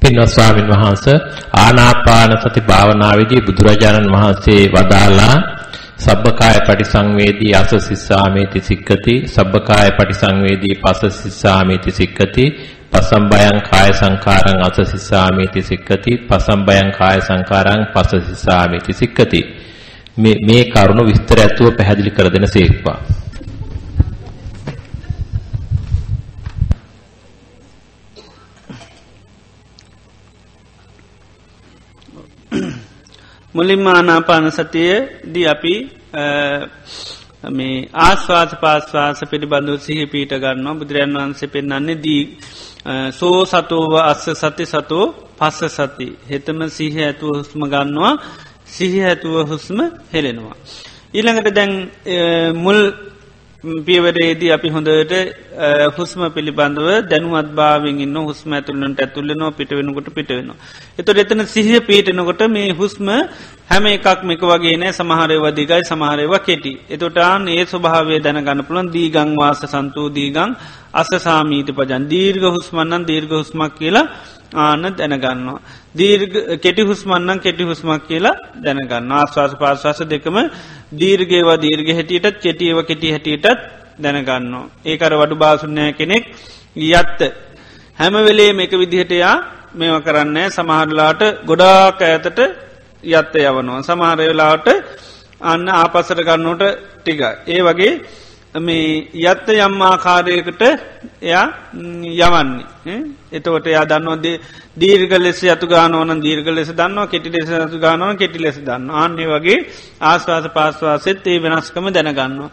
[0.03, 1.07] පින්වත් ස්වාමින් වහන්ස
[1.57, 5.37] ආනාපාන සති භාවනාවේදී බුදුරජාණන් වහන්සේ වදාලා
[5.99, 12.45] සබ්බකාය පටිසංවේදී අස සිස්සාමේති සික්කති සබ්බකාය පටිසංවේදී පස සිස්සාමේති සික්කති
[12.93, 16.13] පසම්බයං කාය සංකාරං අස සිස්සාමේති සික්කති.
[16.29, 19.41] පසම්බයං කාය සංකාරං පස සිස්සාමේති සික්කති.
[20.17, 22.99] මේ මේ කරුණ විස්තර ඇතුව පැහැදිලි කර දෙන සේක්වා.
[33.55, 34.93] මුලින්ම ආනාපාන සතිය
[35.33, 35.75] දී අපි
[37.51, 40.75] මේ ආස්වාස පාස්වාස පිළිබඳු සිහි පීට ගන්නවා.
[40.75, 42.23] බුදුරන් වහන්සේ පෙන්න්නන්නේ දී
[43.13, 45.07] සෝ සතෝව අස්ස සති සතෝ
[45.39, 48.15] පස්ස සති හෙතම සිහ ඇතුව හුස්ම ගන්නවා
[48.67, 49.79] සිහි ඇතුව හුස්ම
[50.13, 50.57] හෙලෙනවා.
[51.15, 51.73] ඊළඟට දැන්
[52.57, 52.81] මුල්
[53.59, 55.13] පියවරේදී අපි හොඳට
[55.97, 60.57] හුස්ම පිළිබඳව දැනුවත් භාවෙන් ඉන්න හුස්ම ඇතුළනට ඇතුල්ලනවා පිටවෙනකොට පිටවෙනවා.
[60.99, 63.09] එතොට එතන සිහිය පීටනකොට මේ හුස්ම
[63.69, 66.73] හැම එකක් මෙක වගේ නෑ සමහරය වදිගයි සමහරයව කෙටි.
[66.89, 70.55] එතොටාන් ඒ ස්වභාවය දැනගන්න පුළන් දීගං වාස සන්තූ දීගං
[70.95, 74.07] අස සාමීට පජන් දීර්ග හුස්මන්නන් දීර්ග හුස්මක් කියලා
[74.53, 75.61] ආන දැනගන්නවා.
[75.95, 80.37] දීර්ග කෙටි හුස්මන්නන් කෙටි හුස්මක් කියලා දැනගන්න ආශවාස පාශවාස දෙකම
[80.93, 83.47] දීර්ගේවා දීර්ග හැටියටත් කෙටියව කෙටි හැටියටත්
[83.99, 84.71] දැනගන්නවා.
[84.85, 86.25] ඒකර වඩු බාසුන්නය කෙනෙක්
[86.77, 87.21] යත්ත.
[87.99, 89.35] හැම වෙලේ මේක විදිහටයා
[89.75, 92.39] මේව කරන්න සමහරලාට ගොඩාක් ඇතට
[93.05, 93.83] යත්ත යවනවා.
[93.83, 94.67] සමහරවෙලාට
[95.43, 96.63] අන්න ආපස්සට ගන්නෝට
[96.99, 97.21] ටික.
[97.47, 97.93] ඒ වගේ
[98.55, 100.63] මේ යත්ත යම් ආකාරයකට
[101.23, 101.45] එයා
[102.25, 102.97] යවන්නේ
[103.31, 104.41] එතකොට එයා දන්නවදේ
[104.77, 109.27] දීර්ග ලෙස යතු ගානවන දීර්ග ලෙස දන්නවා කෙටි ලෙස යතු ගානවන කෙටි ලෙස දන්න අන්නේ
[109.27, 109.59] වගේ
[110.03, 112.51] ආස්වාස පාස්වාසෙත් ඒ වෙනස්කම දැනගන්නවා.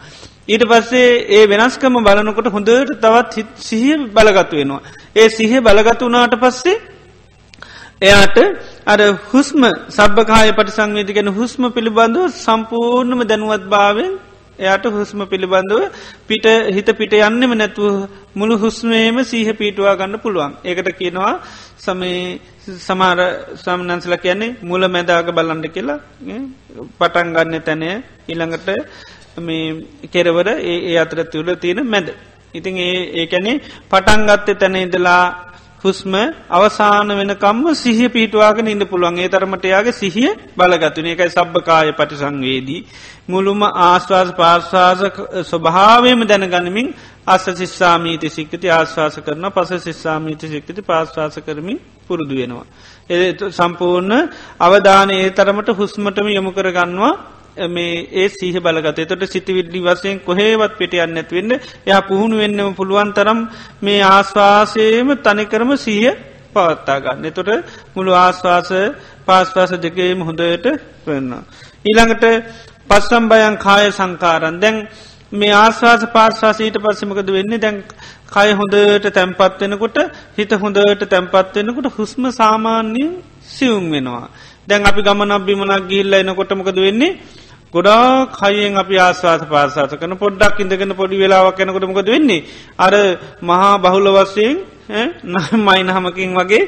[0.48, 4.82] ඊට පස්සේ ඒ වෙනස්කම බලනකොට හොඳට තවත් සිහිය බලගතු වෙනවා.
[5.16, 6.76] ඒ සිහ බලගතු වනාට පස්සේ
[8.02, 8.38] එයාට
[8.86, 14.12] අර හුස්ම සබ්භකාය පටිසංවේදි ගැන හුස්ම පිළිබඳව සම්පූර්ණම දැනුවත් භාවෙන්
[14.58, 15.80] එයට හුස්ම පිළිබඳව
[16.26, 20.52] පිට හිත පිට යන්නෙම නැතුව මුළු හුස්මේම සීහ පීටවා ගන්න පුළුවන්.
[20.64, 21.34] ඒකට කියනවා
[21.78, 22.40] සමේ
[22.78, 23.18] සමාර
[23.56, 25.98] සම්නන්සල කියන්නේ මුල මැදාග බලන්ඩ කියලා
[26.98, 27.90] පටන් ගන්න තැනය
[28.28, 28.68] ඉළඟට
[29.38, 32.08] මේ කෙරවර ඒ අතර තුළ තියෙන මැද.
[32.54, 35.22] ඉතින් ඒ ඒකැනේ පටන්ගත්තේ තැන ඉදලා
[35.84, 36.14] හුස්ම
[36.50, 42.80] අවසාන වෙනකම්ම සිහිය පිහිටවාගෙන ඉන්න පුළුවන් ඒ තරමටයාගේ සිහිය බලගත්තුන එකයි සබ්භකාය පටිසංවේදී.
[43.28, 45.00] මුළුම ආශ්වාස පාර්ශවාස
[45.44, 46.88] ස්වභාවයම දැනගනිමින්
[47.26, 52.66] අස සිස්සාමීති සික්කති ආශ්වාස කරන පස සිස්සාමීති සික්කති පාශ්වාස කරමින් පුරුදු වෙනවා.
[53.08, 53.16] එ
[53.52, 54.12] සම්පූර්ණ
[54.60, 57.14] අවධාන ඒ තරමට හුස්මටම යොමු කරගන්නවා
[57.68, 61.52] මේ ඒ සීහ බලගත තොට සිතිවිල්ලි වසයෙන් කොහේවත් පිටියන්න ඇත්වෙන්න
[61.86, 63.40] ය පුහුණු වෙන්නම පුළුවන් තරම්
[63.82, 66.14] මේ ආශ්වාසයම තනිකරම සීහ
[66.54, 67.32] පවත්තා ගන්න.
[67.32, 67.50] තොට
[67.94, 68.70] මුළු ආශ්වාස
[69.26, 70.66] පාස්වාස දෙකේම හොඳයට
[71.06, 71.32] වෙන්න.
[71.84, 72.24] ඊළඟට
[72.88, 74.76] පස්සම්බයන් කාය සංකාරන් දැන්
[75.32, 77.76] මේ ආශවාස පාශ්වාසීට පස්සමකද වෙන්නේ දැන්
[78.28, 79.98] කය හොඳට තැම්පත් වෙනකොට
[80.36, 83.10] හිත හොඳට තැම්පත් වෙනකොට හුස්ම සාමාන්‍යයෙන්
[83.46, 84.28] සියුම් වෙනවා.
[84.68, 87.18] දැන් අපි ගමනක් බිමනක් ගිල්ල එනකොටමකද වෙන්නේ
[87.72, 92.44] ගොඩා කයෙන් අපි ආස්වාස පාසාස කන පොඩ්ඩක් ඉඳගෙන පොඩි වෙලාවක් යනකොටමකද වෙන්නේ.
[92.78, 92.94] අර
[93.42, 94.54] මහා බහුල වස්සයෙන්
[95.60, 96.62] මයිනහමකින් වගේ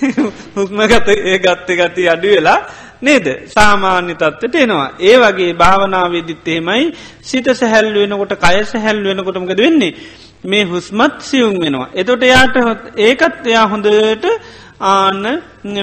[0.56, 2.58] හුස්ම ගත ඒ ගත්ත ගති අඩු වෙලා
[3.02, 4.88] නේද සාමාන්‍ය තත්වට එනවා.
[5.00, 6.84] ඒ වගේ භාවනාවේදිත් එහෙමයි
[7.22, 9.94] සිත සැහැල් වෙනකොට කය සැහැල් වෙනකොටමකද වෙන්නේ.
[10.44, 11.88] මේ හුස්මත් සියුම් වෙනවා.
[11.94, 12.56] එතොට එයාට
[12.98, 14.26] ඒකත් එයා හොඳට
[14.82, 15.24] ආන්න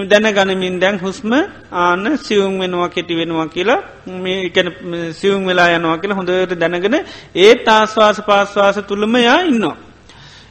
[0.10, 1.32] දැන ගනමින් දැන් හුස්ම
[1.74, 3.80] ආන්න සියුම් වෙනවා කෙටි වෙනවා කියලා
[4.24, 6.98] මේ සියුම් වෙලා යනවා කියලා හොඳට දැනගෙන
[7.38, 9.76] ඒත් ආස්වාස පාස්වාස තුළම යා ඉන්නවා.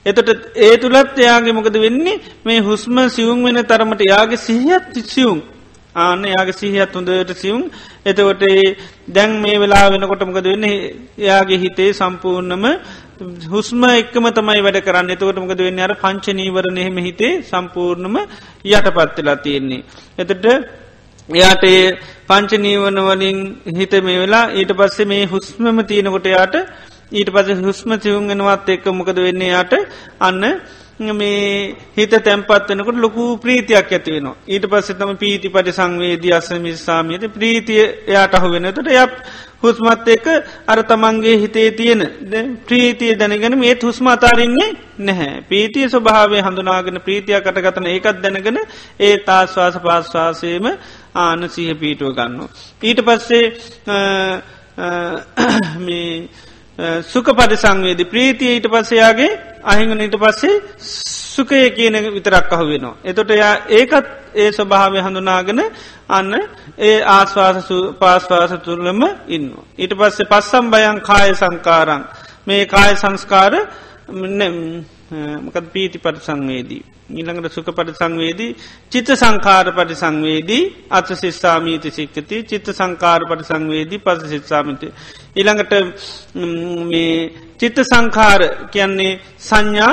[0.07, 2.20] එතට ඒ තුළත් එයාගේ මොකද වෙන්නේ?
[2.47, 5.41] මේ හුස්ම සියුම් වෙන තරමට යාගේ සිහියත් සියුම්.
[5.97, 7.62] ආන්න යාගේ සිහියත් හොඳට සියුම්.
[8.07, 8.43] එතකොට
[9.09, 10.65] දැන් මේ වෙලා වෙනකොටමකද වෙන්න?
[11.19, 12.65] එයාගේ හිතේ සම්පූර්ණම
[13.47, 15.11] හුස්ම එක්කම තමයි වැඩ කරන්න.
[15.11, 15.81] එතකොටමකද වෙන්න?
[15.81, 18.16] අර පංචනීවර නෙහෙම හිතේ සම්පූර්ණම
[18.66, 19.82] යට පත්වෙලා තියෙන්නේ.
[20.19, 20.47] එතට
[21.28, 21.82] එයාට ඒ
[22.27, 23.39] පංචනීවන වලින්
[23.77, 26.55] හිත මේ වෙලා ඊට පස්සේ මේ හුස්මම තියෙනකොට යාට
[27.12, 29.49] ඊට පස හුස්ම සිවුන්ගෙනවත් එක්ක මොකද වෙන්නේ?
[29.49, 29.73] යාට
[30.20, 30.45] අන්න
[30.99, 34.33] මේ හිත තැන්පත්වනකට ලොකු ප්‍රීතියක් ඇති වෙන.
[34.47, 39.12] ඊට පස්සේ තම පීති පටි සංවේදී අසමිස්සාමියත ප්‍රීතිය එයාට අහු වෙනතට යප්
[39.61, 40.27] හුස්මත් එක
[40.66, 42.03] අර තමන්ගේ හිතේ තියෙන
[42.66, 44.69] ප්‍රීතිය දැනගෙන මේ හුස්ම අතාරන්නේ
[45.01, 45.43] නැහැ.
[45.43, 48.59] පීතිය ස්වභාවය හඳුනාගෙන ප්‍රීතිය කටගතන ඒකත් දැනගෙන
[49.01, 50.66] ඒ තාස්වාස පාස්වාසයම
[51.16, 52.49] ආන සිහ පීටුව ගන්න.
[52.83, 53.47] ඊට පස්සේ
[55.79, 56.29] මේ
[56.78, 59.30] සුක පද සංවේද ප්‍රීතිය ඊට පස්සයාගේ
[59.64, 62.96] අහිංගන ඊට පස්සේ සුකය කියන විතරක් අහු වෙනවා.
[63.05, 65.60] එතොට යා ඒකත් ඒ ස්වභාවය හඳුනාගෙන
[66.09, 66.32] අන්න
[66.78, 67.68] ඒ ආශ්වාස
[67.98, 69.50] පාස්වාස තුරලම ඉන්න.
[69.76, 72.02] ඊට පස්සේ පස්සම් බයන් කාය සංකාරං
[72.46, 73.55] මේ කාය සංස්කාර
[75.10, 76.82] මකද පීති පට සංවේදී.
[77.10, 78.56] ඊළඟට සුක පට සංවේදී
[78.90, 84.82] චිත්ත සංකාර පටි සංවේදී අත සිස්සාමීති සික්කති චිත්ත සංකාර පට සංවේදී පස සිත්සාමිත.
[85.36, 85.72] ඉළඟට
[87.59, 88.40] චිත්ත සංකාර
[88.72, 89.93] කියන්නේ සංඥා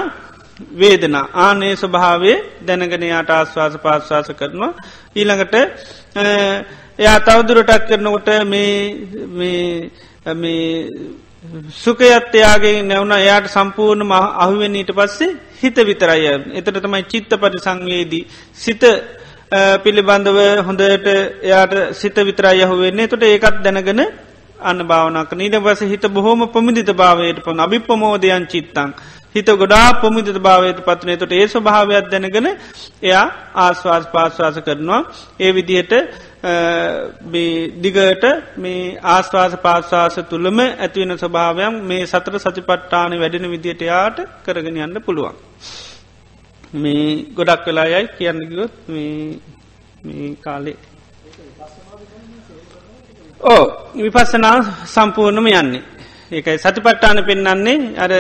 [0.74, 2.38] වේදනා ආනේ ස්වභාවේ
[2.68, 4.74] දැනගෙනයාට ආශ්වාස පාශ්වාස කරනවා.
[5.16, 5.56] ඊළඟට
[7.00, 9.80] එයා තවදුරටත් කරනකොට මේ
[11.76, 13.14] සුකයත්තයාගේ නැවුණ.
[13.14, 16.20] එයාට සම්පූර්ණ අහුවෙන් ඊට පස්සේ හිත විතරය
[16.54, 18.24] එතට තමයි චිත්ත පටි සංවේදී
[18.56, 18.84] සිත
[19.80, 21.10] පිළිබඳව හොඳට
[21.44, 24.02] එයාට සිත විතරයි යහුවෙන්නේ තොට ඒකත් දැනගෙන
[24.62, 28.90] අන්න භාවනක නීට වස හිත බොහෝම පමිදිත භාවයට පන අභිපමෝදයන් චිත්තං.
[29.36, 32.48] හිත ගොඩා පොමිදිත භාවයට පත්නේ තොට ඒ ස්වභාවයක් දැනගෙන
[33.04, 33.26] එයා
[33.56, 35.02] ආස්වාස් පාස්වාස කරනවා.
[35.40, 35.94] ඒ විදිහට
[37.84, 38.24] දිගට
[38.58, 45.36] මේ ආස්වාස පාස්වාස තුළම ඇතිවෙන ස්වභාවයන් මේ සතර සතිපට්ටාන වැඩෙන විදියට යාට කරගෙන යන්න පුළුවන්.
[46.74, 47.08] මේ
[47.38, 50.78] ගොඩක් වෙලා යයි කියන්නගොත් මේ කාලේ
[53.42, 53.64] ඕ
[53.98, 55.84] විපස්සනා සම්පූර්ණම යන්නේ.
[56.36, 58.12] ඒකයි සතිපට්ටාන පෙන්න්නන්නේ අර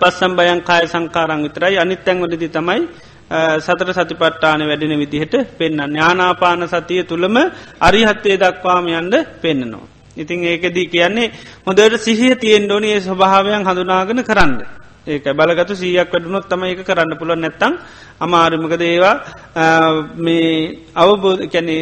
[0.00, 1.76] පස්සම් බයන් කාය සංකාරං විතරයි.
[1.84, 2.80] අනිත්තැන්වලදි තමයි
[3.66, 7.36] සතර සතිපට්ටාන වැඩෙන විදිහට පෙන්න්න ඥානාපාන සතිය තුළම
[7.88, 9.86] අරිහත්තේ දක්වාම යන්ඩ පෙන්න්නනවා.
[10.16, 11.32] ඉතින් ඒකදී කියන්නේ
[11.66, 14.52] හොඳට සිහිය තියෙන් ඩෝනයේ ස්වභාවයන් හඳුනාගෙන කරන්න.
[15.06, 17.40] ඒක බලගතු සීයක් වැඩුණොත් තම එක කරන්න පුළුවන්.
[17.44, 17.74] නැත්තං
[18.20, 19.14] අමාරුමක දේවා
[20.16, 20.50] මේ
[21.02, 21.76] අවබෝධ කැනෙ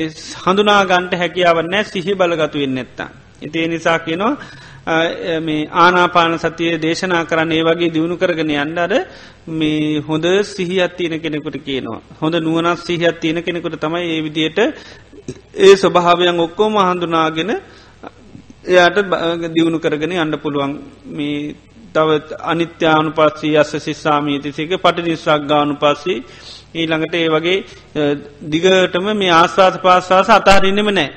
[0.44, 3.08] හඳුනාගන්ට හැකියාවන්නෑ සිහි බලගතු වෙන්න නැත්තා.
[3.46, 4.34] ඉතිේ නිසා කියනවා
[4.86, 8.94] මේ ආනාපාන සතිය දේශනා කරන්න ඒ වගේ දියුණු කරගෙන යන්නඩ
[9.50, 12.00] මේ හොඳ සිහිත් තියෙන කෙනෙකුට කියනවා.
[12.16, 14.58] හොඳ නුවනත් සිහිත් තියෙන කෙනෙකුට තමයි ඒ විදියට
[15.58, 17.50] ඒ ස්වභාවයන් ඔක්කෝම හඳුනාගෙන
[18.64, 18.98] එයාට
[19.50, 21.54] දියුණු කරගෙන අන්න පුළුවන් මේ
[21.92, 22.10] තව
[22.44, 26.18] අනිත්‍යානු පස්සී අස්ස සිස්සාමීතිසික පටි නිස්්‍රක්ගානු පස්සී
[26.74, 27.58] ඊළඟට ඒ වගේ
[28.46, 31.10] දිගටම මේ ආස්වාස පාස්වාස අතාරන්නම නෑ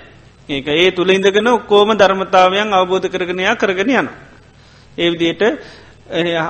[0.49, 4.07] ඒක ඒ තුළ ඉඳගෙන ඔක්කෝම ධර්මතාවයන් අවබෝධ කරගෙනයා කරගෙන යන.
[4.97, 5.43] ඒවිදියට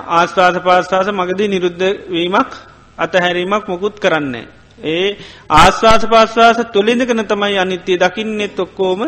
[0.09, 2.51] ආස්වාස පාස්වාස මගදී නිරුද්ධ වීමක්
[2.97, 4.47] අතහැරීමක් මොකුත් කරන්නේ.
[4.80, 5.17] ඒ
[5.51, 9.01] ආස්වාස පාස්වාස තුළිඳකන තමයි අනිත්‍යය දකින්නෙත් ඔක්කෝම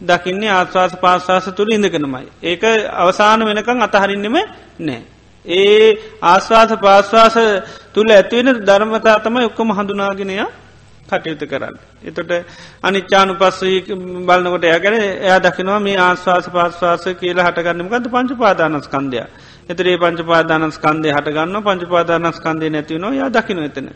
[0.00, 2.26] දකින්නේ ආස්වාස පාස්වාස තුළ ඉඳගෙනමයි.
[2.42, 2.62] ඒක
[2.94, 4.36] අවසාන වෙනකං අතහරින්නෙම
[4.80, 5.02] නෑ.
[5.44, 5.88] ඒ
[6.22, 7.36] ආස්වාස පාස්වාස
[7.94, 10.48] තුළ ඇත්වෙන ධර්මතා තමයි ඔක්කොම හඳුනාගෙනයා
[11.08, 11.76] කටයුතු කරන්න.
[12.02, 12.30] එතොට
[12.82, 13.78] අනිච්චානු පස්සී
[14.24, 19.20] බලන්නකොට ඇගැන එයා දකිනවා මේ ආස්වාස පාස්වාස කියලා හටගන්නමකද පංච පාදානස්කන්දය.
[19.68, 23.88] එතරේ පංච පාදානස්කන්දය හටගන්න පංච පාදානස්කන්දය නැතිවනවා යා දකින එතන.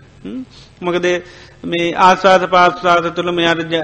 [0.80, 1.06] මකද
[1.64, 3.74] මේ ආස්වාද පාස්වාද තුළ මෙයාට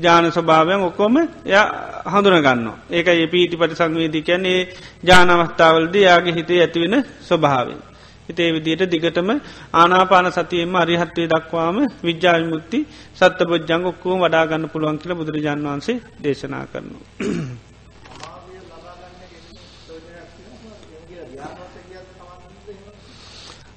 [0.00, 1.58] ජාන ස්වභාවයන් ඔක්කොම ය
[2.06, 2.70] හඳුනගන්න.
[2.90, 4.60] ඒක ඒ පීති පටි සංවේදිකයන්නේ
[5.04, 7.80] ජානවස්ථාවලද යාගේ හිතේ ඇතිවෙන ස්වභාවෙන්.
[8.28, 9.30] හිතේ විදියට දිගටම
[9.74, 12.78] ආනාපාන සතියෙන්ම අරිහත්වය දක්වාම විද්‍යාවිමුක්ති
[13.14, 16.98] සත්ත බොජ්ජංග ඔක්කෝම වඩාගන්න පුළුවන් කියල බුදුරජාන් වන්සේ දේශනා කරනු.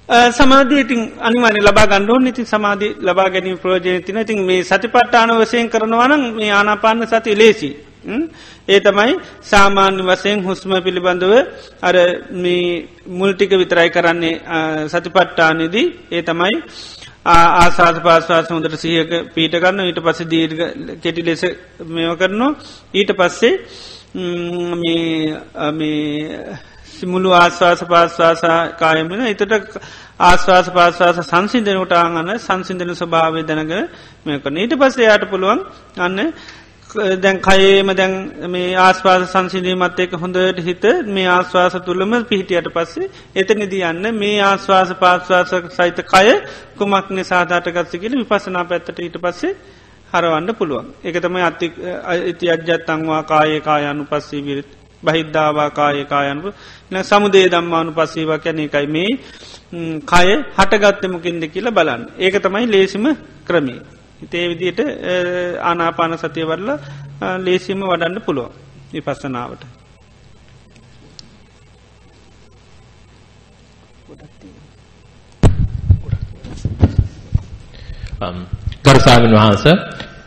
[0.08, 6.22] සමාධීතින් අනිවාන ලබා ගණ්ඩුවන් ඉතින් සමාධි ලබා ගැනීම ප්‍රෝජන තින ඉතින් මේ සතිපට්ටාන වසයෙන් කරනවනම්
[6.34, 7.70] මේ ආනාපාන්න සති ලේසි
[8.68, 9.12] ඒ තමයි
[9.42, 11.34] සාමාන්‍ය වසයෙන් හුස්ම පිළිබඳව
[11.82, 11.94] අර
[13.12, 14.34] මුල්ටික විතරයි කරන්නේ
[14.88, 16.56] සතිපට්ටානදී ඒ තමයි
[17.26, 20.60] ආසාධ පාස්වාස හොඳට සියක පීට කරන්න ඊට පස දීර්ග
[21.02, 21.42] කෙටි ලෙස
[21.86, 22.56] මෙව කරනවා.
[22.94, 23.52] ඊට පස්සේ
[26.94, 29.52] සිමුළු ආස්වාස පාස්වාසා කායමෙන එතට
[30.20, 33.74] ආස්වාස පාස්වාස සංසිින්දනට ආගන්න සංසිින්දන ස්වභාවය දැනග
[34.26, 35.60] මේකන ඊට පස්සේ යායට පුළුවන්
[35.98, 36.18] අන්න
[36.94, 38.12] දැන් කයේම දැන්
[38.48, 44.90] මේ ආස්වාස සංසිනීමත් එක හොඳට හිත මේ ආස්වාස තුළම පිහිටියට පස්සේ එතනිදී යන්න මේ ආස්වාස
[44.94, 46.32] පාස්වාස සහිත කය
[46.76, 49.54] කුමක් නිසාධාටගත්ස කියල විපසනා පැත්තට ඊට පස්සේ
[50.12, 50.86] හරවන්න පුළුවන්.
[51.04, 51.66] එක තමයි අති
[52.26, 54.70] ඉති අජ්‍යත්තංවා කායේ කායනු පස්සේ විරත්
[55.02, 56.52] බහිද්ධාවා කායේ කායනුව
[57.02, 59.10] සමුදේ දම්මානු පස්සීවා කැන එකයි මේ
[60.04, 62.02] කය හටගත්තමකින්ද කියලා බලන්න.
[62.18, 63.06] ඒක තමයි ලේසිම
[63.46, 64.80] ක්‍රමේ හිතේ විදියට
[65.62, 66.70] ආනාපාන සතිය වරල
[67.40, 68.52] ලේසිම වඩන්න පුළුවන්
[68.92, 69.62] විපස්සනාවට.
[78.84, 79.64] ගරුසාමීන් වහන්ස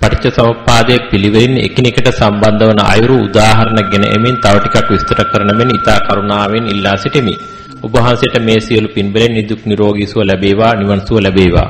[0.01, 5.69] පටිච්ච සමුප්පාදයේ පිළිවෙලින් එකිනෙකට සම්බන්ධ වන අයුරු උදාහරණ ගෙන එමින් තව ටිකක් විස්තර කරන මෙන්
[5.69, 7.35] ඊතා කරුණාවෙන් ඉල්ලා සිටිමි.
[7.83, 11.69] ඔබ වහන්සේට මේ සියලු පින්බලෙන් නිදුක් නිරෝගී සුව ලැබේවා නිවන් සුව ලැබේවා.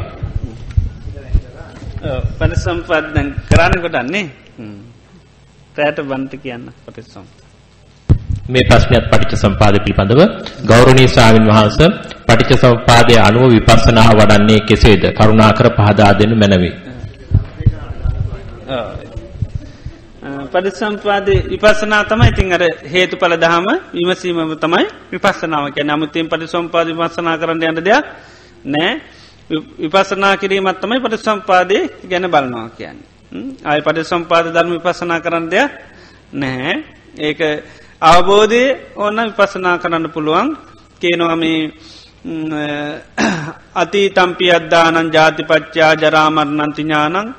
[2.43, 4.25] පරිසම්පාද දැන් කරන්න කොටන්නේ?
[5.75, 7.25] රෑට බන්ත කියන්න පටිසම්
[8.45, 10.21] මේ ප්‍රශ්නයත් පටිච්ච සම්පාද පිළිබඳව
[10.65, 11.89] ගෞරවනීය ස්වාමින් වහන්සේ
[12.27, 15.03] පටිච්ච සම්පාදයේ අනුව විපස්සනා වඩන්නේ කෙසේද?
[15.13, 16.71] කරුණාකර පහදා දෙනු මැනවි.
[20.53, 22.27] පරිසම්පාදේ විපස්සනා තමයි.
[22.27, 25.93] ඉතින් අර හේතුඵල දහම විමසීමම තමයි විපස්සනාව කියන්නේ.
[25.93, 28.05] අමුතියෙන් පරිසම්පාද විපස්සනා කරන්න යන දෙයක්
[28.65, 28.91] නෑ
[29.49, 33.07] විපසනා කිරීමත් තමයි පට සම්පාදය ගැන බලනවා කියන්නේ.
[33.63, 35.71] අය පට සම්පාද ධර්ම විපසනා කරන්න දෙයක්
[36.33, 36.75] නැහැ.
[37.19, 37.39] ඒක
[38.01, 38.63] අවබෝධය
[38.95, 40.47] ඕන්න විපසනා කරන්න පුළුවන්
[41.01, 41.43] කියනවාම
[43.75, 47.35] අති තම්පි අද්දානන් ජාතිපච්චා ජරාමරණන්ති ඥානං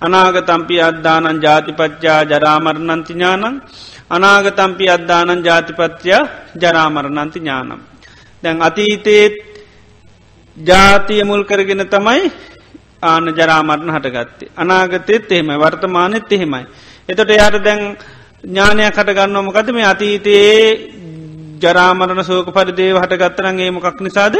[0.00, 3.62] අනාගතම්පි අද්දානන් ජාතිපච්චා ජරාමරණන්ති ඥානං
[4.08, 7.80] අනාගතම්පි අද්දානන් ජාතිපත්්‍යයා ජරාමරණන්ති ඥානම්.
[8.42, 9.34] දැන් අතීතේත්
[10.58, 12.30] ජාතිය මුල් කරගෙන තමයි
[13.02, 14.50] ආන ජරාමරණ හටගත්තේ.
[14.56, 16.66] අනාගතෙත් එහෙමයි වර්තමානෙත් එහෙමයි.
[17.08, 17.96] එතොට යායට දැන්
[18.44, 20.58] ඥානයක් හටගන්න මොකද මේ අතීතයේ
[21.60, 24.36] ජරාමරණ සෝක පරිදේව හටගත්තරන් ඒමකක් නිසාද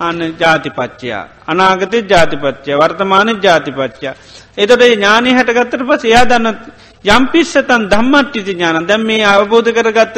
[0.00, 1.24] අන්න ජාතිපච්චයා.
[1.46, 4.14] අනාගතය ජාතිපච්චය වර්තමානය ජාතිපච්චා.
[4.56, 6.56] එතොට ඥානය හටගත්තර පස එයා දන්න
[7.04, 10.16] යම්පිස්සතන් දම්මට්ටිති ඥාන දැම් මේ අවබෝධ කරගත්ත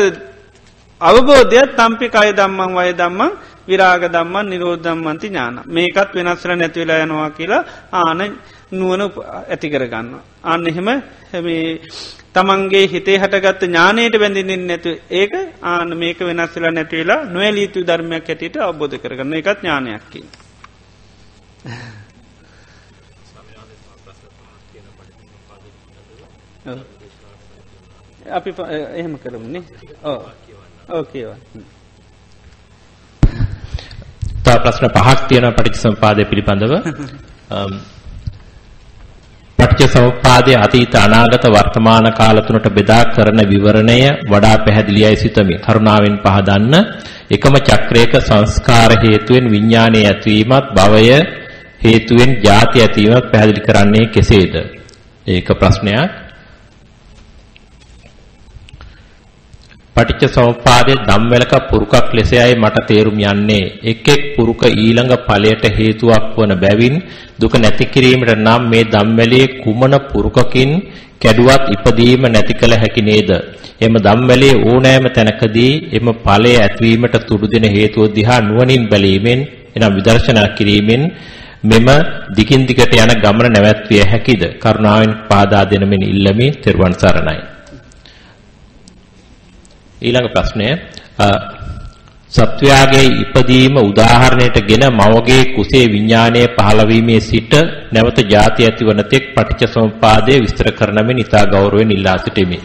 [1.00, 3.32] අවබෝධයක් තම්පි අය දම්මං වය දම්මං
[3.68, 7.62] විරාග දම්මන් නිරෝධම්මන්ති ඥාන මේකත් වෙනස්ර නැතිවෙලා යනවා කියලා
[7.94, 8.20] ආන
[8.72, 9.02] නුවන
[9.42, 10.08] ඇති කරගන්න.
[10.44, 10.88] අන්න එහෙම
[11.32, 11.64] හැමේ
[12.34, 15.32] තමන්ගේ හිතේ හටගත්ත ඥානයට බැඳිනින් නැතු ඒක
[15.64, 20.20] ආන මේක වෙනස්වෙලා නැතිවෙලා නොවැලීතු ධර්මයක් ඇටට අවබෝධ කරගන්න එකත් ඥානයක්කි.
[28.30, 28.50] අපි
[28.94, 29.64] එහෙම කරමුණේ
[30.04, 30.20] ඕ
[30.88, 31.38] ඕකේවා
[34.42, 36.72] තව ප්‍රශ්න පහක් තියෙනවා පටිච්චසමුපාදය පිළිබඳව.
[39.58, 45.54] පටිච්චසමුපාදයේ අතීත අනාගත වර්තමාන කාල තුනට බෙදා කරන විවරණය වඩා පැහැදිලියයි සිතමි.
[45.58, 46.74] කරුණාවෙන් පහදන්න.
[47.30, 51.06] එකම චක්‍රයක සංස්කාර හේතුවෙන් විඥානයේ ඇතිවීමත් භවය
[51.82, 54.54] හේතුවෙන් ජාති ඇතිවීමත් පැහැදිලි කරන්නේ කෙසේද?
[55.26, 56.10] ඒක ප්‍රශ්නයක්.
[59.96, 63.64] පටිච්ච සමුප්පාදයේ ධම්වැලක පුරුකක් ලෙසයි මට තේරුම් යන්නේ.
[63.82, 66.94] එක් එක් පුරුක ඊළඟ ඵලයට හේතුවක් වන බැවින්
[67.38, 70.70] දුක නැති කිරීමට නම් මේ ධම්වැලේ කුමන පුරුකකින්
[71.22, 73.30] කැඩුවත් ඉපදීම නැති කළ හැකි නේද?
[73.80, 79.40] එම ධම්වැලේ ඕනෑම තැනකදී එම ඵලය ඇතිවීමට තුඩු දෙන හේතුව දිහා නුවණින් බැලීමෙන්
[79.76, 81.02] එනම් විදර්ශනා කිරීමෙන්
[81.64, 81.88] මෙම
[82.36, 84.42] දිගින් දිගට යන ගමන නැවැත්විය හැකිද?
[84.58, 86.48] කරුණාවෙන් පාදා දෙන මෙන් ඉල්ලමි.
[86.62, 87.40] තෙරුවන් සරණයි.
[90.02, 90.68] ඊළඟ ප්‍රශ්නය
[92.32, 97.52] සත්වයාගේ ඉපදීම උදාහරණයටගෙන මවගේ කුසේ විඥානයේ පහළවීමේ සිට
[97.92, 102.58] නැවත ಜಾති ඇතිවන තෙක් පටිච්චසමුපාදය විස්තර කරන මෙන් ඉතා ගෞරවයෙන් ඉල්ලා සිටිමි.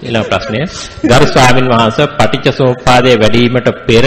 [0.00, 0.60] ඊළඟ ප්‍රශ්නය
[1.04, 4.06] ගරු ස්වාමින් වහන්සේ පටිච්චසමුපාදයේ වැඩිවීමට පෙර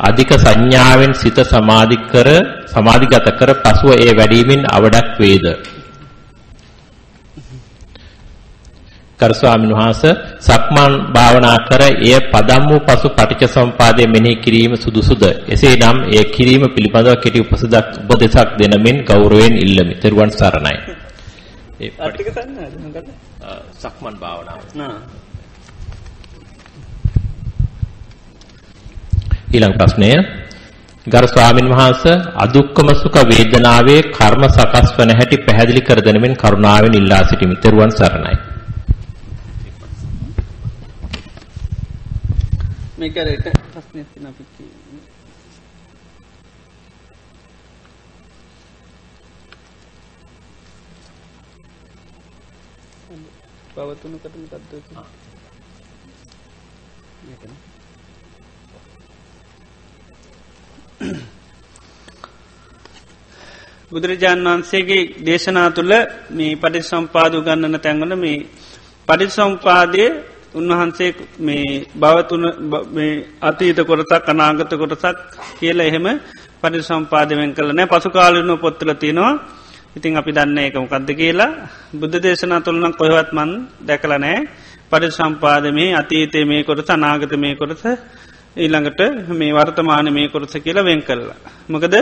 [0.00, 2.28] අධික සංඥාවෙන් සිත සමාධි කර
[2.68, 5.46] සමාධිගත කර පසුව ඒ වැඩිවීමෙන් අවඩක් වේද
[9.20, 15.22] කර ස්වාමීන් වහන්සේ සක්මන් භාවනා කර එය පදම් වූ පසු පටිච්ච සම්පාදයේ මෙනෙහි කිරීම සුදුසුද
[15.48, 19.94] එසේනම් එය කිරීම පිළිබඳව කෙටි උපසදක් උපදේශක් දෙන මෙන් ගෞරවයෙන් ඉල්ලමි.
[19.96, 20.74] ත්වන් සරණයි.
[21.80, 21.90] ඒ?
[23.76, 24.60] සක්මන් භාවනාව.
[29.48, 30.10] ඊළඟ ප්‍රශ්නය
[31.06, 36.94] ගරු ස්වාමින් වහන්සේ අදුක්කම සුඛ වේදනාවේ කර්ම සකස් වන හැටි පැහැදිලි කර දෙන මෙන් කරුණාවෙන්
[36.94, 37.56] ඉල්ලා සිටිමි.
[37.56, 38.36] ත්වන් සරණයි.
[42.96, 45.02] මේක එක ප්‍රශ්නයක් තියෙනවා අපි කියන්නේ.
[53.72, 55.04] පවතුනකට මොකද්ද කියන්නේ?
[57.22, 57.58] මේකනේ.
[63.90, 65.92] බුදුරජාන් වහන්සේගේ දේශනා තුළ
[66.30, 68.38] මේ පටිසම්පාද උගන්නන තැන්වල මේ
[69.08, 70.04] පටිසම්පාදය
[70.56, 71.10] උන්වහන්සේ
[71.40, 72.44] මේ භවතුන
[73.42, 75.16] අතීත කොරතක් අනාගත කොටසක්
[75.58, 76.06] කියල එහෙම
[76.60, 77.70] පටි සම්පාදමෙන් කළ.
[77.72, 79.32] නෑ පසුකාලන පොත්තල තියෙනවා.
[79.96, 81.50] ඉතින් අපි දන්න එක මොකක්ද කියලා.
[81.92, 83.50] බුද්ධ දේශනා තුළනම් කොහවත් මන්
[83.82, 84.38] දැකල නෑ.
[84.90, 87.84] පටි සම්පාදමේ අතීතය මේ කොටස අනාගත මේ කොටස
[88.56, 89.00] ඊළඟට
[89.30, 91.36] මේ වර්තමාන මේ කොරස කියලා වෙන් කරලා.
[91.68, 91.94] මොකද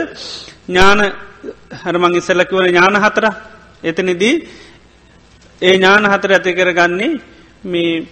[0.67, 0.99] ඥාන
[1.81, 3.25] හරමං ඉස්සල්ලකිවන ඥාන හතර
[3.83, 4.35] එතනිදී
[5.61, 7.11] ඒ ඥාන හතර ඇති කරගන්නේ
[7.65, 8.07] මේ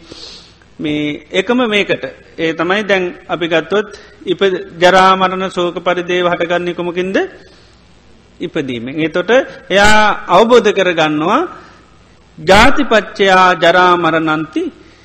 [0.80, 2.04] මේ එකම මේකට
[2.38, 3.90] ඒ තමයි දැන් අපි ගත්තොත්
[4.26, 4.42] ඉප
[4.78, 7.18] ජරාමරණ සෝක පරිදේව හටගන්නේ කොමකින්ද
[8.40, 9.00] ඉපදීමෙන්.
[9.00, 9.30] එතොට
[9.70, 11.42] එයා අවබෝධ කරගන්නවා
[12.38, 14.64] ජාතිපච්චයා ජරාමරණන්ති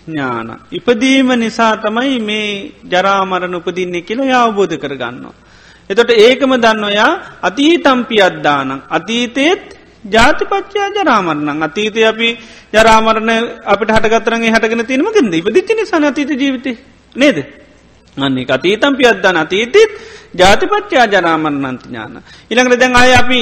[0.09, 0.49] ඥාන.
[0.71, 5.35] ඉපදීම නිසා තමයි මේ ජරාමරණ උපදින්නේ කියලා අවබෝධ කරගන්නවා.
[5.91, 7.13] එතොට ඒකම දන්නවයා
[7.43, 9.78] අතීතම්පි අද්දානං අතීතයත්
[10.09, 12.29] ජාතිපච්චා ජරාමරණං අතීතය අපි
[12.73, 13.31] ජරාමරණ
[13.65, 16.73] අපට හටගතරගේ හටගෙන තියෙනමකින්ද ඉපදිච්ච නිසා අතීත ජීවිතය
[17.17, 17.39] නේද
[18.17, 19.75] අන්නේ අතීතම් පියද්දාන අතීතත්
[20.35, 22.23] ජාතිපච්චා ජරාමරණන්ති ඥාන.
[22.51, 23.41] ඉළඟට දැන් අය අපි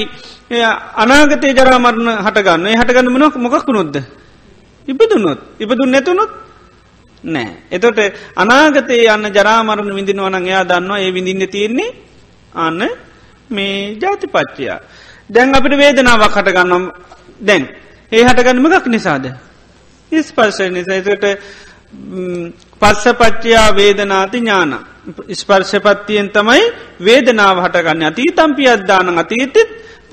[0.95, 3.97] අනාගතය ජරාමරණ හටගන්න හටගන්න මනක් මොකක් නොද්ද.
[4.89, 6.31] ඉපදුනොත් ඉපදුන් නැතුනොත්
[7.25, 7.51] නෑ.
[7.71, 7.99] එතොට
[8.37, 11.91] අනාගතයේ යන්න ජරාමරණ විඳිනවනං එයා දන්නවා ඒ විඳින්න තියෙන්නේ
[12.55, 12.81] අන්න
[13.51, 14.81] මේ ජාතිපච්චයා.
[15.31, 16.85] දැන් අපිට වේදනාවක් හටගන්නම්
[17.41, 17.69] දැන්
[18.13, 19.25] ඒ හටගන්නමගක් නිසාද.
[20.13, 21.25] ඉස්පර්ශ නිසාකට
[22.81, 24.73] පස්සපච්චයා වේදනාති ඥාන.
[25.33, 26.63] ස්පර්ශපත්තියෙන් තමයි
[27.01, 29.57] වේදනාව හටගන්න අතීතම්පි අද්දාන අතීතත්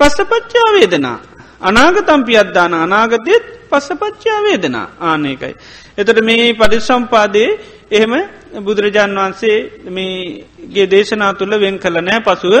[0.00, 1.18] පස්සපච්චා වේදනා.
[1.60, 5.54] අනාගතම්පි අද්දාන අනාගතයත් පස්සපච්චා වේදනා ආනයකයි.
[5.98, 7.50] එතට මේ පරිසම්පාදයේ
[7.90, 8.12] එහෙම
[8.60, 9.58] බුදුරජාන් වහන්සේ
[9.88, 12.54] මේගේ දේශනා තුළ වෙන් කළ නෑ පසුව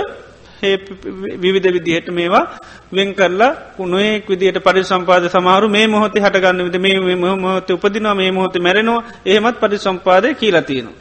[1.42, 2.44] විවිධ විදිහට මේවා
[2.92, 8.56] වෙන් කරලා කුණුවෙක් විදිට පරිසම්පාද සමහරු මේ මොහොත හටගන්න විද මේ මොහොත උපදිනවා මේ මොහොත
[8.58, 10.94] මැරෙනවා ඒමත් පරිසම්පාදය කියලතියනවා.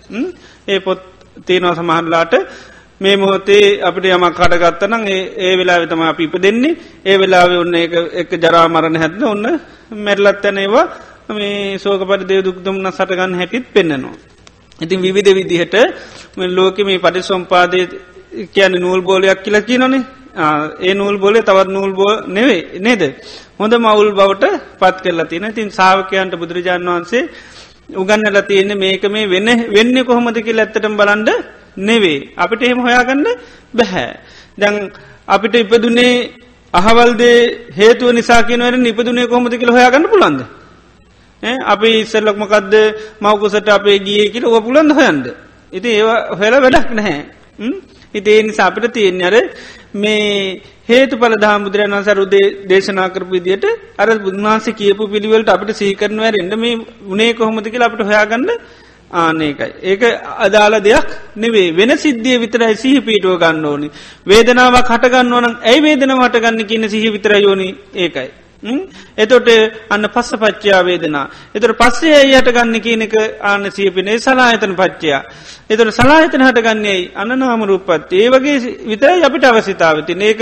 [0.68, 1.00] ඒ පොත්
[1.42, 2.34] තියෙනවා සමහරලාට
[3.02, 5.04] මේ මොහොතේ අපිට යමක් කටගත්තනම්
[5.40, 7.76] ඒ වෙලා විතම අපි ඉප දෙන්නේ ඒ වෙලාව ඔන්න
[8.14, 9.46] එක ජරාමරණ හැදන ඔන්න
[9.98, 10.86] මැරලත් යැනේවා
[11.30, 14.16] මේ සෝක පරිදේ දුක්දුම්න සටගන්න හැටිත් පෙන්න්නනවා.
[14.80, 15.76] ඉතින් විවිධ විදිහට
[16.50, 17.80] ලෝක මේ පටිසම්පාදය
[18.54, 20.04] කියන නූල් බෝලයක් කියල කියනනේ.
[20.82, 23.02] ඒ නූල් බෝලේ තවත් නූල් බෝ නෙවේ නේද?
[23.60, 24.46] හොඳ මවුල් බවට
[24.80, 27.24] පත් කරලා තින තින් සාාවකයන්ට බුදුරජාණන් වහන්සේ
[27.94, 31.30] උගන්නල තියෙන්නේ මේක මේ වෙන්න වෙන්න කොහොමදකි ඇත්තටම බලන්ඩ
[31.80, 33.28] නෙවේ අපිට එහෙම හොයාගන්න
[33.74, 34.10] බැහැ.
[34.58, 34.76] දැන්
[35.28, 36.14] අපිට ඉපදුනේ
[36.74, 37.38] අහවල්දේ
[37.72, 40.42] හේතුව නිසා කියනවර නිපදුනේ කොහොමද කියල හොයාගන්න පුළන්ද
[41.66, 42.74] අපි ඉස්සල්ලක්මකක්ද
[43.22, 45.26] මවකුසට අපේ ගිය කියල ඔ පුළන්ද හොයන්ද
[45.74, 47.20] ඉති ඒවා හොල වැඩක් නැහැ.
[48.14, 49.36] ඉතිේ නිසා අපිට තියෙන්නේ අර
[49.96, 53.66] මේ හේතු පලදා බුදුරන් වන්සරුදේ දේශනා කරපු විදියට
[53.98, 58.52] අර බුදුන්හන්සේ කියපු පිළිවලට අපිට සීකරනවර එඩ මේ උනේ කොහොමති කියලා අපට හොයාගන්න
[59.14, 59.68] ආනකයි.
[59.84, 60.02] ඒක
[60.40, 61.08] අදාළ දෙයක්
[61.38, 63.90] නෙවේ වෙන සිද්ධිය විතරයි සිහි පීටුව ගන්න ඕනි.
[64.28, 68.30] වේදනාවක් හටගන්න ඕනම් ඇයි වේදන වටගන්න කියන සිහි විතර යෝනි ඒකයි.
[69.18, 69.50] එතොට
[69.90, 71.26] අන්න පස්ස පච්චයා වේදනා.
[71.56, 75.22] එතට පස්සේ යට ගන්න කියනක ආන සියපිනේ සලායතන පච්චයා.
[75.70, 80.42] එතට සලාහිතන හටගන්නේ අන්න නාමරූපත් ඒ වගේ විතරයි අපිට අවසිතාවති ඒක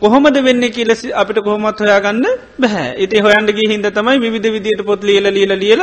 [0.00, 2.26] කොහොමද වෙන්න කියල අපිට කොහොමත් හොයාගන්න
[2.58, 2.90] බැහැ.
[2.98, 5.82] ඉති හොයන්ඩගේ හින්ද තමයි විධ විදියට පොත් ලියල ලියල ලියල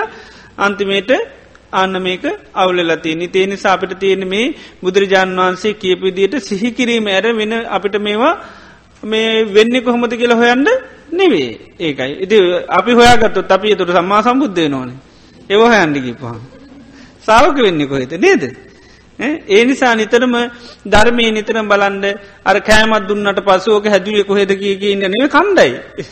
[0.58, 1.12] අන්තිමේට
[1.74, 2.24] අන්න මේක
[2.56, 8.34] අවුලලති නිතේ නිසා අපිට තියෙන මේ බුදුරජාන් වහන්සේ කියපවිදියට සිහිකිරීම ඇර වෙන අපිට මේවා
[9.04, 10.68] මේ වෙන්න කොහොමද කියලා හොයන්ඩ
[11.12, 12.14] නෙවේ ඒකයි.
[12.20, 12.38] ඉති
[12.70, 14.90] අපි හොයාගත්තු අපි තුර සම්මා සම්බුද්ධය නොන
[15.50, 16.40] ඒව හයන්ඩිකි පහන්
[17.24, 18.44] සාවක වෙන්න කොහෙත නේද?
[19.20, 20.36] ඒ නිසා නිතරම
[20.86, 22.06] ධර්මය නිතරම් බලන්ඩ
[22.46, 25.72] අර කෑමත් දුන්නට පසෝක හැදුවේ කොහෙද කිය කියන්න නෙව කණ්ඩයි.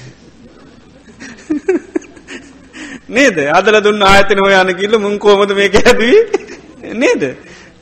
[3.10, 3.38] නේද?
[3.49, 6.18] අදල දුන්න ආයතන හොයන කිල්ල මුන් කෝමද මේක හැදී
[6.95, 7.24] නේද?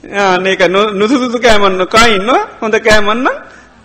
[0.04, 0.62] ඒක
[0.94, 2.30] නුසුදුතු කෑමන්න කයින්න
[2.62, 3.28] හොඳ කෑමන්න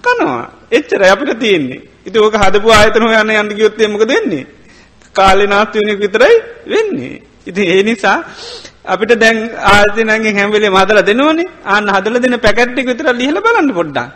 [0.05, 0.45] කනවා.
[0.71, 1.81] එච්චර අපිට තියෙන්නේ.
[2.07, 4.47] ඉති ඕක හදපු ආයතන හොයන්න යන්න ගයොත්තේමක දෙන්නේ
[5.15, 7.23] කාලෙ නාත්වනක විතරයි වෙන්නේ.
[7.47, 8.19] ඉති ඒ නිසා
[8.85, 14.09] අපිට දැන් ආතිනගේ හැමවෙලේ මදල දෙනවනේ අන්න හදල දෙන පැකට්ටි විතර ලිහල බලන්න පොඩ්ඩා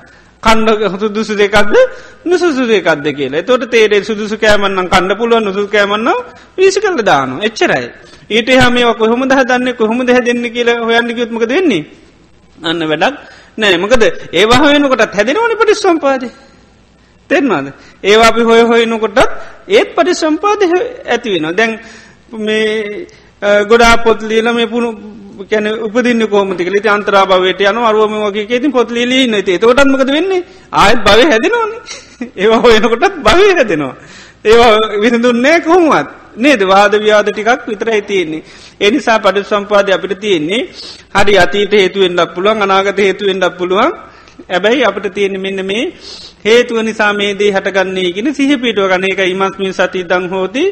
[0.43, 1.77] කණ්ඩ සුදුසු දෙකක්ද
[2.25, 3.43] නුසුසු දෙකක්ද කියලා.
[3.43, 6.09] තොට තේරේ සුදුසු කෑමන්නම් කණ්ඩ පුළුව නුසු කෑමන්න
[6.57, 7.87] විසි කල දානු එච්චරයි.
[8.29, 11.85] ඊට හම කොහොම දහදන්න කොහොම දෙහ දෙන්න කියලා හොයන්නකිත්මක දෙන්නේ
[12.59, 13.15] අන්න වැඩක්
[13.59, 16.23] නෑ මකද ඒවා වෙනකොටත් හැදෙනවනි පටි සම්පාද
[17.31, 17.66] තෙරවාද
[18.03, 19.19] ඒවා අපි හොය හොයනකොටත්
[19.69, 20.62] ඒත් පටි සම්පාද
[21.07, 21.73] ඇති වෙන දැන්
[22.39, 23.07] මේ
[23.65, 24.91] ගොඩා පොත් ලියල මේ පුුණු
[25.45, 30.43] කැන උපදින්න කෝමති ලිති අන්තරා භවයට යන අරුවම වගේ ඇති පොත් ලිලී නති තොටත්මකද වෙන්නේ?
[30.73, 31.70] ආයත් භව හැදෙනවන.
[32.37, 33.95] ඒවා හොයනකොටත් භවය හැදෙනවා.
[34.45, 36.61] ඒවා විසිදුන්නේ කොහොමත් නේද?
[36.65, 38.43] වාද ව්‍යාද ටිකක් විතර ඇතියෙන්නේ
[38.81, 40.63] එනිසා පඩ සම්පාද අපිට තියෙන්නේ
[41.15, 43.93] හරි අතීට හේතුවෙන්ඩක් පුළුවන් අනාගත හේතුවෙන්ඩක් පුළුවන්.
[44.49, 45.85] ඇබැයි අපට තියෙන මෙන්න මේ
[46.45, 50.65] හේතුව නිසා මේදේ හටගන්නේ ගෙන සිහපිටුව ගන එක ඉමස්මින් සති දං හෝති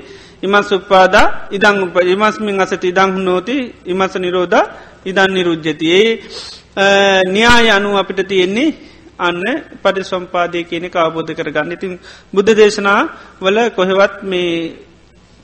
[0.43, 3.57] ඉමස් උපාදා ඉදං උප ඉමස්මින් අසට ඉදං නෝති
[3.87, 4.61] ඉමස නිරෝධ
[5.05, 8.75] ඉදන් නිරුද්ධති ඒ න්‍යාය අනු අපිට තියෙන්නේ
[9.19, 9.43] අන්න
[9.83, 11.73] පටි සම්පාදය කියන අවබෝධ කරගන්න.
[11.73, 11.93] ඉතින්
[12.35, 13.01] බුද්ධ දේශනා
[13.41, 14.90] වල කොහෙවත් මේ මේ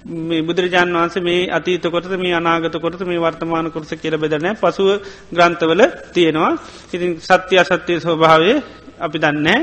[0.06, 4.88] බුදුරජාන් වන්සේ මේ අතීත කොට මේ අනාගත කොට මේ වර්තමාන කොරස කියල බෙදනෑ පසුව
[5.30, 6.52] ග්‍රන්ථවල තියෙනවා.
[6.88, 8.52] ඉතින් සත්‍ය අසත්‍යය ස්වභාවය
[8.98, 9.58] අපි දන්නේ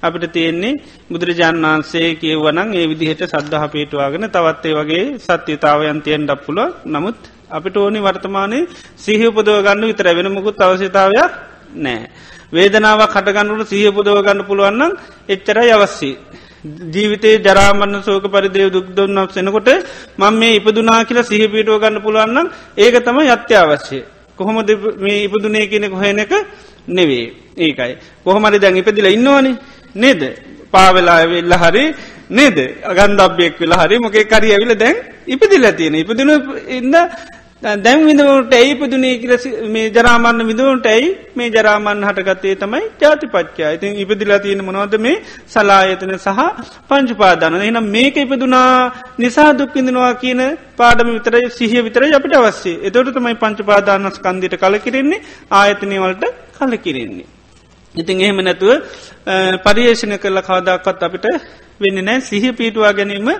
[0.00, 0.78] අපිට තියෙන්නේ
[1.10, 7.18] බුදුරජාණන් වහන්සේ කියවනං ඒ විදිහට සද්ධහ පේටවාගෙන තවත්තේ වගේ සත්‍යතාවයන් තියෙන් ඩප්පුල නමුත්
[7.50, 8.58] අපිට ඕනි වර්තමානය
[8.96, 11.30] සිහිපදව ගන්න විතර වෙන මුකුත් අවශ්‍යතාවයක්
[11.76, 12.06] නෑ.
[12.50, 14.92] වේදනාව කටගන්නුට සිහපුදව ගන්න පුළුවන්නම්
[15.28, 16.16] එච්චරයි අවස්සී.
[16.64, 19.68] ජීවිතේ ජරාමන්න සෝක පරිදේ දුක්දොන්නක් සෙනකොට
[20.18, 24.02] මං මේ ඉපදුනා කියලා සිහිපීටුව ගන්න පුළුවන්නම් ඒක තම අත්‍යවශ්‍යය.
[24.38, 26.32] කොහොමද මේ ඉපදුනේ කෙනෙ කොහෙන එක
[26.88, 27.26] නෙවේ
[27.56, 27.94] ඒකයි.
[28.24, 29.56] කොහොමරි දැන් ඉපදිල ඉන්නවනේ.
[29.94, 30.22] නේද?
[30.72, 31.84] පාවෙලා වෙල්ල හරි
[32.30, 32.58] නේද?
[32.84, 36.30] අගන්දබ්බෙක් වෙලා හරි මොකේ කරි ඇවිල දැන් ඉපදිල තියෙන ඉපදින
[36.68, 36.94] ඉන්න
[37.62, 39.32] දැන් විඳවට ඇයි ඉපදුනේ කියල
[39.68, 45.16] මේ ජරාමන්න විදුවන්ට ඇයි මේ ජරාමන් හටගත්තේ තමයි ජාතිපච්චා ඉතින් ඉපදිලා තියෙන මොනවද මේ?
[45.48, 46.38] සලායතන සහ
[46.88, 48.70] පංචුපාදාන එනම් මේක ඉපදුනා
[49.18, 50.42] නිසා දුක්කිඳනවා කියන
[50.76, 56.24] පාඩම විතර සිහිය විතර අපිට අවස්සේ එතොට තමයි පංචපාදානස් කන්දිට කල කිරෙන්නේ ආයතනය වලට
[56.58, 57.28] කල කිරෙන්නේ.
[57.94, 58.70] ඉතින් එහෙම නැතුව
[59.66, 61.26] පරියේෂණ කරල කවදක්කත් අපිට
[61.82, 63.30] වෙන්න නෑ සිහ පීටවා ගැනීම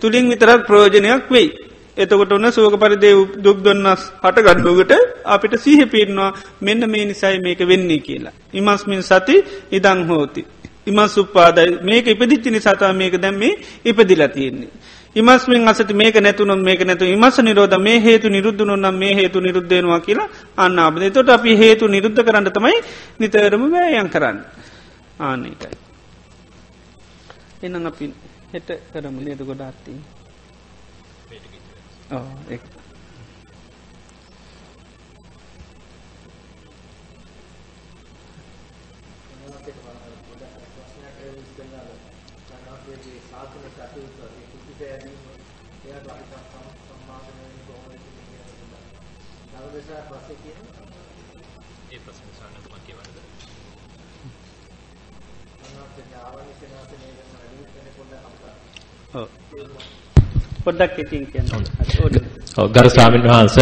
[0.00, 1.67] තුළින් විතරක් ප්‍රෝජනයක් වෙයි.
[1.98, 4.92] එතකොට ඔන්න සෝක පරිදේ දුක් දුන්නස් හට ගඩ්ඩුවට
[5.26, 6.30] අපිට සීහ පීරනවා
[6.60, 8.34] මෙන්න මේ නිසයි මේක වෙන්නේ කියලා.
[8.52, 9.36] ඉමස්මින් සති
[9.70, 10.42] ඉදං හෝති.
[10.86, 13.54] ඉමස් උපාදයි මේක ඉපදිච්චි නිසාතා මේක දැම්මේ
[13.84, 14.70] ඉපදිලා තියෙන්නේ.
[15.16, 20.28] ඉමස්මින් අසට මේක නැතුනොත් මේක නැතු ඉමස නිරෝධ මේ හේතු නිරුද්ධනුන්නම් මේ හේතු නිරුද්ධයනවා කියලා
[20.56, 22.78] අන්න අබද තොට අපි හේතු නිරුද්ධ කරන්න තමයි
[23.20, 24.38] නිතරම වෑයන් කරන්න
[25.20, 25.74] ආනකයි.
[27.62, 28.06] එනම් අපි
[28.52, 30.17] හෙට කරමු ලේද ගොඩාත්තිී.
[32.10, 32.58] ඒ
[43.30, 44.24] සාසන කටයුතු
[44.78, 45.20] සෑදීම
[45.84, 46.24] එයාට අපි
[46.84, 48.80] සම්මාදනය කොහොමද කියන්නේ.
[49.52, 50.58] නවදේශා පස්සේ කියන
[51.90, 53.16] ඒ ප්‍රශ්න සාකච්ඡා කියවන්නද?
[55.62, 58.44] අනාත්ම ඥාවනි සෙනාසනේ ගැන වැඩි වෙන පොඩ්ඩක් අපට
[59.14, 59.28] ඔව්.
[60.68, 62.28] පොඩ්ඩක් ඉතින් කියන්න
[62.68, 63.56] ගරු ස්වාමීන් වහන්ස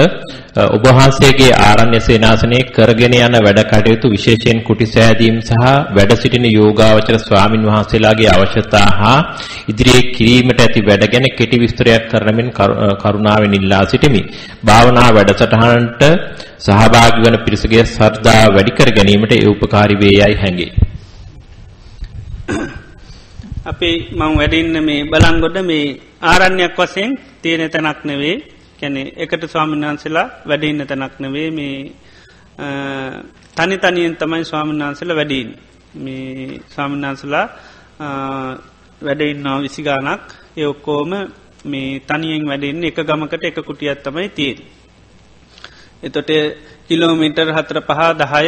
[0.66, 7.18] ඔබ වහන්සේගේ ආරණ්‍ය සේනාසනයේ කරගෙන යන වැඩ කටයුතු විශේෂයෙන් කුටි සෑදීම් සහ වැඩ සිටින යෝගාවචර
[7.20, 9.18] ස්වාමින් වහන්සේලාගේ අවශ්‍යතා හා
[9.68, 12.50] ඉදිරියේ කිරීමට ඇති වැඩ ගැන කෙටි විස්තරයක් කරනමින්
[12.98, 14.22] කරුණාවෙන් ඉල්ලා සිටිමි.
[14.64, 16.02] භාවනා වැඩසටහනට
[16.60, 20.70] සහභාගී වන පිරිසගේ ශ්‍රද්ධාව වැඩි කර ගැනීමට ඒ උපකාරී වේ යයි හැඟේ.
[23.66, 25.86] අපි මං වැඩින්න මේ බලංගොඩ මේ
[26.22, 27.10] ආරණ්‍යයක් වසයෙන්
[27.42, 28.36] තියෙන තැනක් නෙවේ.
[28.78, 31.48] කැනෙ එකට ස්වාමින්නාන්සලා වැඩඉන්න තැනක් නෙවේ.
[31.50, 31.76] මේ
[33.56, 35.48] තනි තනියෙන් තමයි ස්වාමින්නාන්සල වැඩීන්
[35.96, 37.46] මේ ස්වාමින්නාන්සලා
[39.02, 40.24] වැඩඉන්නවා විසිගානක්
[40.56, 41.12] ඒ ඔක්කෝම
[41.64, 44.58] මේ තනියෙන් වැඩෙන් එක ගමකට එක කුටියත් තමයි තියෙන්.
[46.02, 46.30] එතොට
[46.88, 48.46] කිලෝමීටර් හතර පහා දහය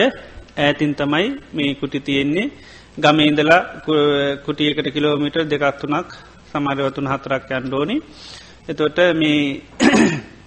[0.57, 2.53] ඈතින් තමයි මේ කුටි තියෙන්නේ.
[2.99, 3.65] ගමේඉදලා
[4.45, 6.12] කුටියකට කිලෝමිටර් දෙකක් තුනක්
[6.49, 8.03] සමාරවතුන් හතරක් යන්ඩෝනි
[8.69, 9.62] එතොට මේ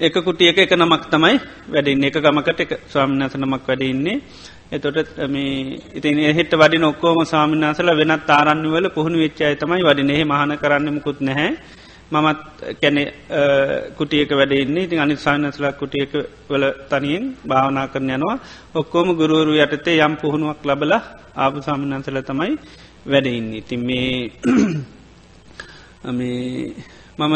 [0.00, 2.02] එක කුටියක එක නමක් තමයි වැඩින්න.
[2.02, 4.20] එක ගමකට එක ස්වාමිනාස නමක් වැඩඉන්නේ
[4.70, 11.20] එතොට මේ ඉතින් එහෙට වඩි ඔක්කෝම ස්වාමිනාසල වෙනත් තාරන්නවල පුහුණු වෙච්චාය තමයි වඩිනෙහි මහන කරන්නමකුත්
[11.20, 11.58] නැහැ.
[12.12, 12.40] මමත්
[12.80, 13.02] කැනෙ
[13.96, 16.12] කුටියක වැඩඉන්නේ ඉතින් අනි සානස්ලා කුටියක
[16.48, 18.36] වල තනියෙන් භාවනා කරන යනවා.
[18.74, 20.92] ඔක්කෝම ගුරුවරු යටතේ යම් පුහුණුවක් ලබල
[21.36, 22.52] ආපු සාමිනන්සල තමයි
[23.06, 24.14] වැඩඉන්න ඉතින් මේ
[27.18, 27.34] මම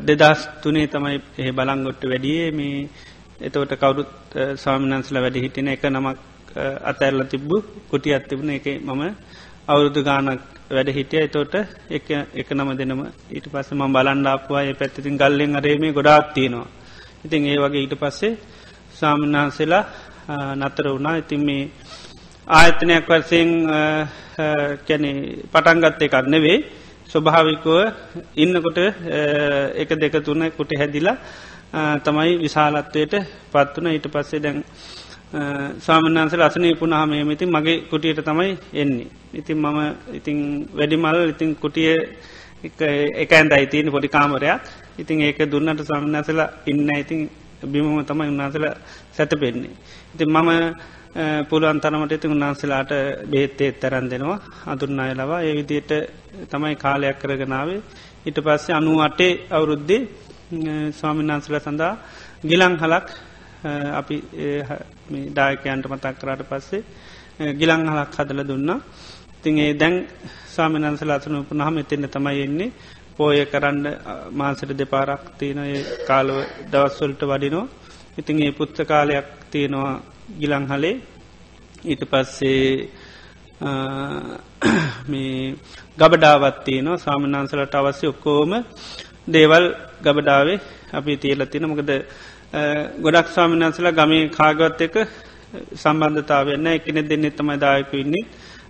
[0.00, 2.50] දෙදස් තුනේ තමයි එහ බලංගොට්ට වැඩියේ.
[2.52, 2.88] මේ
[3.40, 4.10] එතවට කවුරුත්
[4.56, 6.18] ස්වාමිනන්සල වැඩි හිටින එක නමක්
[6.82, 7.56] අතැරල තිබ්බු
[7.90, 9.02] කුටි අත්තිබුණ එක මම
[9.68, 11.28] අවුරුදු ගානක් වැඩ හිටිය.
[11.28, 11.54] තෝට
[11.90, 16.66] එක එක නම දෙනම ඊට පස්ස ම බලන්ඩාපුවා ඒ පැත්තිතින් ගල්ලෙන් අරේමේ ගොඩාක් තියෙනවා.
[17.24, 18.38] ඉතින් ඒ වගේ ඊට පස්සේ
[18.92, 19.84] සාමන්හන්සේලා
[20.56, 21.16] නතර වුණා.
[21.16, 21.70] ඉතින් මේ
[22.48, 23.50] ආයතනයක් වර්සයෙන්
[24.86, 25.10] කැනෙ
[25.52, 26.58] පටන්ගත්ත එකක් නෙවේ
[27.08, 27.78] ස්වභාවිකුව
[28.36, 28.78] ඉන්නකොට
[29.74, 31.16] එක දෙක තුන කුට හැදිලා
[32.04, 33.14] තමයි විශාලත්වයට
[33.52, 34.58] පත්වන ඊට පස්සේ දැන්
[35.78, 39.06] සාමන්හන්සල අසනය පුුණහම ඉතින් මගේ කුටියට තමයි එන්නේ.
[39.34, 39.78] ඉතින් මම
[40.14, 41.94] ඉතින් වැඩිමල් ඉතින් කුටිය
[43.16, 44.60] එකඇන්ද අයිතියන පොඩි කාමරයක්.
[44.98, 47.28] ඉතින් ඒක දුන්නට සාමන්හසල ඉන්න ඉතින්
[47.62, 48.64] බිමම තමයි උන්නාසල
[49.12, 49.74] සැත පෙන්නේ.
[50.14, 50.50] ඉතින් මම
[51.48, 52.90] පුළුවන් තරමට ඉතින් උන්නාන්සලාට
[53.26, 54.38] බේත්තේ තරන් දෙනවා.
[54.66, 55.90] අදුරන්න අයලවා ඒ විදියට
[56.50, 57.80] තමයි කාලයක් කරගෙනාවේ
[58.26, 60.02] ඉට පස්සේ අනු අටේ අවුරුද්දේ
[60.92, 61.94] ස්වාමින්නාන්සල සඳහා
[62.44, 63.06] ගිලං හලක්
[63.92, 64.16] අපි
[65.32, 66.82] දායකයන්ට මතක් කරාට පස්සේ
[67.54, 68.80] ගිලං හලක් හදල දුන්නා.
[69.42, 69.96] තින් ඒ දැන්
[70.46, 72.72] ස්වාමිනන්සල අසනු පුනහම එතින්න තමයි එන්නේ.
[73.16, 73.84] පෝය කරන්න
[74.32, 75.60] මාසට දෙපාරක් තියෙන
[76.06, 76.36] කාලව
[76.70, 77.64] දවස්වලට වඩිනෝ
[78.18, 79.92] ඉතින් ඒ පුත්ත කාලයක් තියෙනවා
[80.40, 80.94] ගිලංහලේ
[81.84, 82.62] ඊට පස්සේ
[85.06, 85.54] මේ
[85.98, 88.52] ගබඩාවත්තියනවා ස්වාමිනාන්සලට අවස්්‍ය ඔක්කෝම
[89.28, 89.66] දේවල්
[90.02, 90.58] ගබඩාවේ
[90.92, 91.90] අපි තියලතින මොකද
[93.00, 94.96] ගොඩක් ස්වාමිනාන්සලා ගමේ කාගවත් එක
[95.74, 98.24] සම්බන්ධතාවන්න එකනෙ දෙන්නෙ තමයි දායකඉන්නේ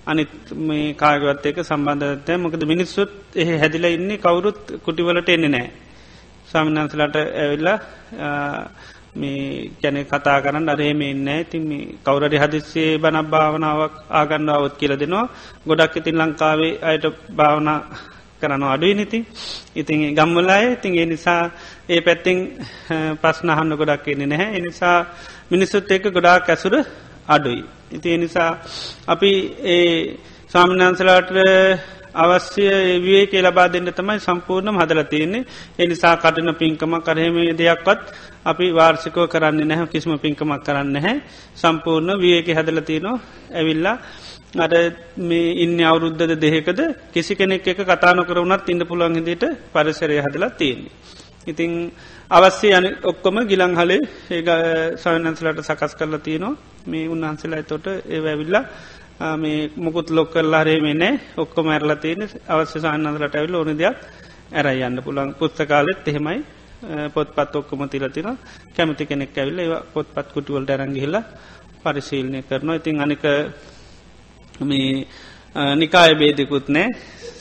[0.06, 0.32] අනිත්
[0.62, 5.68] මේ කාගවත් එක සම්බන්ධතය මොකද මිනිස්සුත් එහ හැදිල ඉන්නේ කවුරුත් කුටිවලට එන්නේ නෑ
[6.46, 7.78] ස්වාමිනාන්සලට ඇවිල්ලා
[9.14, 15.30] මේ කැනෙ කතා කරන්න අරේම එන්න ඉතින් මේ කවුරරි හදිස්සේ බනක් භාවනාවක් ආගන්නාවත් කියල දෙනවා.
[15.66, 17.80] ගොඩක් ඉතින් ලංකාවේ අයට භාවනා
[18.40, 19.18] කරන අඩුයි නිති
[19.76, 21.42] ඉතින් ගම්මලාය ඉතින් ඒ නිසා
[21.88, 22.38] ඒ පැත්තිං
[23.20, 24.56] පස්නහන්න ගොඩක් එන්නේ නැහැ.
[24.58, 24.96] එනිසා
[25.50, 26.74] මිනිස්සුත් ඒක ගොඩාක් ඇසුර
[27.28, 27.62] අඩුයි.
[27.90, 28.50] ඉති එනිසා
[29.06, 29.30] අපි
[29.66, 30.18] ඒ
[30.50, 31.30] ස්වාමිනාන්සලාට
[32.16, 32.64] අවශ්‍ය
[32.98, 35.46] විය කිය ලබා දෙන්න තමයි සම්පූර්ණම හදල තියන්නේ.
[35.78, 38.02] එනිසා කටන පින්කම කරහෙම දෙයක්වත්
[38.44, 39.86] අපි වාර්සිකෝ කරන්න නැහැ.
[39.86, 41.16] කිසිම පින්කමක් කරන්න හැ
[41.54, 43.18] සම්පූර්ණ වියක හදල තියනවා.
[43.52, 43.96] ඇවිල්ලා
[44.54, 44.74] අට
[45.18, 46.80] මේ ඉන්න අවුරුද්ධද දෙහෙකද
[47.12, 50.92] කිසි කෙනෙක් එක කතාන කරවනත් ඉන්න පුළුවන් හිදිට පරිසරය හදලා තියෙන්නේ.
[51.46, 51.92] ඉතිං
[52.30, 54.00] අවස්සේ යන ඔක්කොම ගිලං හලේ
[54.30, 56.56] ඒ සයනන්සලට සකස් කරලා තියනවා.
[56.86, 58.64] මේ උන්වහන්සලා තොට ඒ ඇවිල්ලා
[59.36, 63.96] මේ මුකුත් ලොක් කරලා හරේමේ නෑ ඔක්කොම ඇරලා තියෙන අවශ්‍ය සාන්නන්දලට ඇවිල් ඕන දෙයක්
[64.52, 66.40] ඇර යන්න පුළන් පුස්තකාලෙත් එහෙමයි.
[67.14, 68.28] පොත්පත් ඔක්කොම තිරතින
[68.76, 71.24] කැමති කෙනෙක් ඇවිල්ල ඒ පොත්පත් කුටිවල් ඩැරංගිහිල්ලා
[71.82, 72.76] පරිශීලනය කරනවා.
[72.76, 73.24] ඉතින් අනික
[74.60, 75.06] මේ
[75.76, 76.88] නිකාය බේදකුත් නෑ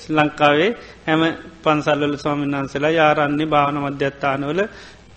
[0.10, 0.72] ලංකාවේ
[1.06, 1.22] හැම
[1.64, 4.62] පන්සල්වල ස්වාමීන් වහන්සලා යාරන්නේ භාවන මධ්‍යත්තානවල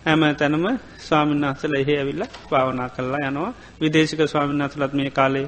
[0.05, 0.67] හැම තැනම
[0.99, 5.47] ස්වාමීන් වහසල එහෙ ඇවිල්ල භාවනා කරලා යනවා විදේශක ස්වාමීන් වහසලත් මේ කාලේ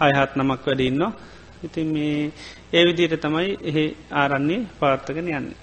[0.00, 1.02] අයහත් නමක් වැඩඉන්න
[1.64, 2.32] ඉතින් මේ
[2.72, 5.56] ඒ විදියට තමයි එහෙ ආරන්නේ පාර්ථකන යන්නේ.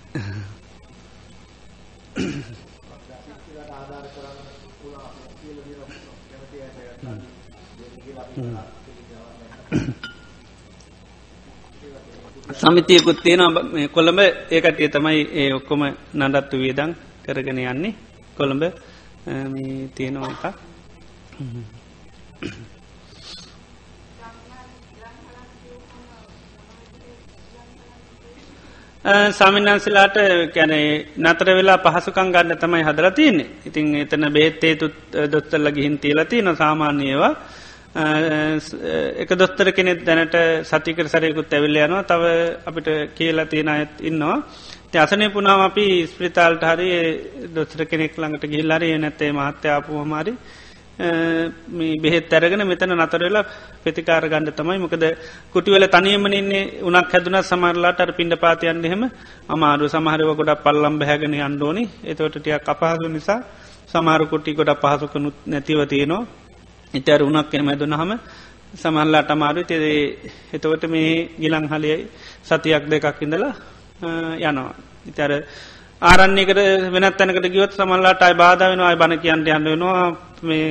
[9.78, 10.05] ඊට
[12.52, 13.42] සමිතියකුත් තියෙන
[13.90, 14.20] කොළඹ
[14.52, 15.82] ඒකටේ තමයි ඒ ඔක්කොම
[16.14, 16.96] නඩත්තු වියදං
[17.26, 17.96] කරගෙන යන්නේ.
[18.38, 18.64] කොළඹ
[19.96, 20.44] තියෙනවා එකක්.
[29.32, 30.16] සාමින්නාන්සිලාට
[30.54, 33.50] කැනේ නතර වෙලා පහසුකං ගන්න තමයි හදර තියන්නේ.
[33.66, 34.96] ඉතින් එතන බේත්තේ තුත්
[35.32, 37.34] දොත්තල්ල ගිහින් තියලති නො සාමාන්‍යයවා
[37.96, 42.04] එක දොස්තර කෙනෙත් දැනට සතිකර සරයකුත් ඇවිල්ල යනවා.
[42.04, 42.24] තව
[42.66, 44.44] අපිට කියලා තියෙන අයත් ඉන්නවා.
[44.96, 46.90] අසනය පුනාව අපි ස්ප්‍රිතාල්ට හරි
[47.54, 50.34] දොස්තර කෙනෙක් ළඟට ගිල්ලරය නැත්තේ මහත්‍යාපු හමාරි
[51.98, 53.46] බෙහෙත් ඇරගෙන මෙතන නතරවෙලා
[53.82, 54.78] ප්‍රතිකාර ගණඩ තමයි.
[54.78, 55.04] මොකද
[55.54, 59.04] කුටිවල තනියමන ඉන්නේ උනක් හැදුන සමරලාට පින්ඩ පාතියන් එහෙම
[59.50, 63.40] අමාරු සමහරව ගොඩක් පල්ලම් බැහැගෙන අන්ඩෝනි එතවට ටිය අපහසු නිසා
[63.88, 66.45] සමාරු කුටි ගොඩ පහසුකනුත් නැතිව තියෙනවා.
[66.96, 68.12] ඉතර උනක් කෙන මැදුන හම
[68.74, 70.02] සමහල්ලාට අමාරු තෙදේ
[70.54, 71.98] එතවට මේ ගිලං හලයයි
[72.44, 73.54] සතියක් දෙකක් ඉඳලා
[74.42, 74.74] යනවා.
[75.06, 75.32] ඉතර
[76.02, 76.60] ආරන්නේකට
[76.94, 80.06] වෙනත් තැනකට ගියොත් සමල්ලාට අයි බාධ වෙනවා අයි බණ කියන්ට යන්න වෙනවා.
[80.42, 80.68] මේ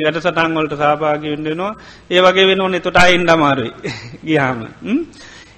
[0.00, 1.72] යට සටන්වලට සාභාගි වෙන්ඩෙනවා
[2.10, 2.80] ඒ වගේ වෙන ඕනෙ.
[2.80, 3.72] තොට අයින්ඩ අමාරුයි.
[4.26, 4.58] ගියාම.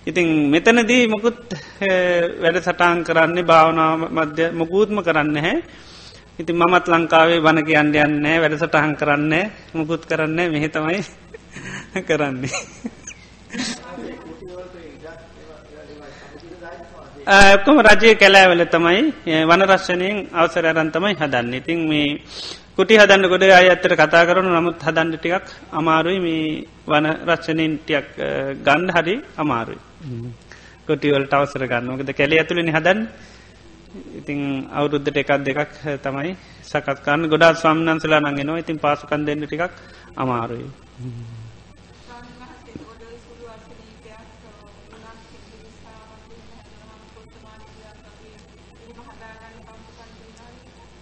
[0.03, 1.41] ඉතින් මෙතනදී මොකුත්
[2.43, 5.57] වැඩ සටාන් කරන්නේ භාවනාව මධ්‍ය මොකූත්ම කරන්න හැ
[6.39, 9.35] ඉතින් මමත් ලංකාවේ බණ කියන්න යන්නේ වැඩ සටහන් කරන්න
[9.75, 11.01] මුකුත් කරන්න මෙහෙතමයි
[12.03, 12.55] කරන්නේ.
[17.27, 19.01] ඔක්කොම රජය කැලෑවල තමයි
[19.45, 21.53] වනරශ්ෂණයෙන් අවසර අරන්තමයි හදන්න.
[21.55, 22.19] ඉතින් මේ
[22.77, 26.19] කුටි හදන්න ගොඩ අය අත්තර කතා කරනු නමුත් හදන්න ටිකක් අමාරුයි.
[26.19, 28.09] මේ වන රශ්ෂණයෙන් ටියක්
[28.65, 29.81] ගණ්ඩ හරි අමාරුයි.
[30.87, 33.01] කොටිවලට අවසර ගන්නකද කැලේ ඇතුළනි හදන්
[33.91, 34.41] ඉතිං
[34.71, 39.73] අවුරුද්ධට එකක් දෙකක් තමයි සකත්කාන්න ගොඩා ස්වාම්නන්සලා නගෙනවා ඉතින් පාසුකන් දෙන්න ටිකක්
[40.17, 40.67] අමාරුයි.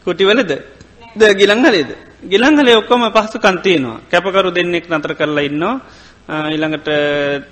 [0.06, 0.52] කුටිවලද
[1.14, 1.90] ද ගිලංහලේද
[2.24, 5.74] ගිලංහලේ ඔක්කොම පහසු කන්තියනවා කැපකරු දෙන්නෙක් නතර කරලා ඉන්නවා.
[6.48, 6.88] ඉළඟට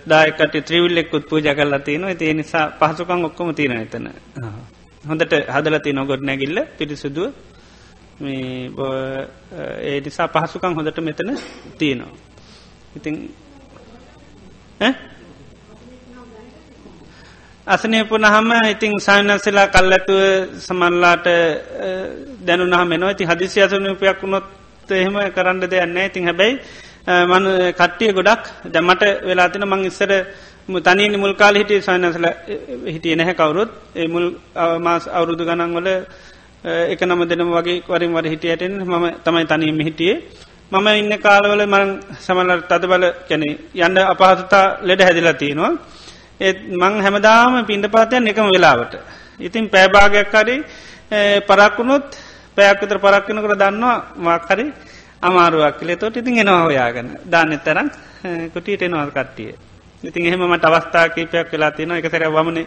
[0.04, 2.16] දායකට ත්‍රීවිල්ලෙක්කුත් පූජ කරලා තියනවා.
[2.18, 4.08] ඒ නිසා පහසුකං ඔක්කොම තියෙන එතන.
[5.06, 7.26] හොඳට හදලති නොගොඩ නැගිල්ල පිරිසුදුව.
[9.82, 11.30] ඒ නිසා පහසුකං හොඳට මෙතන
[11.78, 12.14] තියෙනවා.
[12.96, 13.16] ඉතිං
[17.66, 20.20] අසනයපුනහම ඉතිං සායනස්සලා කල් ඇතුව
[20.58, 21.26] සමල්ලාට
[22.40, 24.46] දැනුනහම නවා ඉති හදිසි අසනපයක් වුණොත්
[24.90, 26.54] එහෙම කරන්න දෙයන්න ඉතින් හැබැයි
[27.24, 30.12] මන කට්ටිය ගොඩක් දැමට වෙලාතින මං ඉස්සර
[30.68, 32.26] තනී මුල්කාල හිටිය සයනසල
[32.86, 33.70] හිටිය නැහැ කවුරුත්.
[33.94, 34.26] ඒ මුල්
[34.80, 35.88] මාස් අවුරුදු ගණන්වල
[36.92, 40.22] එක නම දෙනම වගේ වරින් වර හිටියටෙන් මම තමයි තනීම හිටියේ.
[40.72, 45.72] මම ඉන්න කාලවල මරං සමලට තද බල කැනෙ යන්න අපහසතා ලෙඩ හැදිලා තියෙනවා.
[46.40, 48.94] ඒත් මං හැමදාම පින්ඩ පාතයන් එකම වෙලාවට.
[49.40, 50.56] ඉතින් පෑභාගයක් කරි
[51.48, 52.06] පරක්වුණොත්
[52.56, 54.66] පැයක්විතර පරක්කනකට දන්නවා මාකරි
[55.22, 57.88] අමාරුවක් කලේ තොට ඉතින් එනවා හොයාගන්න දාන්න තරම්
[58.52, 59.54] කුටියට එනවා කට්ටිය.
[60.02, 62.58] ඉතින් එහෙමට අවස්ථා කීපයක් වෙලා තියෙන එක සැර වමන.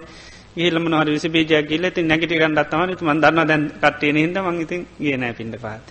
[0.56, 4.86] ගිල්ලම නොහර විසි බීජයක් ගිල්ල ති නැගට ගන්නත්තම ම දන්න දැන් කට්ටිය හිද මං ඉතින්
[5.00, 5.86] ගේන පින්ඩ පාත.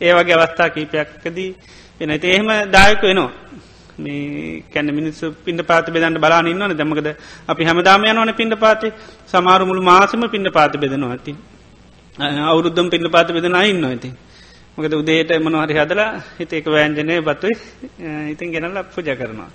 [0.00, 1.50] ඒවගේ අවස්ථා කීපයක්කදී
[2.00, 3.30] වෙන ඇති එහෙම දායක වෙනවා.
[3.98, 6.72] මේ කැන මිනිස්සු පින්ඩ පාත බෙදන්න බලාන ඉන්නවන.
[6.74, 7.08] දැමකද
[7.48, 8.92] අපි හැමදාම යනවන පින්ඩ පාති
[9.28, 11.34] සමාරු මුළු මාසම පින්ඩ පාත බෙදනවා ඇති
[12.44, 14.10] අවුරුද්ධම් පින්ඩ පාත බෙදෙන ඉන්න ඇති
[14.76, 17.54] මොකද උදේට මනහරි හදලා හිතේක වෑන්ජනය බතුයි.
[18.30, 19.50] ඉතින් ගෙනල පුජ කරනවා.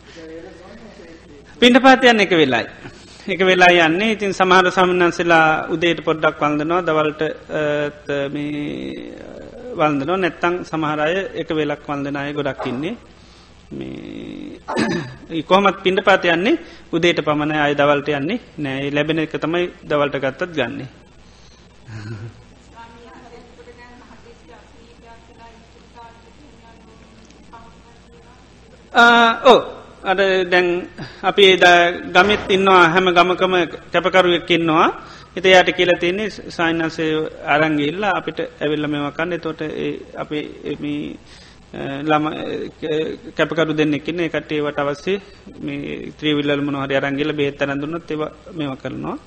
[1.60, 2.68] පින්ඩ පාතියන්න එක වෙලායි.
[3.34, 4.12] එක වෙලා යන්නේ.
[4.16, 7.22] ඉතින් සමහර සමන්න්සලා උදේට පොඩ්ඩක් වන්දනවා දවල්ට
[9.80, 12.96] වන්දනෝ නැත්තං සමහරය එක වෙලක් වන්දනාය ගොඩක් ඉන්නේ.
[13.78, 16.60] මේ කොහමත් පිඩ පාත යන්නේ
[16.96, 18.92] උදේට පමණ අය දවල්ට යන්නේ නෑ.
[18.96, 20.90] ලැබෙන එක තමයි දවල්ට ගත්තත් ගන්නේ.
[29.52, 30.20] ඕ අට
[30.52, 30.88] දැන්
[31.24, 31.58] අපි
[32.16, 33.54] ගමිත් ඉන්නවා හැම ගමකම
[33.92, 34.88] කැපකරුවක් ඉන්නවා.
[35.36, 39.62] එත යට කියල තියන්නේ සයින්න්සේ අරංගිල්ලා අපිට ඇවිල්ල මෙවකන්න තොට
[40.16, 40.40] අපි
[42.02, 42.26] ළම
[43.38, 45.22] කැපකරු දෙන්නෙක්න්න එකටේවට අවස්සේ
[45.60, 48.24] මේ ත්‍රීවිල්ල මොනහරි අරංගිල බේත්තර දුන්නත් ඒව
[48.54, 49.18] මෙම කරනවා.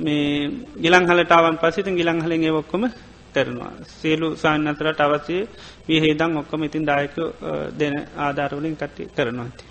[0.00, 0.50] මේ
[0.82, 2.84] ගිලං හලටාවන් පසිති ගිලං හලින් ඔක්කොම
[3.34, 3.72] කරනවා.
[3.92, 5.36] සියලු සාන්නතරට අවසය
[5.88, 7.16] විහේදං ඔක්කම ඉතින් දායක
[7.78, 9.64] දෙන ආධාරවලින් කටි කරනවා ඇති.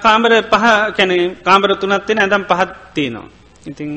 [0.00, 0.64] කාමර පහ
[0.96, 3.26] කැන කාමර තුනත්තින ඇඳම් පහත්තිනවා.
[3.64, 3.90] ඉතිං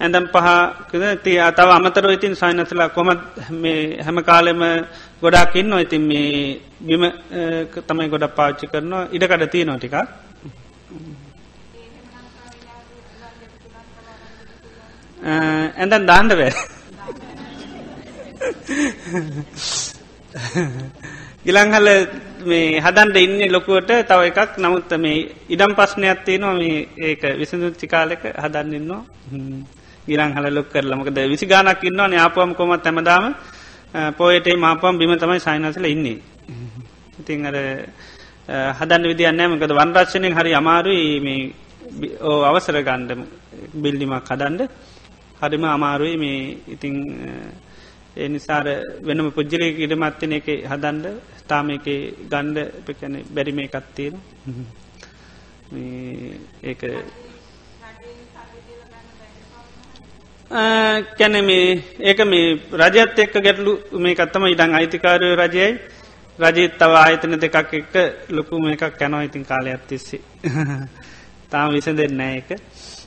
[0.00, 3.20] ඇඳම් පහකද ති අතාව අමතර ඉතින් සයිනසලා කොමත්
[3.52, 4.62] මේ හැම කාලෙම
[5.22, 7.04] ගොඩාකින්න ඉතින් මේ බිම
[7.86, 9.96] තමයි ගොඩ පාච්චි කරනවා ඉඩකඩ තිය නොටිකක්
[15.76, 16.52] ඇඳන් දාණ්ඩ බෑ
[21.42, 21.88] ගිලංහල
[22.42, 24.56] මේ හදන්ට ඉන්න ලොකුවට තව එකක්.
[24.58, 26.54] නමුත් මේ ඉඩම් පස්්නයක් තියෙනවා.
[26.54, 29.02] මේ ඒක විසඳුච්චි කාලෙක හදන්නන්නවා
[30.06, 33.24] ගිරං හල ලොක් කරලා මොකද විසි ගානක් ඉන්නවා යාපුවම කොමත් ඇමදාම
[33.94, 36.18] eh, පෝයටේ මාපම් බිම තමයි සයිනසල ඉන්නේ.
[37.20, 37.56] ඉතිං අර
[38.78, 41.40] හදන්න විදින්න මකද වන්රක්ෂණයෙන් හරි අමාරුයි මේ
[42.22, 43.10] ඕ අවසර ගණ්ඩ
[43.76, 44.62] බිල්ඩිමක් හදන්ඩ
[45.40, 46.96] හරිම අමාරුයි මේ ඉතිං
[48.16, 48.66] ඒ නිසාර
[49.02, 51.06] වෙනම පුද්ජලයක ඉඩමත්තින එක හදන්ඩ
[51.48, 51.86] තාම එක
[52.28, 54.16] ගණ්ඩ පකැන බැරිම එකත්තියෙන
[56.64, 56.82] ඒක
[61.12, 65.78] කැන මේ ඒක මේ රජත් එක්ක ගැටලු මේ කත්තම ඉඩං අයිතිකාරය රජයයි.
[66.40, 67.94] රජීත් තව ආයතන දෙකක් එක්ක
[68.30, 70.18] ලොකු එකක් කැනෝ ඉතින් කාලය අත්තිස්සි
[71.50, 72.48] තාම විස දෙන්න එක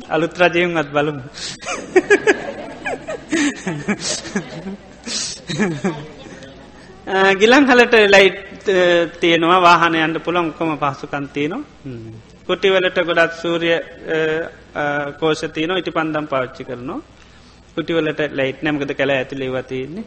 [0.09, 1.23] අලුත් රජයෙන් අත් බලමු
[7.35, 8.67] ගිලං හලට ලයිට්
[9.19, 9.59] තියෙනවා.
[9.61, 11.61] වාහනයන්ට පුළොන්කොම පහසුකන්තියනවා
[12.47, 13.77] කොටිවලට ගොඩත් සූරිය
[15.19, 16.99] කෝෂතියන ඉටි පන්දම් පාච්චි කරනවා.
[17.75, 20.05] කුටිවලට ලයිට් නැමකද කළ ඇතුළේ වතින්නේ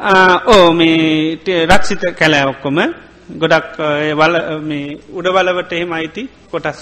[0.00, 2.78] ඕ මේ රක්ෂිත කැලෑ ඔක්කොම.
[3.34, 3.76] ගොඩක්
[4.14, 4.34] වල
[5.12, 6.80] උඩවලවට එහෙම අයිති කොටස්.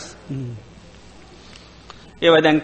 [2.23, 2.61] ඒව දැන්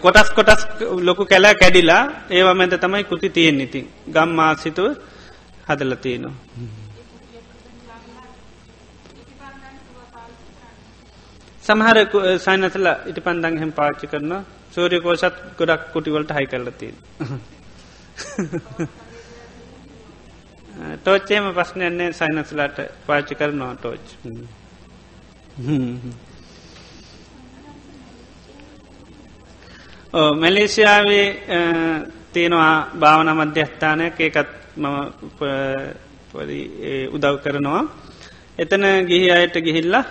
[0.00, 0.62] කොටස් කොටස්
[1.00, 3.84] ලොකු කැලෑ කැඩිලා ඒව මැද තමයි කුති තියෙන් ඉතින්.
[4.08, 4.96] ගම් මාසිතුව
[5.66, 6.34] හදල තියෙනවා.
[11.64, 11.96] සමහර
[12.38, 14.32] සයිනසල ඉටි පන්දන් හෙම පාච්චි කරන
[14.72, 16.88] සෝරිය කෝෂත් ගොඩක් කුටිවලට හයි කරලති.
[20.72, 22.76] ටෝච්චේම ප්‍රශ්නයන්නේ සයිනස්ලාට
[23.06, 24.06] පාච්චි කරනවා ටෝච්.
[30.34, 31.26] මැලේසියාවේ
[32.32, 34.20] තියෙනවා භාවන මධ්‍යස්ථානයක්.
[34.20, 34.96] ඒකත් මම
[37.12, 37.82] උදව් කරනවා.
[38.58, 40.04] එතන ගිහි අයට ගිහිල්ලා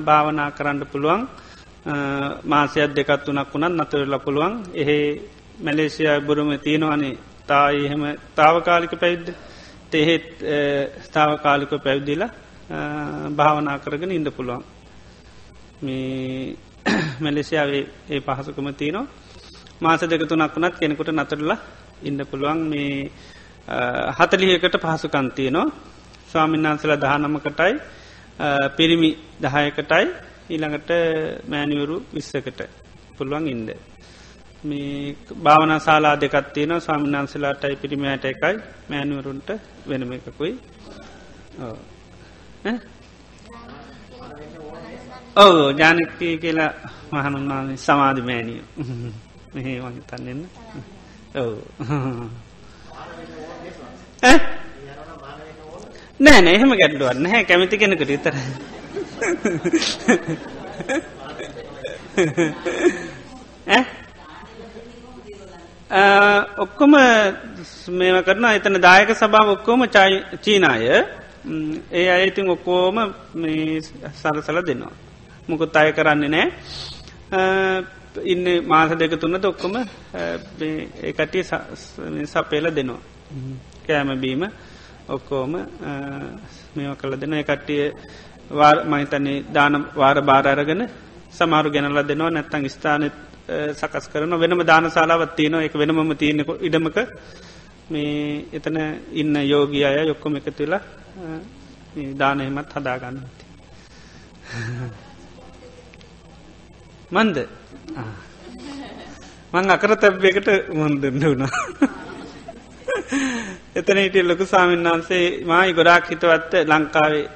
[0.00, 1.28] භාවනා කරන්න පුළුවන්.
[2.44, 4.54] මාසයක් දෙකත් වනක් වුණත් නතුරල පුළුවන්.
[4.74, 4.98] එහෙ
[5.58, 7.18] මැලේසියා බුරුම තියෙනවානේ.
[7.46, 8.02] තා එහෙම
[8.36, 9.28] තාවකාලික පැවිද්ද?
[9.92, 10.26] තෙහෙත්
[11.02, 12.30] ස්ථාවකාලික පැවිදිලා
[13.30, 14.64] භාවනා කරගෙන ඉන්න පුළුවන්.
[15.82, 16.56] මේ
[17.20, 19.06] මැලෙසියාවේ ඒ පහසුකම තියනවා.
[19.80, 21.58] මාස දෙක තුනක් වනත් කෙනෙකුට නතරලා
[22.02, 22.58] ඉන්න පුළුවන්.
[22.64, 23.10] මේ
[24.10, 25.66] හතලිහකට පහසුකන්තියනවා
[26.28, 27.74] ස්වාමින්නාන්සල දහනමකටයි
[28.76, 29.10] පිරිමි
[29.40, 30.06] දහයකටයි
[30.50, 30.90] ඊළඟට
[31.48, 32.60] මෑනිවරු විස්සකට
[33.18, 33.68] පුළුවන් ඉන්ද.
[34.62, 38.56] මේ භාවන සාලා දෙකත්තියන ස්වාමිනාන්සලාටයි පිරිමියට එකයි.
[38.88, 39.48] මෑනුවරුන්ට
[39.88, 40.52] වෙනම එකකුයි.
[45.36, 45.58] ඔව.
[45.78, 46.72] ජානකී කියලා
[47.12, 48.62] මහනුන්නානේ සමාධමෑනිය
[49.54, 50.42] මෙහේ වගේ තන්නෙන්න
[51.36, 51.52] ඔව.
[56.20, 58.34] නෑ නෑ එහෙම ගැඩ්ඩුවන්න හැ කැමති කෙනකට ඉතර
[65.92, 66.92] ඔක්කොම
[67.90, 69.84] මේම කරන එතන දායක සභාව ඔක්කෝම
[70.40, 70.84] චීනාය.
[71.92, 72.96] ඒ අයිතින් ඔක්කෝම
[74.14, 74.92] සරසල දෙනවා.
[75.48, 76.46] මොකුත් අය කරන්නේ නෑ
[78.24, 79.74] ඉන්න මාස දෙක තුන්නද ඔක්කොම
[81.02, 81.44] ඒකටිය
[82.26, 83.00] සපේල දෙනවා.
[83.86, 84.42] කෑම බීම
[85.08, 85.52] ඔක්කෝම
[86.74, 87.92] මේව කල දෙන කට්ටිය
[88.84, 90.88] මහිතන්නේ දාන වාර බාරාරගෙන
[91.30, 92.30] සමාරු ගැනල දෙනවා.
[92.30, 95.62] නැත්තං ස්ථානත් සකස් කරන වෙනම දාන ශලාවත් තියනවා.
[95.62, 97.08] එක වෙනම තියෙනෙක ඉඩමක.
[97.90, 98.76] මේ එතන
[99.12, 100.80] ඉන්න යෝගී අය යොක්කොම එක තුලා
[102.14, 103.44] දානයමත් හදාගන්න ඇති.
[107.12, 107.48] මන්ද?
[109.52, 111.50] මං අකර තැබ්බකට මුන්දන්න වුණා.
[113.74, 117.28] එතන හිටිය ලොකු සාමීන් වහන්සේ මයි ගොඩාක් හිතවත්ත ලංකාවේ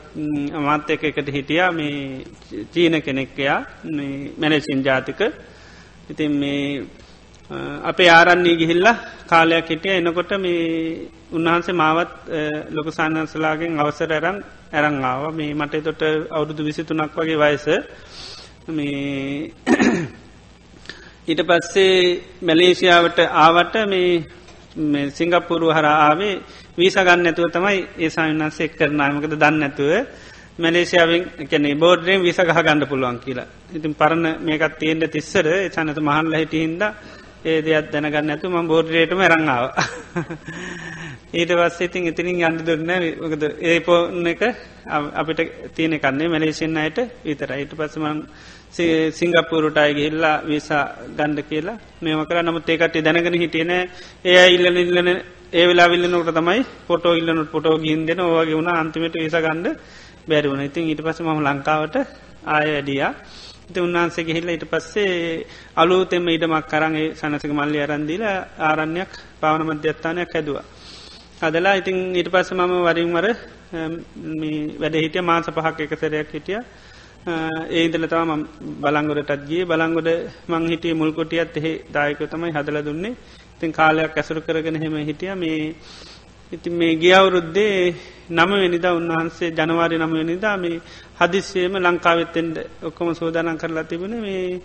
[0.53, 1.73] අමාත්‍යක එකට හිටියා.
[1.73, 2.25] මේ
[2.73, 3.65] චීන කෙනෙක්කයා
[4.39, 5.21] මැනසින් ජාතික.
[6.11, 6.87] ඉතින් මේ
[7.83, 8.87] අපේ ආරන්නේ ගිහිල්ල
[9.27, 9.93] කාලයක් හිටිය.
[9.93, 12.13] එනකොට මේ උන්වහන්සේ මාවත්
[12.71, 14.39] ලොක සාන්නසලාගෙන් අවසර ඇරන්
[14.73, 15.23] ඇරං ආව.
[15.33, 17.67] මේ මට තොට අවුරුදු විසිතුනක් වගේ වයස.
[18.69, 19.53] මේ
[21.29, 21.97] ඊට පස්සේ
[22.43, 26.35] මැලේසියාවට ආවට මේ සිංගප්පුරු හර ආවේ.
[26.77, 29.93] වීසගන්න ඇතුව තමයි ඒ සාමින්නාස එක් කරනාමකද දන්න ඇතුව
[30.59, 33.47] මැලේසියාවෙන් කැනෙ බෝඩ්‍රයෙන් විස ගහ ගණඩ පුළුවන් කියලා.
[33.73, 36.83] ඉතින් පරණ මේකත් තියෙන්ට තිස්සර චනත මහන්ල හිටි හින්ද
[37.45, 39.65] ඒ දෙයක් දැනගන්න ඇතු ම බෝඩ්රේටම රංාව
[41.33, 42.91] ඊට පස්ස ඉතින් ඉතිනින් අන්ඩ දුන්න
[43.35, 44.43] ද ඒ පෝන එක
[45.15, 45.41] අපිට
[45.75, 48.19] තියෙන කන්නේ මැලේසින් අයට විතර ඊට පස්සමන්
[49.13, 52.43] සිංගපපුරුටයි ගිහිල්ලා විසා ගණ්ඩ කියලා මේම කර.
[52.43, 53.73] නමුත් ඒකට දැනගෙන හිටියන
[54.25, 55.09] ඒ ඉල්ලන ඉල්ලන
[55.53, 58.73] ඒ වෙලා විල්ලනකට තමයි පොටෝ ඉල්ලනුට පොටෝ ගින්දෙන ඕගේ වුණ.
[58.75, 59.77] අන්තිමට විස ගණ්ඩ
[60.29, 61.97] බැරිවුණ ඉතින් ඊට පස ම ලංකාවට
[62.47, 63.13] ආය ඇඩියා
[63.69, 65.45] ඉති උන්වහන්සේ ගිහිල්ල ඊට පස්සේ
[65.77, 68.23] අලුතෙම ඉඩමක් කරගේ සනසක මල්ලි අරන්දිල
[68.61, 70.65] ආරණ්‍යයක් පාවන මධ්‍යස්ථානයක් හැදවා.
[71.41, 73.27] අදලා ඉතින් ඊට පස්ස මම වරින්වර
[74.79, 76.61] වැඩ හිටිය මාස පහක් එකසරයක් හිටිය.
[77.73, 78.31] ඒදල තම
[78.83, 79.65] බලංගොඩටත් ගිය.
[79.65, 80.11] බලංගොඩ
[80.49, 83.17] මං හිටිය මුල්කොටියත් එහෙ දායක තමයි හදල දුන්නේ.
[83.57, 85.35] ඉතින් කාලයක් ඇසුරු කරගෙන හෙම හිටිය.
[85.35, 85.75] මේ
[86.53, 87.95] ඉතින් මේ ගියවුරුද්දේ
[88.31, 90.81] නම වෙනිදා උන්වහන්සේ ජනවාරි නම වෙනිදා මේ
[91.19, 94.61] හදිස්සේම ලංකාවෙත්තෙන්ට ඔක්කොම සෝදානන් කරලා තිබෙන මේ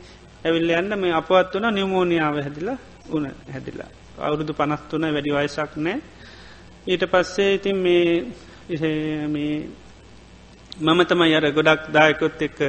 [0.46, 2.78] ඇවිල්ල යන්න මේ අපවත් වන නිවමෝනියාව හැදිලා
[3.10, 3.90] උන හැදිලා.
[4.20, 5.98] අවුරුදු පනස්තුන වැඩි වයසක් නෑ.
[6.88, 8.06] ඊට පස්සේ ඉතින් මේ
[9.28, 9.56] මේ
[10.80, 12.60] මම තමයි අර ගොඩක් දායකොත් එක්ක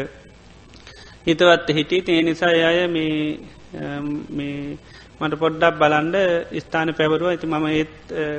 [1.27, 4.79] හිතවත් හිටි තිය නිසා අය මේ
[5.23, 6.17] මට පොඩ්ඩක් බලන්ඩ
[6.59, 7.29] ස්ථාන පැවරුව.
[7.29, 7.95] ඇති මම ඒත්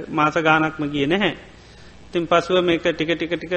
[0.09, 1.33] මාස ගානක්ම ගිය නැහැ.
[2.11, 3.53] තින් පසුව මේක ටික ටික ටික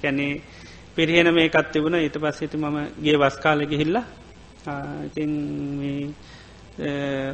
[0.00, 0.42] කැනේ
[0.96, 1.96] පිරිහෙන මේ කත් තිබුණ.
[1.96, 4.04] ඊට පස්සෙති මම ගේ වස්කාල ගිහිල්ලා.
[5.06, 5.32] ඉතින්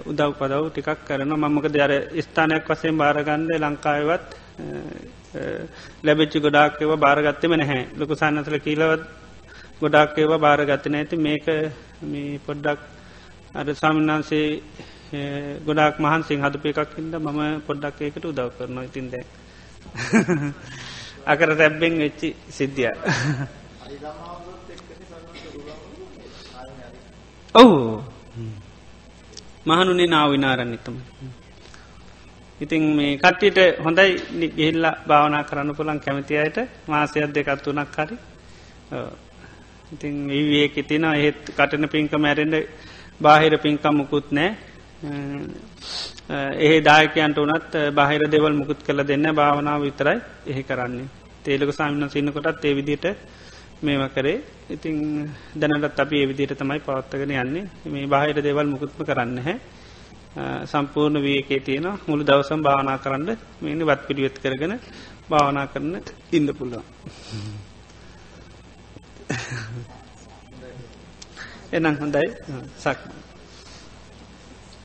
[0.05, 4.29] උදව් පදව් ටිකක් කරන මමක දර ස්ථානයක් වසයෙන් භාරගන්ඩ ලංකායවත්
[6.05, 7.83] ලැබෙච්චි ගොඩාක් ඒව භාරගත්තම නැහැ.
[7.97, 9.03] ලොකු සන්නසල කියලවත්
[9.81, 11.47] ගොඩක් ඒව භාරගත්තන ඇති මේක
[12.05, 12.81] මේ පොඩ්ඩක්
[13.55, 14.47] අර සාමන්නාන්සේ
[15.67, 19.15] ගොඩක් මහන්සිෙන් හදප එකක්කින්ද මම පොඩ්ඩක් ඒකට උදව් කරනවා ඉතින්ද
[21.27, 22.93] අකර තැබ්බෙන් වෙච්චි සිද්ධිය.
[27.55, 28.03] ඔවු.
[29.67, 30.97] මහනුනේ නාවිනාරන්නතම
[32.61, 34.11] ඉතින් මේ කට්ටිට හොඳයි
[34.51, 38.17] ගිහිල්ල භාවනා කරන්න පුළන් කැමති අයට මාසයක් දෙකත් වනක් හරි.
[39.93, 42.57] ඉතින් ඒඒක තින ඒත් කටන පින්ක මැරෙන්ඩ
[43.21, 44.51] බාහිර පින්කම් මුකුත් නෑ
[46.61, 51.09] ඒ දායකයන්ට වනත් බාහිර දෙවල් මුකුත් කළ දෙන්න භාවනාව විතරයි එහෙ කරන්නේ.
[51.41, 53.07] තේලක සාමින සින්නකොටත් ඒ විදිට
[53.81, 54.39] මේම කරේ.
[54.69, 54.97] ඉතිං
[55.55, 57.71] දැනටත් අපි ඒවිදිට තමයි පවත්තගෙන යන්නේ.
[57.87, 59.57] මේ බාහිර දෙවල් මුකුත්ම කරන්න හැ
[60.67, 63.31] සම්පූර්ණ වියකේ තියෙන මුළු දවසම් භාවනා කරන්න
[63.61, 64.75] මේනි වත් පිළිවෙත් කරගෙන
[65.31, 65.97] භාවනා කරන්න
[66.33, 66.85] ඉන්න පුල්ලා
[71.73, 72.27] එනම් හොඳයි.
[72.79, 73.20] සක්ම